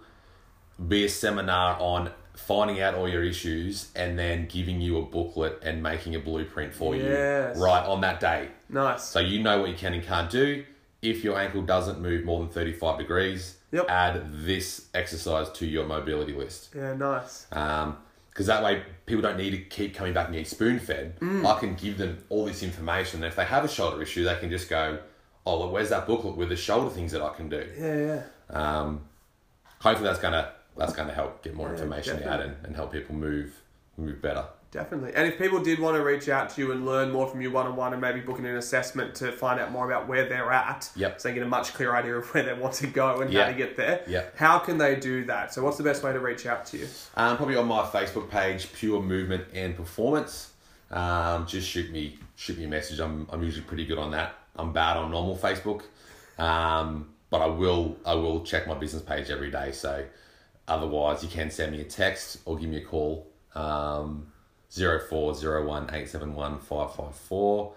be 0.88 1.05
a 1.05 1.09
seminar 1.09 1.78
on 1.80 2.12
finding 2.36 2.82
out 2.82 2.95
all 2.95 3.07
your 3.07 3.24
issues 3.24 3.91
and 3.95 4.18
then 4.18 4.47
giving 4.47 4.82
you 4.82 4.97
a 4.97 5.01
booklet 5.01 5.59
and 5.64 5.84
making 5.84 6.16
a 6.16 6.20
blueprint 6.20 6.74
for 6.74 6.95
Yes. 6.95 7.57
you 7.57 7.64
right 7.64 7.86
on 7.86 8.01
that 8.01 8.20
day. 8.20 8.49
Nice. 8.70 9.03
So 9.03 9.20
you 9.20 9.41
know 9.43 9.59
what 9.62 9.70
you 9.70 9.76
can 9.76 9.93
and 9.93 10.03
can't 10.03 10.30
do. 10.30 10.64
If 11.01 11.24
your 11.24 11.38
ankle 11.38 11.64
doesn't 11.64 11.99
move 11.99 12.24
more 12.26 12.39
than 12.39 12.49
35 12.49 12.97
degrees, 12.99 13.57
Yep. 13.72 13.86
add 13.89 14.24
this 14.45 14.88
exercise 14.93 15.49
to 15.51 15.66
your 15.66 15.86
mobility 15.86 16.34
list 16.34 16.70
yeah, 16.76 16.93
nice. 16.93 17.47
Um, 17.53 17.97
because 18.32 18.48
that 18.48 18.64
way 18.64 18.84
people 19.06 19.22
don't 19.22 19.38
need 19.38 19.52
to 19.52 19.58
keep 19.58 19.94
coming 19.94 20.14
back 20.14 20.28
and 20.28 20.36
get 20.36 20.48
spoon 20.48 20.80
fed. 20.80 21.16
I 21.22 21.60
can 21.60 21.76
give 21.76 21.98
them 21.98 22.24
all 22.30 22.46
this 22.46 22.64
information. 22.64 23.24
And 23.24 23.26
if 23.26 23.36
they 23.36 23.46
have 23.46 23.64
a 23.64 23.68
shoulder 23.68 24.02
issue, 24.02 24.24
they 24.24 24.36
can 24.38 24.50
just 24.50 24.70
go, 24.70 25.00
"Oh, 25.46 25.60
well, 25.60 25.70
where's 25.72 25.90
that 25.90 26.08
booklet 26.08 26.38
with 26.38 26.50
the 26.50 26.56
shoulder 26.56 26.90
things 26.90 27.12
that 27.12 27.22
I 27.22 27.34
can 27.34 27.50
do?" 27.50 27.66
Yeah, 27.78 27.96
yeah. 27.96 28.24
Um, 28.80 29.02
hopefully, 29.80 30.08
that's 30.08 30.20
gonna 30.20 30.52
that's 30.78 30.94
gonna 30.94 31.14
help 31.14 31.44
get 31.44 31.54
more 31.56 31.68
Yeah, 31.68 31.74
information 31.74 32.24
out 32.24 32.42
and, 32.42 32.56
and 32.64 32.76
help 32.76 32.92
people 32.94 33.16
move 33.16 33.54
move 33.98 34.22
better. 34.22 34.46
Definitely. 34.72 35.14
And 35.16 35.28
if 35.28 35.38
people 35.38 35.60
did 35.62 35.80
want 35.80 35.98
to 35.98 36.04
reach 36.04 36.30
out 36.30 36.50
to 36.52 36.62
you 36.62 36.72
and 36.72 36.86
learn 36.86 37.12
more 37.12 37.28
from 37.28 37.42
you 37.42 37.52
one 37.52 37.68
on 37.68 37.76
one 37.76 37.92
and 37.92 38.02
maybe 38.02 38.22
book 38.22 38.40
in 38.40 38.46
an 38.46 38.56
assessment 38.56 39.14
to 39.16 39.30
find 39.34 39.60
out 39.60 39.70
more 39.70 39.86
about 39.86 40.08
where 40.08 40.30
they're 40.30 40.50
at, 40.52 40.90
Yep. 40.96 41.20
so 41.20 41.28
they 41.28 41.34
get 41.34 41.44
a 41.44 41.48
much 41.48 41.74
clearer 41.74 41.94
idea 41.94 42.16
of 42.16 42.34
where 42.34 42.44
they 42.44 42.54
want 42.54 42.76
to 42.76 42.88
go 42.88 43.20
and 43.20 43.34
Yeah. 43.34 43.44
how 43.44 43.52
to 43.52 43.58
get 43.58 43.76
there, 43.76 44.02
Yep. 44.08 44.38
how 44.38 44.60
can 44.60 44.78
they 44.78 44.96
do 44.96 45.26
that? 45.26 45.54
So, 45.54 45.62
what's 45.62 45.76
the 45.78 45.84
best 45.84 46.04
way 46.04 46.14
to 46.14 46.20
reach 46.22 46.46
out 46.46 46.66
to 46.68 46.78
you? 46.78 46.88
Um, 47.18 47.36
probably 47.36 47.58
on 47.58 47.68
my 47.68 47.82
Facebook 47.84 48.30
page, 48.30 48.72
Pure 48.72 49.02
Movement 49.02 49.44
and 49.54 49.76
Performance. 49.76 50.52
Um, 50.90 51.46
just 51.48 51.68
shoot 51.68 51.92
me 51.92 52.18
shoot 52.38 52.58
me 52.58 52.64
a 52.64 52.68
message. 52.70 53.00
I'm 53.02 53.28
I'm 53.30 53.44
usually 53.44 53.66
pretty 53.66 53.86
good 53.86 53.98
on 53.98 54.12
that. 54.12 54.36
I'm 54.56 54.72
bad 54.72 54.96
on 54.98 55.12
normal 55.12 55.38
Facebook, 55.38 55.82
um, 56.40 57.10
but 57.30 57.42
I 57.42 57.48
will 57.48 57.98
I 58.06 58.14
will 58.16 58.44
check 58.46 58.68
my 58.68 58.74
business 58.74 59.02
page 59.02 59.30
every 59.30 59.52
day. 59.52 59.74
So 59.74 60.06
otherwise, 60.68 61.24
you 61.24 61.30
can 61.30 61.52
send 61.52 61.74
me 61.74 61.82
a 61.82 61.86
text 61.86 62.38
or 62.46 62.58
give 62.58 62.70
me 62.70 62.78
a 62.78 62.86
call. 62.86 63.28
Um, 63.54 64.31
Zero 64.74 65.00
four 65.00 65.36
zero 65.36 65.66
one 65.68 65.90
eight 65.94 66.08
seven 66.10 66.34
one 66.34 66.60
five 66.60 66.94
five 66.96 67.14
four. 67.16 67.74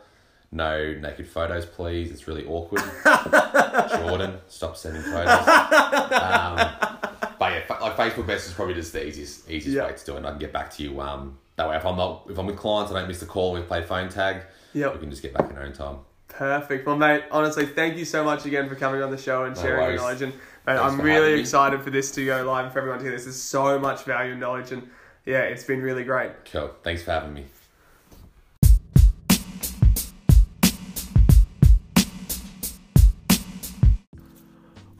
No 0.52 0.92
naked 0.94 1.26
photos, 1.26 1.66
please. 1.66 2.12
It's 2.12 2.28
really 2.28 2.46
awkward. 2.46 2.82
Jordan, 3.90 4.38
stop 4.46 4.76
sending 4.76 5.02
photos. 5.02 5.48
Um, 5.48 6.56
but 7.38 7.52
yeah, 7.52 7.60
fa- 7.66 7.78
like 7.82 7.96
Facebook 7.96 8.26
message 8.26 8.50
is 8.50 8.54
probably 8.54 8.74
just 8.74 8.92
the 8.92 9.04
easiest 9.06 9.50
easiest 9.50 9.76
Yeah. 9.76 9.86
way 9.86 9.92
to 9.94 10.04
do 10.04 10.14
it. 10.14 10.18
And 10.18 10.26
I 10.26 10.30
can 10.30 10.38
get 10.38 10.52
back 10.52 10.70
to 10.74 10.82
you. 10.84 11.00
Um, 11.00 11.38
that 11.56 11.68
way, 11.68 11.76
if 11.76 11.84
I'm 11.84 11.96
not 11.96 12.26
if 12.30 12.38
I'm 12.38 12.46
with 12.46 12.56
clients, 12.56 12.92
I 12.92 12.98
don't 13.00 13.08
miss 13.08 13.20
the 13.20 13.26
call. 13.26 13.54
and 13.56 13.64
We 13.64 13.68
play 13.68 13.82
phone 13.82 14.08
tag. 14.08 14.42
Yep. 14.74 14.92
we 14.94 15.00
can 15.00 15.10
just 15.10 15.22
get 15.22 15.34
back 15.34 15.50
in 15.50 15.56
our 15.56 15.64
own 15.64 15.72
time. 15.72 15.98
Perfect. 16.28 16.86
Well, 16.86 16.96
mate, 16.96 17.22
honestly, 17.30 17.64
thank 17.66 17.96
you 17.96 18.04
so 18.04 18.24
much 18.24 18.44
again 18.44 18.68
for 18.68 18.74
coming 18.74 19.02
on 19.02 19.10
the 19.12 19.18
show 19.18 19.44
and 19.44 19.54
No 19.56 19.62
sharing 19.62 19.78
your 19.80 19.86
worries. 19.88 20.00
knowledge. 20.00 20.22
And 20.22 20.32
mate, 20.66 20.78
I'm 20.78 20.96
for 20.98 21.02
really 21.04 21.34
me. 21.34 21.40
excited 21.40 21.80
for 21.82 21.90
this 21.90 22.10
to 22.12 22.24
go 22.24 22.44
live 22.44 22.64
and 22.66 22.72
for 22.72 22.78
everyone 22.80 22.98
to 23.00 23.04
hear 23.04 23.12
this. 23.12 23.24
There's 23.24 23.40
so 23.40 23.78
much 23.78 24.02
value 24.04 24.32
and 24.32 24.40
knowledge, 24.40 24.72
and 24.72 24.88
yeah, 25.26 25.42
it's 25.42 25.64
been 25.64 25.82
really 25.82 26.04
great. 26.04 26.32
Cool. 26.50 26.70
Thanks 26.82 27.02
for 27.02 27.12
having 27.12 27.34
me. 27.34 27.44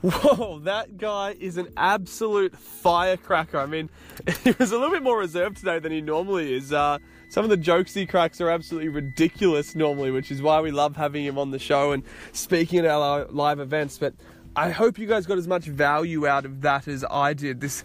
Whoa, 0.01 0.59
that 0.59 0.97
guy 0.97 1.35
is 1.39 1.57
an 1.57 1.69
absolute 1.75 2.55
firecracker. 2.55 3.57
I 3.57 3.65
mean, 3.65 3.89
he 4.43 4.51
was 4.51 4.71
a 4.71 4.75
little 4.75 4.91
bit 4.91 5.01
more 5.01 5.17
reserved 5.17 5.57
today 5.57 5.79
than 5.79 5.91
he 5.91 5.99
normally 5.99 6.53
is. 6.53 6.71
Uh, 6.71 6.99
some 7.29 7.43
of 7.43 7.49
the 7.49 7.57
jokes 7.57 7.93
he 7.95 8.05
cracks 8.05 8.39
are 8.39 8.51
absolutely 8.51 8.89
ridiculous 8.89 9.73
normally, 9.73 10.11
which 10.11 10.29
is 10.29 10.43
why 10.43 10.61
we 10.61 10.69
love 10.69 10.95
having 10.95 11.25
him 11.25 11.39
on 11.39 11.49
the 11.49 11.57
show 11.57 11.91
and 11.91 12.03
speaking 12.33 12.79
at 12.79 12.85
our 12.85 13.25
live 13.25 13.59
events. 13.59 13.97
But 13.97 14.13
I 14.55 14.69
hope 14.69 14.99
you 14.99 15.07
guys 15.07 15.25
got 15.25 15.39
as 15.39 15.47
much 15.47 15.65
value 15.65 16.27
out 16.27 16.45
of 16.45 16.61
that 16.61 16.87
as 16.87 17.03
I 17.09 17.33
did. 17.33 17.59
This. 17.59 17.83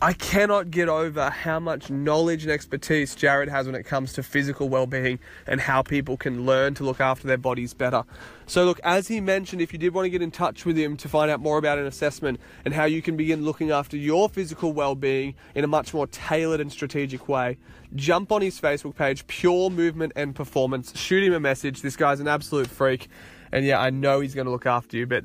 I 0.00 0.12
cannot 0.12 0.70
get 0.70 0.88
over 0.88 1.28
how 1.28 1.58
much 1.58 1.90
knowledge 1.90 2.44
and 2.44 2.52
expertise 2.52 3.16
Jared 3.16 3.48
has 3.48 3.66
when 3.66 3.74
it 3.74 3.82
comes 3.82 4.12
to 4.12 4.22
physical 4.22 4.68
well-being 4.68 5.18
and 5.44 5.60
how 5.60 5.82
people 5.82 6.16
can 6.16 6.46
learn 6.46 6.74
to 6.74 6.84
look 6.84 7.00
after 7.00 7.26
their 7.26 7.36
bodies 7.36 7.74
better. 7.74 8.04
So 8.46 8.64
look, 8.64 8.78
as 8.84 9.08
he 9.08 9.20
mentioned, 9.20 9.60
if 9.60 9.72
you 9.72 9.78
did 9.78 9.92
want 9.92 10.06
to 10.06 10.10
get 10.10 10.22
in 10.22 10.30
touch 10.30 10.64
with 10.64 10.78
him 10.78 10.96
to 10.98 11.08
find 11.08 11.32
out 11.32 11.40
more 11.40 11.58
about 11.58 11.78
an 11.78 11.86
assessment 11.86 12.38
and 12.64 12.74
how 12.74 12.84
you 12.84 13.02
can 13.02 13.16
begin 13.16 13.44
looking 13.44 13.72
after 13.72 13.96
your 13.96 14.28
physical 14.28 14.72
well-being 14.72 15.34
in 15.56 15.64
a 15.64 15.66
much 15.66 15.92
more 15.92 16.06
tailored 16.06 16.60
and 16.60 16.70
strategic 16.70 17.28
way, 17.28 17.58
jump 17.96 18.30
on 18.30 18.40
his 18.40 18.60
Facebook 18.60 18.94
page, 18.94 19.26
Pure 19.26 19.70
Movement 19.70 20.12
and 20.14 20.32
Performance. 20.32 20.96
Shoot 20.96 21.24
him 21.24 21.32
a 21.32 21.40
message. 21.40 21.82
This 21.82 21.96
guy's 21.96 22.20
an 22.20 22.28
absolute 22.28 22.68
freak. 22.68 23.08
And 23.50 23.64
yeah, 23.64 23.80
I 23.80 23.90
know 23.90 24.20
he's 24.20 24.36
going 24.36 24.44
to 24.44 24.52
look 24.52 24.66
after 24.66 24.96
you, 24.96 25.08
but 25.08 25.24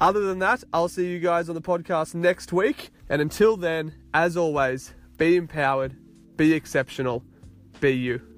other 0.00 0.20
than 0.20 0.38
that, 0.40 0.62
I'll 0.72 0.88
see 0.88 1.08
you 1.08 1.18
guys 1.18 1.48
on 1.48 1.54
the 1.54 1.60
podcast 1.60 2.14
next 2.14 2.52
week. 2.52 2.90
And 3.08 3.20
until 3.20 3.56
then, 3.56 3.94
as 4.14 4.36
always, 4.36 4.94
be 5.16 5.36
empowered, 5.36 5.96
be 6.36 6.52
exceptional, 6.52 7.24
be 7.80 7.96
you. 7.96 8.37